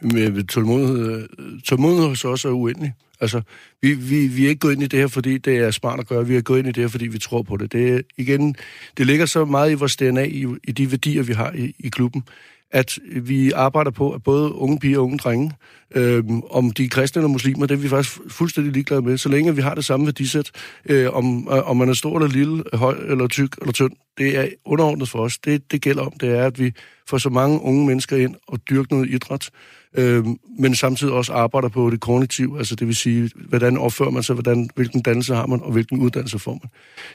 Med 0.02 0.48
tålmodighed, 0.48 1.28
tålmodighed 1.62 2.08
hos 2.08 2.26
os 2.26 2.46
er 2.46 2.50
uendelig. 2.50 2.94
Altså, 3.22 3.42
vi, 3.82 3.94
vi, 3.94 4.28
vi 4.28 4.46
er 4.46 4.50
ikke 4.50 4.60
gået 4.60 4.74
ind 4.74 4.84
i 4.84 4.88
det 4.88 5.00
her, 5.00 5.08
fordi 5.08 5.38
det 5.38 5.58
er 5.58 5.72
smart 5.72 6.00
at 6.00 6.08
gøre. 6.08 6.28
Vi 6.28 6.36
er 6.36 6.42
gået 6.42 6.60
ind 6.60 6.68
i 6.68 6.72
det 6.72 6.84
her, 6.84 6.88
fordi 6.88 7.08
vi 7.08 7.20
tror 7.20 7.42
på 7.42 7.58
det. 7.58 7.72
Det, 7.72 8.06
igen, 8.18 8.56
det 8.98 9.06
ligger 9.06 9.26
så 9.26 9.46
meget 9.46 9.72
i 9.72 9.74
vores 9.74 9.96
DNA, 9.96 10.24
i, 10.24 10.46
i 10.64 10.72
de 10.72 10.92
værdier, 10.92 11.24
vi 11.24 11.34
har 11.34 11.52
i, 11.52 11.76
i 11.80 11.90
klubben, 11.90 12.24
at 12.72 13.00
vi 13.22 13.52
arbejder 13.52 13.92
på, 13.92 14.12
at 14.12 14.24
både 14.24 14.54
unge 14.54 14.80
piger 14.80 14.98
og 14.98 15.04
unge 15.04 15.18
drenge, 15.18 15.52
øh, 15.96 16.24
om 16.50 16.72
de 16.72 16.84
er 16.84 16.90
kristne 16.90 17.20
eller 17.20 17.30
muslimer, 17.30 17.66
det 17.66 17.76
er 17.76 17.80
vi 17.80 17.90
faktisk 17.90 18.20
fuldstændig 18.30 18.74
ligeglade 18.74 19.02
med. 19.02 19.18
Så 19.18 19.30
længe 19.30 19.56
vi 19.56 19.62
har 19.62 19.76
det 19.76 19.86
samme 19.86 20.06
værdisæt, 20.06 20.52
øh, 20.86 21.14
om, 21.14 21.48
øh, 21.52 21.70
om 21.70 21.78
man 21.78 21.90
er 21.90 21.94
stor 21.94 22.18
eller 22.18 22.30
lille, 22.30 22.64
høj 22.74 22.96
eller 23.10 23.28
tyk 23.28 23.56
eller 23.62 23.74
tynd, 23.74 23.92
det 24.18 24.38
er 24.38 24.48
underordnet 24.66 25.10
for 25.10 25.20
os. 25.20 25.38
Det, 25.38 25.72
det 25.72 25.82
gælder 25.82 26.04
om, 26.04 26.14
det 26.20 26.30
er, 26.30 26.46
at 26.46 26.60
vi 26.60 26.72
får 27.10 27.18
så 27.18 27.30
mange 27.30 27.62
unge 27.62 27.86
mennesker 27.86 28.18
ind 28.18 28.36
og 28.48 28.60
dyrker 28.70 28.96
noget 28.96 29.10
idræt, 29.10 29.50
øh, 29.98 30.26
men 30.60 30.76
samtidig 30.76 31.14
også 31.14 31.34
arbejder 31.34 31.70
på 31.70 31.90
det 31.90 32.00
kognitive, 32.00 32.58
altså 32.58 32.76
det 32.76 32.88
vil 32.88 32.96
sige, 32.96 33.30
hvordan 33.36 33.78
opfører 33.78 34.10
man 34.10 34.24
sig, 34.24 34.34
hvordan, 34.34 34.70
hvilken 34.76 35.02
dannelse 35.02 35.36
har 35.36 35.46
man, 35.48 35.62
og 35.62 35.72
hvilken 35.72 36.00
uddannelse 36.00 36.40
får 36.40 36.52
man. 36.52 36.70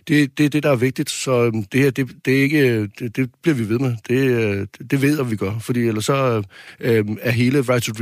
Det, 0.09 0.39
det 0.39 0.47
er 0.47 0.51
det, 0.51 0.63
der 0.63 0.71
er 0.71 0.77
vigtigt, 0.77 1.11
så 1.11 1.45
øhm, 1.45 1.63
det 1.63 1.81
her, 1.81 1.91
det, 1.91 2.11
det, 2.25 2.39
er 2.39 2.43
ikke, 2.43 2.69
øh, 2.69 2.89
det, 2.99 3.17
det 3.17 3.31
bliver 3.43 3.57
vi 3.57 3.69
ved 3.69 3.79
med. 3.79 3.97
Det, 4.09 4.31
øh, 4.31 4.67
det 4.91 5.03
ved 5.03 5.21
at 5.21 5.31
vi 5.31 5.37
gør, 5.37 5.59
fordi 5.59 5.81
ellers 5.81 6.05
så 6.05 6.43
øh, 6.81 6.97
øh 6.99 7.05
er 7.21 7.31
hele 7.31 7.61
Right 7.61 7.83
to 7.83 7.93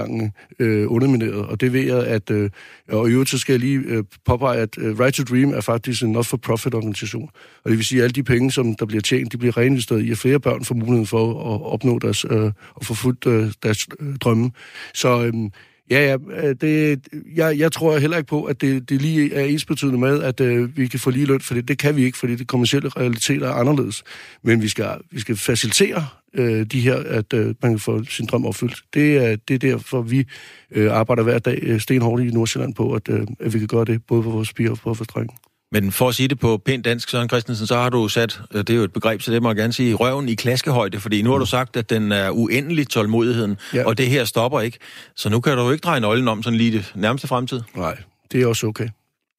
Dream-tankegangen 0.00 0.32
øh, 0.58 0.92
undermineret, 0.92 1.46
og 1.46 1.60
det 1.60 1.72
ved 1.72 1.80
jeg, 1.80 2.06
at, 2.06 2.30
øh, 2.30 2.50
og 2.88 3.08
i 3.08 3.12
øvrigt 3.12 3.30
så 3.30 3.38
skal 3.38 3.52
jeg 3.52 3.60
lige 3.60 3.78
øh, 3.78 4.04
påpege, 4.24 4.58
at 4.58 4.78
øh, 4.78 4.98
Right 5.00 5.14
to 5.14 5.22
Dream 5.22 5.52
er 5.54 5.60
faktisk 5.60 6.02
en 6.02 6.12
not-for-profit-organisation, 6.12 7.28
og 7.64 7.70
det 7.70 7.78
vil 7.78 7.86
sige, 7.86 7.98
at 7.98 8.04
alle 8.04 8.14
de 8.14 8.22
penge, 8.22 8.50
som 8.50 8.74
der 8.74 8.86
bliver 8.86 9.02
tjent, 9.02 9.32
de 9.32 9.38
bliver 9.38 9.56
reinvesteret 9.56 10.02
i, 10.02 10.10
at 10.10 10.18
flere 10.18 10.40
børn 10.40 10.64
får 10.64 10.74
muligheden 10.74 11.06
for 11.06 11.30
at 11.54 11.72
opnå 11.72 11.98
deres, 11.98 12.24
øh, 12.30 12.52
og 12.74 12.84
få 12.84 12.94
fuldt 12.94 13.26
øh, 13.26 13.52
deres 13.62 13.86
øh, 14.00 14.16
drømme. 14.16 14.50
Så 14.94 15.24
øh, 15.24 15.32
ja, 15.90 16.06
ja 16.06 16.16
øh, 16.46 16.56
det, 16.60 17.00
jeg, 17.36 17.58
jeg 17.58 17.72
tror 17.72 17.98
heller 17.98 18.16
ikke 18.16 18.28
på, 18.28 18.44
at 18.44 18.60
det, 18.60 18.88
det 18.88 19.02
lige 19.02 19.34
er 19.34 19.44
ensbetydende 19.44 19.98
med, 19.98 20.22
at 20.22 20.40
øh, 20.40 20.76
vi 20.76 20.86
kan 20.86 21.00
få 21.00 21.10
lige 21.10 21.26
løn 21.26 21.40
for 21.40 21.54
det. 21.54 21.68
Det 21.68 21.78
kan 21.78 21.96
vi 21.96 22.04
ikke, 22.04 22.18
fordi 22.18 22.36
det 22.36 22.46
kommercielle 22.46 22.88
realiteter 22.88 23.48
er 23.48 23.52
anderledes. 23.52 24.02
Men 24.42 24.62
vi 24.62 24.68
skal, 24.68 24.88
vi 25.10 25.20
skal 25.20 25.36
facilitere 25.36 26.06
øh, 26.34 26.66
de 26.66 26.80
her, 26.80 26.96
at 26.96 27.32
øh, 27.32 27.54
man 27.62 27.72
kan 27.72 27.78
få 27.78 28.04
sin 28.04 28.26
drøm 28.26 28.46
opfyldt. 28.46 28.82
Det 28.94 29.16
er, 29.16 29.36
det 29.36 29.54
er 29.54 29.58
derfor, 29.58 30.02
vi 30.02 30.24
øh, 30.70 30.92
arbejder 30.92 31.22
hver 31.22 31.38
dag 31.38 31.58
øh, 31.62 31.80
stenhårdt 31.80 32.22
i 32.22 32.30
Nordsjælland 32.30 32.74
på, 32.74 32.92
at, 32.92 33.08
øh, 33.08 33.26
at 33.40 33.54
vi 33.54 33.58
kan 33.58 33.68
gøre 33.68 33.84
det, 33.84 34.06
både 34.08 34.22
for 34.22 34.30
vores 34.30 34.52
piger 34.52 34.70
og 34.70 34.78
for 34.78 34.94
vores 34.94 35.08
drenge. 35.08 35.49
Men 35.72 35.92
for 35.92 36.08
at 36.08 36.14
sige 36.14 36.28
det 36.28 36.38
på 36.38 36.56
pænt 36.56 36.84
dansk, 36.84 37.08
Søren 37.08 37.28
Christensen, 37.28 37.66
så 37.66 37.76
har 37.76 37.88
du 37.88 38.08
sat, 38.08 38.40
øh, 38.54 38.58
det 38.58 38.70
er 38.70 38.74
jo 38.74 38.82
et 38.82 38.92
begreb, 38.92 39.22
så 39.22 39.32
det 39.32 39.42
må 39.42 39.48
jeg 39.48 39.56
gerne 39.56 39.72
sige, 39.72 39.94
røven 39.94 40.28
i 40.28 40.34
klaskehøjde, 40.34 41.00
fordi 41.00 41.22
nu 41.22 41.30
har 41.30 41.38
du 41.38 41.46
sagt, 41.46 41.76
at 41.76 41.90
den 41.90 42.12
er 42.12 42.30
uendelig 42.30 42.88
tålmodigheden, 42.88 43.56
ja. 43.74 43.86
og 43.86 43.98
det 43.98 44.06
her 44.06 44.24
stopper 44.24 44.60
ikke. 44.60 44.78
Så 45.16 45.28
nu 45.28 45.40
kan 45.40 45.56
du 45.56 45.62
jo 45.62 45.70
ikke 45.70 45.82
dreje 45.82 46.00
nøglen 46.00 46.28
om 46.28 46.42
sådan 46.42 46.56
lige 46.56 46.72
det 46.72 46.92
nærmeste 46.94 47.28
fremtid. 47.28 47.60
Nej, 47.76 47.98
det 48.32 48.42
er 48.42 48.46
også 48.46 48.66
okay. 48.66 48.88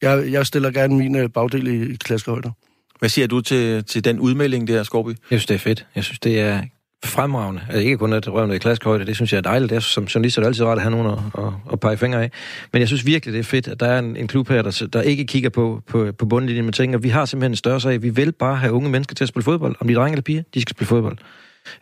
Jeg, 0.02 0.32
jeg 0.32 0.46
stiller 0.48 0.72
gerne 0.72 0.96
min 0.96 1.16
øh, 1.16 1.30
bagdel 1.30 1.68
i, 1.68 1.94
i 1.94 1.96
klaskehøjde. 1.96 2.52
Hvad 3.00 3.10
siger 3.10 3.28
du 3.28 3.42
til, 3.42 3.84
til 3.84 4.06
den 4.06 4.20
udmelding 4.20 4.68
der, 4.68 4.84
Skorby? 4.84 5.10
Jeg 5.10 5.16
synes, 5.30 5.46
det 5.46 5.54
er 5.54 5.60
fedt. 5.60 5.86
Jeg 5.96 6.04
synes, 6.04 6.20
det 6.20 6.40
er 6.40 6.62
fremragende. 7.06 7.62
Altså, 7.68 7.80
ikke 7.80 7.98
kun 7.98 8.14
at 8.14 8.34
røvne 8.34 8.56
i 8.56 8.58
klaskehøjde, 8.58 9.06
det 9.06 9.16
synes 9.16 9.34
jeg 9.34 9.38
er 9.38 9.42
dejligt. 9.42 9.70
Det 9.70 9.76
er, 9.76 9.80
som 9.80 10.04
journalist 10.04 10.38
er 10.38 10.42
det 10.42 10.48
altid 10.48 10.66
rart 10.66 10.78
at 10.78 10.82
have 10.82 10.92
nogen 10.92 11.08
at, 11.08 11.44
at, 11.46 11.54
at 11.72 11.80
pege 11.80 11.98
fingre 11.98 12.24
af. 12.24 12.32
Men 12.74 12.80
jeg 12.80 12.88
synes 12.88 13.06
virkelig, 13.06 13.34
det 13.34 13.40
er 13.40 13.44
fedt, 13.44 13.68
at 13.68 13.80
der 13.80 13.86
er 13.86 14.00
en, 14.00 14.16
en 14.16 14.28
klub 14.28 14.50
her, 14.50 14.62
der, 14.62 14.88
der 14.94 15.02
ikke 15.02 15.26
kigger 15.26 15.50
på, 15.50 15.82
på, 15.88 16.12
på 16.18 16.26
bundlinjen, 16.26 16.66
men 16.66 16.74
tænker, 16.74 17.00
vi 17.00 17.10
har 17.10 17.26
simpelthen 17.26 17.52
en 17.52 17.56
større 17.56 17.82
sag. 17.82 18.02
Vi 18.02 18.10
vil 18.10 18.32
bare 18.32 18.56
have 18.56 18.74
unge 18.74 18.90
mennesker 18.90 19.16
til 19.16 19.24
at 19.24 19.28
spille 19.28 19.44
fodbold. 19.44 19.76
Om 19.80 19.88
de 19.88 19.94
er 19.94 19.98
drenge 19.98 20.14
eller 20.14 20.22
piger, 20.22 20.44
de 20.54 20.62
skal 20.62 20.76
spille 20.76 20.88
fodbold. 20.88 21.18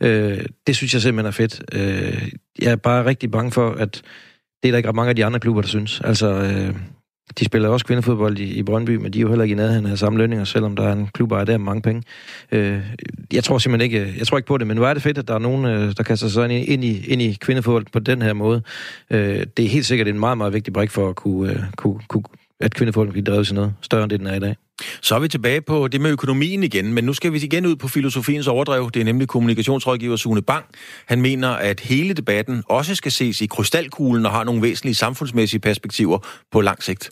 Øh, 0.02 0.46
det 0.68 0.76
synes 0.76 0.94
jeg 0.94 1.02
simpelthen 1.02 1.28
er 1.28 1.32
fedt. 1.32 1.64
Øh, 1.74 2.32
jeg 2.62 2.72
er 2.72 2.76
bare 2.76 3.06
rigtig 3.06 3.32
bange 3.32 3.52
for, 3.52 3.72
at 3.72 4.02
det 4.64 4.70
er 4.70 4.72
der 4.72 4.78
ikke 4.78 4.90
ret 4.90 4.96
mange 4.96 5.10
af 5.10 5.16
de 5.16 5.26
andre 5.26 5.40
klubber, 5.40 5.62
der 5.62 5.70
synes. 5.70 6.02
Altså, 6.04 6.28
øh, 6.28 6.76
de 7.40 7.46
spiller 7.46 7.70
også 7.70 7.86
kvindefodbold 7.86 8.40
i, 8.40 8.44
i 8.44 8.64
Brøndby, 8.64 8.96
men 8.96 9.14
de 9.14 9.20
er 9.20 9.22
jo 9.22 9.28
heller 9.28 9.44
ikke 9.44 9.54
i 9.54 9.56
nærheden 9.56 9.86
af 9.86 9.98
samme 9.98 10.20
lønninger, 10.20 10.46
selvom 10.46 10.76
der 10.76 10.84
er 10.84 10.94
en 10.94 11.08
klub, 11.14 11.30
der 11.30 11.54
er 11.54 11.58
mange 11.58 11.82
penge. 11.82 12.04
Øh, 12.52 12.80
jeg 13.34 13.44
tror 13.44 13.58
simpelthen 13.58 13.92
ikke, 13.92 14.14
jeg 14.18 14.28
tror 14.28 14.38
ikke 14.38 14.48
på 14.48 14.58
det, 14.58 14.68
men 14.68 14.78
nu 14.78 14.84
er 14.84 14.94
det 14.94 15.04
fedt, 15.04 15.18
at 15.18 15.28
der 15.28 15.34
er 15.34 15.40
nogen, 15.40 15.66
øh, 15.66 15.94
der 15.98 16.04
kaster 16.04 16.28
sig 16.28 16.44
ind 16.44 16.54
i, 16.54 16.64
ind 16.74 16.84
i, 16.84 17.06
ind 17.08 17.22
i 17.22 17.38
kvindefodbold 17.42 17.86
på 17.94 18.00
den 18.00 18.22
her 18.22 18.34
måde. 18.34 18.62
Øh, 19.10 19.46
det 19.58 19.66
er 19.66 19.70
helt 19.70 19.86
sikkert 19.86 20.08
en 20.08 20.20
meget, 20.20 20.38
meget 20.38 20.54
vigtig 20.54 20.74
brik 20.74 20.92
for 20.92 21.10
at 21.10 21.16
kunne, 21.16 21.52
øh, 21.52 21.60
kunne, 21.76 22.00
kunne 22.08 22.24
at 22.60 22.74
kvindefodbold 22.74 23.12
bliver 23.12 23.26
drevet 23.26 23.46
til 23.46 23.56
noget 23.56 23.74
større 23.82 24.04
end 24.04 24.10
det, 24.10 24.20
den 24.20 24.28
er 24.28 24.36
i 24.36 24.40
dag. 24.40 24.56
Så 25.02 25.16
er 25.16 25.20
vi 25.20 25.28
tilbage 25.28 25.62
på 25.62 25.88
det 25.88 26.02
med 26.02 26.12
økonomien 26.12 26.64
igen, 26.64 26.94
men 26.94 27.04
nu 27.04 27.14
skal 27.14 27.34
vi 27.34 27.38
igen 27.38 27.66
ud 27.66 27.76
på 27.76 27.88
filosofiens 27.88 28.48
overdrev. 28.48 28.90
Det 28.94 29.00
er 29.00 29.04
nemlig 29.04 29.28
kommunikationsrådgiver 29.28 30.16
Sune 30.16 30.42
Bang. 30.42 30.66
Han 31.06 31.22
mener, 31.22 31.50
at 31.50 31.80
hele 31.80 32.14
debatten 32.14 32.64
også 32.70 32.96
skal 32.96 33.12
ses 33.12 33.42
i 33.42 33.46
krystalkuglen 33.46 34.26
og 34.26 34.32
har 34.32 34.44
nogle 34.44 34.62
væsentlige 34.62 34.96
samfundsmæssige 34.96 35.60
perspektiver 35.60 36.20
på 36.52 36.62
lang 36.62 36.84
sigt 36.84 37.12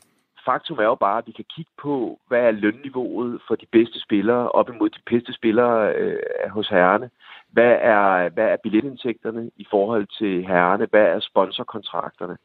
faktum 0.49 0.77
er 0.77 0.83
jo 0.93 0.95
bare, 0.95 1.17
at 1.17 1.27
vi 1.27 1.31
kan 1.31 1.45
kigge 1.55 1.71
på, 1.81 2.19
hvad 2.27 2.41
er 2.47 2.51
lønniveauet 2.51 3.41
for 3.47 3.55
de 3.55 3.65
bedste 3.71 3.99
spillere 4.01 4.51
op 4.59 4.69
imod 4.69 4.89
de 4.89 4.99
bedste 5.11 5.33
spillere 5.33 5.93
øh, 5.95 6.49
hos 6.49 6.67
herrerne. 6.67 7.09
Hvad 7.51 7.73
er, 7.81 8.29
hvad 8.29 8.47
er 8.53 8.57
billetindtægterne 8.63 9.51
i 9.57 9.65
forhold 9.69 10.07
til 10.19 10.45
herrerne? 10.47 10.87
Hvad 10.91 11.05
er 11.15 11.19
sponsorkontrakterne? 11.19 12.37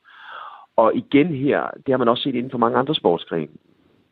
Og 0.76 0.96
igen 0.96 1.26
her, 1.26 1.70
det 1.86 1.92
har 1.92 1.96
man 1.96 2.08
også 2.08 2.22
set 2.22 2.34
inden 2.34 2.50
for 2.50 2.58
mange 2.58 2.78
andre 2.78 2.94
sportsgrene. 2.94 3.56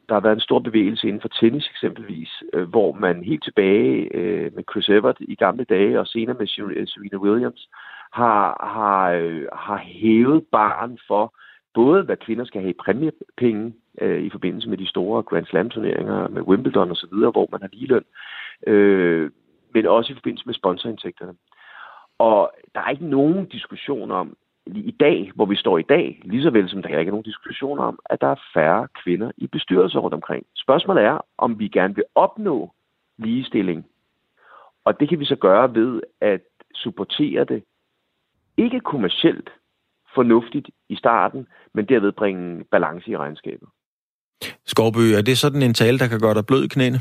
Der 0.09 0.15
har 0.15 0.21
været 0.21 0.35
en 0.35 0.49
stor 0.49 0.59
bevægelse 0.59 1.09
inden 1.09 1.21
for 1.21 1.29
tennis 1.29 1.67
eksempelvis, 1.71 2.43
øh, 2.53 2.69
hvor 2.69 2.93
man 2.93 3.25
helt 3.25 3.45
tilbage 3.45 4.17
øh, 4.17 4.55
med 4.55 4.65
Chris 4.71 4.89
Evert 4.89 5.17
i 5.21 5.35
gamle 5.35 5.65
dage, 5.65 6.01
og 6.01 6.07
senere 6.07 6.37
med 6.39 6.47
Serena 6.47 7.19
Williams, 7.19 7.69
har, 8.13 8.71
har, 8.75 9.11
øh, 9.11 9.47
har 9.53 9.79
hævet 9.79 10.47
barn 10.53 10.99
for, 11.09 11.35
både 11.75 12.03
hvad 12.03 12.17
kvinder 12.17 12.45
skal 12.45 12.61
have 12.61 12.71
i 12.71 12.83
præmiepenge 12.85 13.75
øh, 14.01 14.23
i 14.23 14.31
forbindelse 14.31 14.69
med 14.69 14.79
de 14.79 14.89
store 14.89 15.23
Grand 15.23 15.47
Slam-turneringer 15.47 16.29
med 16.29 16.43
Wimbledon 16.43 16.91
osv., 16.91 17.09
hvor 17.09 17.49
man 17.53 17.61
har 17.61 17.69
ligeløn, 17.73 18.05
øh, 18.67 19.31
men 19.75 19.87
også 19.87 20.13
i 20.13 20.15
forbindelse 20.15 20.47
med 20.47 20.55
sponsorindtægterne. 20.55 21.35
Og 22.19 22.53
der 22.75 22.81
er 22.81 22.91
ikke 22.91 23.07
nogen 23.07 23.47
diskussion 23.47 24.11
om, 24.11 24.37
i 24.67 24.97
dag, 25.01 25.33
hvor 25.35 25.47
vi 25.47 25.57
står 25.57 25.79
i 25.79 25.83
dag, 25.83 26.21
lige 26.25 26.43
så 26.43 26.51
vel 26.51 26.69
som 26.69 26.83
der 26.83 26.99
ikke 26.99 27.09
er 27.09 27.13
nogen 27.13 27.25
diskussion 27.25 27.79
om, 27.79 27.99
at 28.05 28.21
der 28.21 28.27
er 28.27 28.41
færre 28.55 28.89
kvinder 29.05 29.31
i 29.37 29.47
bestyrelser 29.47 29.99
rundt 29.99 30.15
omkring. 30.15 30.47
Spørgsmålet 30.57 31.05
er, 31.05 31.19
om 31.39 31.59
vi 31.59 31.69
gerne 31.69 31.95
vil 31.95 32.05
opnå 32.15 32.73
ligestilling. 33.19 33.87
Og 34.85 35.01
det 35.01 35.09
kan 35.09 35.21
vi 35.21 35.25
så 35.25 35.37
gøre 35.37 35.75
ved 35.75 36.03
at 36.21 36.41
supportere 36.75 37.45
det 37.45 37.63
ikke 38.57 38.81
kommercielt 38.81 39.51
fornuftigt 40.15 40.71
i 40.89 40.97
starten, 40.97 41.47
men 41.75 41.85
derved 41.85 42.13
bringe 42.13 42.65
balance 42.71 43.11
i 43.11 43.17
regnskabet. 43.17 43.69
Skovby, 44.67 44.99
er 44.99 45.23
det 45.23 45.39
sådan 45.39 45.63
en 45.63 45.75
tale, 45.75 45.99
der 45.99 46.07
kan 46.07 46.21
gøre 46.21 46.35
dig 46.35 46.47
blød 46.47 46.65
i 46.65 46.69
knæene? 46.69 47.01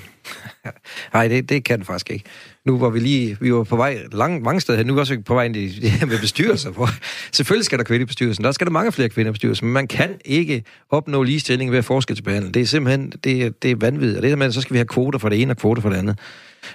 Nej, 1.13 1.27
det, 1.27 1.49
det 1.49 1.63
kan 1.63 1.77
den 1.77 1.85
faktisk 1.85 2.09
ikke. 2.11 2.25
Nu 2.65 2.77
var 2.77 2.89
vi 2.89 2.99
lige, 2.99 3.37
vi 3.41 3.53
var 3.53 3.63
på 3.63 3.75
vej 3.75 3.97
lang, 4.11 4.41
mange 4.41 4.61
steder 4.61 4.83
nu 4.83 4.93
er 4.93 4.95
vi 4.95 4.99
også 4.99 5.21
på 5.25 5.33
vej 5.33 5.45
ind 5.45 5.55
i 5.55 5.67
det 5.67 5.91
her 5.99 6.05
med 6.05 6.19
bestyrelser. 6.19 6.71
Hvor, 6.71 6.87
selvfølgelig 7.37 7.65
skal 7.65 7.77
der 7.77 7.83
kvinde 7.83 8.03
i 8.03 8.05
bestyrelsen, 8.05 8.43
der 8.43 8.51
skal 8.51 8.67
der 8.67 8.71
mange 8.71 8.91
flere 8.91 9.09
kvinder 9.09 9.31
i 9.31 9.33
bestyrelsen, 9.33 9.67
men 9.67 9.73
man 9.73 9.87
kan 9.87 10.19
ikke 10.25 10.63
opnå 10.89 11.23
ligestilling 11.23 11.71
ved 11.71 11.77
at 11.77 11.85
forskelsbehandle. 11.85 12.51
Det 12.51 12.61
er 12.61 12.65
simpelthen, 12.65 13.11
det, 13.11 13.63
det 13.63 13.71
er 13.71 13.75
vanvittigt. 13.75 14.17
Og 14.17 14.23
det 14.23 14.31
er 14.31 14.35
med, 14.35 14.51
så 14.51 14.61
skal 14.61 14.73
vi 14.73 14.77
have 14.77 14.87
kvoter 14.87 15.19
for 15.19 15.29
det 15.29 15.41
ene 15.41 15.53
og 15.53 15.57
kvoter 15.57 15.81
for 15.81 15.89
det 15.89 15.97
andet. 15.97 16.19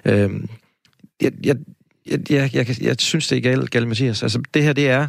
Øhm, 0.04 0.48
jeg, 1.22 1.32
jeg, 1.44 1.56
jeg, 2.06 2.20
jeg, 2.30 2.50
jeg, 2.54 2.82
jeg 2.82 2.96
synes, 2.98 3.28
det 3.28 3.38
er 3.38 3.42
galt, 3.42 3.70
galt 3.70 3.88
Mathias. 3.88 4.22
Altså, 4.22 4.42
det 4.54 4.62
her, 4.62 4.72
det 4.72 4.88
er 4.88 5.08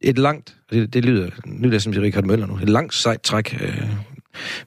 et 0.00 0.18
langt, 0.18 0.56
det, 0.70 0.94
det 0.94 1.04
lyder, 1.04 1.30
nu 1.46 1.68
lyder 1.68 1.78
som 1.78 1.92
Richard 1.96 2.24
Møller 2.24 2.46
nu, 2.46 2.56
et 2.62 2.68
langt 2.68 2.94
sejt 2.94 3.22
træk. 3.22 3.58
Øh, 3.62 3.88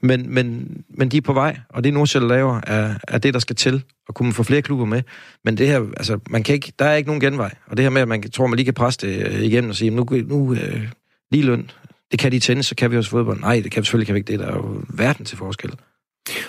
men, 0.01 0.33
men, 0.33 0.77
men 0.89 1.09
de 1.09 1.17
er 1.17 1.21
på 1.21 1.33
vej, 1.33 1.59
og 1.69 1.83
det 1.83 1.93
Nordsjælland 1.93 2.29
laver, 2.29 2.61
er, 2.67 2.95
er 3.07 3.17
det, 3.17 3.33
der 3.33 3.39
skal 3.39 3.55
til, 3.55 3.83
at 4.09 4.15
kunne 4.15 4.33
få 4.33 4.43
flere 4.43 4.61
klubber 4.61 4.85
med. 4.85 5.01
Men 5.45 5.57
det 5.57 5.67
her, 5.67 5.79
altså, 5.97 6.19
man 6.29 6.43
kan 6.43 6.55
ikke, 6.55 6.73
der 6.79 6.85
er 6.85 6.95
ikke 6.95 7.07
nogen 7.07 7.21
genvej. 7.21 7.55
Og 7.67 7.77
det 7.77 7.85
her 7.85 7.89
med, 7.89 8.01
at 8.01 8.07
man 8.07 8.21
tror, 8.21 8.47
man 8.47 8.57
lige 8.57 8.65
kan 8.65 8.73
presse 8.73 9.07
det 9.07 9.27
øh, 9.27 9.41
igennem 9.41 9.69
og 9.69 9.75
sige, 9.75 9.91
nu, 9.91 10.05
nu 10.25 10.53
øh, 10.53 10.87
lige 11.31 11.43
løn, 11.43 11.69
det 12.11 12.19
kan 12.19 12.31
de 12.31 12.39
tænde, 12.39 12.63
så 12.63 12.75
kan 12.75 12.91
vi 12.91 12.97
også 12.97 13.09
fodbold. 13.09 13.39
Nej, 13.39 13.61
det 13.63 13.71
kan 13.71 13.81
vi 13.81 13.85
selvfølgelig 13.85 14.07
kan 14.07 14.15
vi 14.15 14.19
ikke 14.19 14.31
det. 14.31 14.39
Der 14.39 14.47
er 14.47 14.55
jo 14.55 14.83
verden 14.89 15.25
til 15.25 15.37
forskel. 15.37 15.71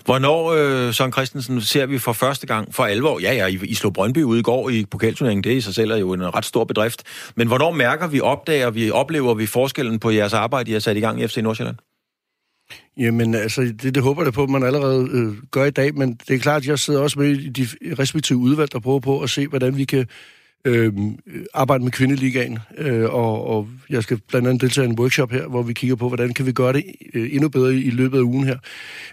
Hvornår, 0.05 0.53
øh, 0.53 0.95
Søren 0.95 1.12
Christensen, 1.12 1.61
ser 1.61 1.87
vi 1.87 1.99
for 1.99 2.12
første 2.12 2.47
gang 2.47 2.75
for 2.75 2.85
alvor? 2.85 3.20
Ja, 3.20 3.33
ja, 3.33 3.47
I, 3.47 3.59
I 3.62 3.75
slog 3.75 3.93
Brøndby 3.93 4.23
ud 4.23 4.39
i 4.39 4.43
går 4.43 4.70
i 4.70 4.85
pokalturneringen. 4.91 5.45
Det 5.45 5.57
i 5.57 5.61
sig 5.61 5.75
selv 5.75 5.91
er 5.91 5.97
jo 5.97 6.12
en 6.12 6.35
ret 6.35 6.45
stor 6.45 6.64
bedrift. 6.64 7.03
Men 7.37 7.49
hvornår 7.49 7.73
mærker 7.73 8.07
vi, 8.07 8.20
opdager 8.20 8.70
vi, 8.70 8.91
oplever 8.91 9.35
vi 9.35 9.47
forskellen 9.47 9.99
på 9.99 10.11
jeres 10.11 10.33
arbejde, 10.33 10.70
I 10.70 10.73
har 10.73 10.81
sat 10.81 10.97
i 10.97 11.01
gang 11.01 11.23
i 11.23 11.29
FC 11.29 11.37
Nordsjælland? 11.37 11.77
Jamen, 12.99 13.35
altså, 13.35 13.62
det, 13.62 13.95
det 13.95 14.03
håber 14.03 14.23
jeg 14.23 14.33
på, 14.33 14.43
at 14.43 14.51
man 14.51 14.62
allerede 14.62 15.09
øh, 15.12 15.35
gør 15.51 15.64
i 15.64 15.70
dag, 15.70 15.95
men 15.95 16.14
det 16.29 16.35
er 16.35 16.39
klart, 16.39 16.62
at 16.62 16.68
jeg 16.68 16.79
sidder 16.79 17.01
også 17.01 17.18
med 17.18 17.29
i 17.29 17.49
de 17.49 17.66
respektive 17.99 18.39
udvalg, 18.39 18.73
der 18.73 18.81
prøver 18.81 19.01
på 19.01 19.20
at 19.20 19.31
se, 19.31 19.47
hvordan 19.47 19.77
vi 19.77 19.85
kan 19.85 20.07
øh, 20.65 20.93
arbejde 21.55 21.85
med 21.85 21.93
kvindeligaen, 21.93 22.59
øh, 22.79 23.15
og, 23.15 23.47
og 23.47 23.69
jeg 23.91 24.03
skal 24.03 24.19
blandt 24.29 24.49
andet 24.49 24.61
deltage 24.61 24.87
i 24.87 24.91
en 24.91 24.99
workshop 24.99 25.31
her, 25.31 25.47
hvor 25.47 25.63
vi 25.63 25.73
kigger 25.73 25.97
på, 25.97 26.09
hvordan 26.09 26.35
kan 26.35 26.47
vi 26.47 26.53
gøre 26.53 26.73
det 26.73 26.85
øh, 27.15 27.35
endnu 27.35 27.49
bedre 27.49 27.75
i, 27.75 27.85
i 27.85 27.91
løbet 27.91 28.19
af 28.19 28.23
ugen 28.23 28.45
her. 28.45 28.59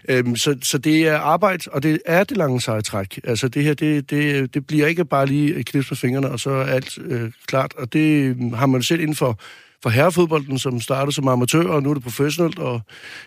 Øh, 0.08 0.36
så, 0.36 0.56
så 0.62 0.78
det 0.78 1.08
er 1.08 1.18
arbejde, 1.18 1.70
og 1.72 1.82
det 1.82 2.00
er 2.06 2.24
det 2.24 2.36
lange 2.36 2.60
seje 2.60 2.82
træk. 2.82 3.20
Altså 3.24 3.48
det 3.48 3.64
her, 3.64 3.74
det, 3.74 4.10
det, 4.10 4.54
det 4.54 4.66
bliver 4.66 4.86
ikke 4.86 5.04
bare 5.04 5.26
lige 5.26 5.62
knips 5.62 5.90
med 5.90 5.96
fingrene, 5.96 6.30
og 6.30 6.40
så 6.40 6.50
er 6.50 6.64
alt 6.64 6.98
øh, 7.04 7.30
klart, 7.46 7.74
og 7.76 7.92
det 7.92 8.24
øhm, 8.24 8.52
har 8.52 8.66
man 8.66 8.82
selv 8.82 9.00
inden 9.00 9.16
for 9.16 9.40
for 9.82 9.90
herrefodbolden, 9.90 10.58
som 10.58 10.80
startede 10.80 11.14
som 11.14 11.28
amatør, 11.28 11.68
og 11.68 11.82
nu 11.82 11.90
er 11.90 11.94
det 11.94 12.02
professionelt, 12.02 12.58
og 12.58 12.80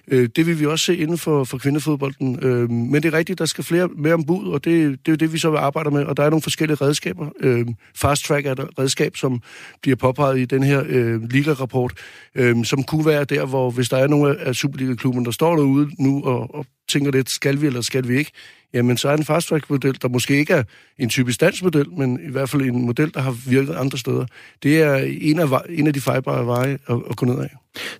øh, 0.07 0.29
det 0.35 0.47
vil 0.47 0.59
vi 0.59 0.65
også 0.65 0.85
se 0.85 0.97
inden 0.97 1.17
for, 1.17 1.43
for 1.43 1.57
kvindefodbolden. 1.57 2.39
Øh, 2.41 2.69
men 2.69 3.03
det 3.03 3.13
er 3.13 3.17
rigtigt, 3.17 3.39
der 3.39 3.45
skal 3.45 3.63
flere 3.63 3.87
mere 3.95 4.13
ombud, 4.13 4.47
og 4.47 4.65
det, 4.65 4.89
det 4.89 5.07
er 5.07 5.11
jo 5.11 5.15
det, 5.15 5.33
vi 5.33 5.37
så 5.37 5.49
vil 5.49 5.57
arbejde 5.57 5.91
med, 5.91 6.03
og 6.03 6.17
der 6.17 6.23
er 6.23 6.29
nogle 6.29 6.41
forskellige 6.41 6.77
redskaber. 6.81 7.29
Øh, 7.39 7.67
fast 7.95 8.25
track 8.25 8.45
er 8.45 8.51
et 8.51 8.79
redskab, 8.79 9.17
som 9.17 9.41
bliver 9.81 9.95
påpeget 9.95 10.39
i 10.39 10.45
den 10.45 10.63
her 10.63 10.83
øh, 10.87 11.21
liga-rapport, 11.29 11.93
øh, 12.35 12.65
som 12.65 12.83
kunne 12.83 13.05
være 13.05 13.23
der, 13.23 13.45
hvor 13.45 13.71
hvis 13.71 13.89
der 13.89 13.97
er 13.97 14.07
nogle 14.07 14.39
af 14.39 14.55
Superliga-klubben, 14.55 15.25
der 15.25 15.31
står 15.31 15.55
derude 15.55 15.89
nu 15.99 16.23
og, 16.23 16.55
og 16.55 16.65
tænker 16.93 17.11
lidt, 17.11 17.29
skal 17.29 17.61
vi 17.61 17.67
eller 17.67 17.81
skal 17.81 18.07
vi 18.07 18.17
ikke? 18.17 18.31
Jamen, 18.73 18.97
så 18.97 19.09
er 19.09 19.17
en 19.17 19.25
fast 19.25 19.47
track 19.47 19.69
model, 19.69 19.97
der 20.01 20.07
måske 20.07 20.37
ikke 20.37 20.53
er 20.53 20.63
en 20.97 21.09
typisk 21.09 21.41
dansk 21.41 21.63
model, 21.63 21.91
men 21.91 22.19
i 22.27 22.31
hvert 22.31 22.49
fald 22.49 22.61
en 22.61 22.85
model, 22.85 23.13
der 23.13 23.21
har 23.21 23.31
virket 23.47 23.75
andre 23.75 23.97
steder. 23.97 24.25
Det 24.63 24.81
er 24.81 24.95
en 25.21 25.39
af, 25.39 25.61
en 25.69 25.87
af 25.87 25.93
de 25.93 26.01
fejlbare 26.01 26.45
veje 26.45 26.77
at, 26.87 26.97
at 27.09 27.15
gå 27.15 27.25
ned 27.25 27.39
af. 27.39 27.49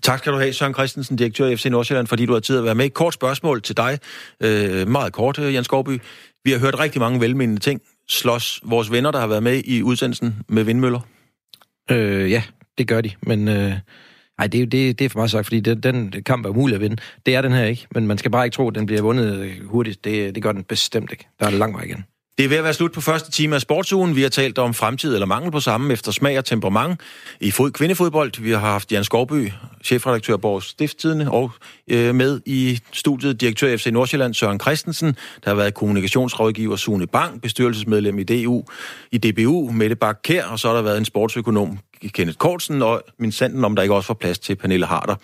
Tak 0.02 0.20
skal 0.20 0.34
du 0.34 0.38
have, 0.38 0.54
Søren 0.54 0.74
Christensen, 0.74 1.16
direktør 1.16 1.48
i 1.48 1.56
FC 1.56 1.66
Nordsjælland, 1.66 2.08
fordi 2.08 2.26
du 2.26 2.34
har 2.34 2.40
tid 2.40 2.58
at 2.58 2.64
være 2.64 2.76
med. 2.76 2.86
Et 2.86 2.94
kort 2.94 3.14
spørgsmål 3.14 3.62
til 3.62 3.78
dig. 3.78 4.00
Øh, 4.42 4.88
meget 4.88 5.14
kort, 5.14 5.40
Jens 5.40 5.66
Skovby. 5.66 6.02
Vi 6.44 6.52
har 6.52 6.60
hørt 6.60 6.80
rigtig 6.80 7.02
mange 7.02 7.22
velmenende 7.22 7.60
ting. 7.60 7.82
Slås 8.10 8.60
vores 8.64 8.92
venner, 8.92 9.12
der 9.12 9.20
har 9.20 9.28
været 9.28 9.44
med 9.44 9.62
i 9.66 9.82
udsendelsen 9.82 10.36
med 10.50 10.64
vindmøller? 10.64 11.00
Øh, 11.92 12.32
ja, 12.32 12.44
det 12.78 12.88
gør 12.88 13.02
de, 13.02 13.12
men... 13.22 13.48
Øh... 13.48 13.74
Nej, 14.44 14.48
det, 14.48 14.72
det, 14.72 15.00
det 15.00 15.06
er 15.06 15.10
for 15.10 15.20
meget 15.20 15.32
sagt, 15.32 15.46
fordi 15.46 15.60
den, 15.60 15.80
den 15.80 16.24
kamp 16.26 16.46
er 16.46 16.50
umulig 16.50 16.76
at 16.76 16.82
vinde. 16.82 16.96
Det 17.26 17.36
er 17.36 17.42
den 17.42 17.52
her 17.52 17.66
ikke, 17.66 17.88
men 17.92 18.08
man 18.08 18.18
skal 18.18 18.32
bare 18.32 18.46
ikke 18.46 18.56
tro, 18.56 18.68
at 18.68 18.76
den 18.76 18.86
bliver 18.86 19.02
vundet 19.02 19.54
hurtigt. 19.66 20.06
Det, 20.06 20.36
det 20.36 20.44
gør 20.44 20.52
den 20.52 20.64
bestemt 20.64 21.12
ikke. 21.12 21.28
Der 21.40 21.46
er 21.46 21.50
lang 21.50 21.74
vej 21.74 21.84
igen. 21.84 22.04
Det 22.38 22.46
er 22.46 22.50
ved 22.50 22.58
at 22.58 22.64
være 22.64 22.74
slut 22.74 22.92
på 22.92 23.02
første 23.02 23.32
time 23.32 23.56
af 23.56 23.62
sportsugen. 23.62 24.16
Vi 24.16 24.22
har 24.22 24.30
talt 24.30 24.58
om 24.58 24.74
fremtid 24.74 25.14
eller 25.14 25.26
mangel 25.26 25.52
på 25.52 25.60
samme 25.60 25.94
efter 25.94 26.12
smag 26.12 26.38
og 26.38 26.46
temperament 26.46 27.02
i 27.40 27.52
fod 27.52 27.72
kvindefodbold. 27.72 28.42
Vi 28.42 28.52
har 28.52 28.60
haft 28.60 28.92
Jan 28.92 29.04
Skovby, 29.04 29.52
chefredaktør 29.84 30.38
Borgs 30.38 30.66
Stifttidene, 30.66 31.32
og 31.32 31.52
øh, 31.88 32.16
med 32.16 32.42
i 32.46 32.80
studiet 32.92 33.42
direktør 33.42 33.78
FC 33.78 33.86
Nordsjælland 33.86 34.34
Søren 34.34 34.60
Christensen. 34.60 35.08
Der 35.44 35.50
har 35.50 35.56
været 35.56 35.74
kommunikationsrådgiver 35.74 36.76
Sune 36.76 37.08
Bang, 37.08 37.42
bestyrelsesmedlem 37.42 38.20
i 38.20 38.24
DU, 38.24 38.64
i 39.12 39.18
DBU, 39.18 39.72
Mette 39.72 39.96
Bak 39.96 40.20
Kær, 40.24 40.46
og 40.46 40.60
så 40.60 40.68
har 40.68 40.76
der 40.76 40.82
været 40.82 40.98
en 40.98 41.06
sportsøkonom 41.06 41.80
Kenneth 42.08 42.38
Kortsen, 42.38 42.82
og 42.82 43.02
min 43.20 43.32
sanden 43.32 43.66
om 43.66 43.76
der 43.76 43.84
ikke 43.84 43.96
også 43.96 44.08
var 44.08 44.14
plads 44.14 44.40
til 44.40 44.56
Pernille 44.56 44.86
Harder. 44.86 45.16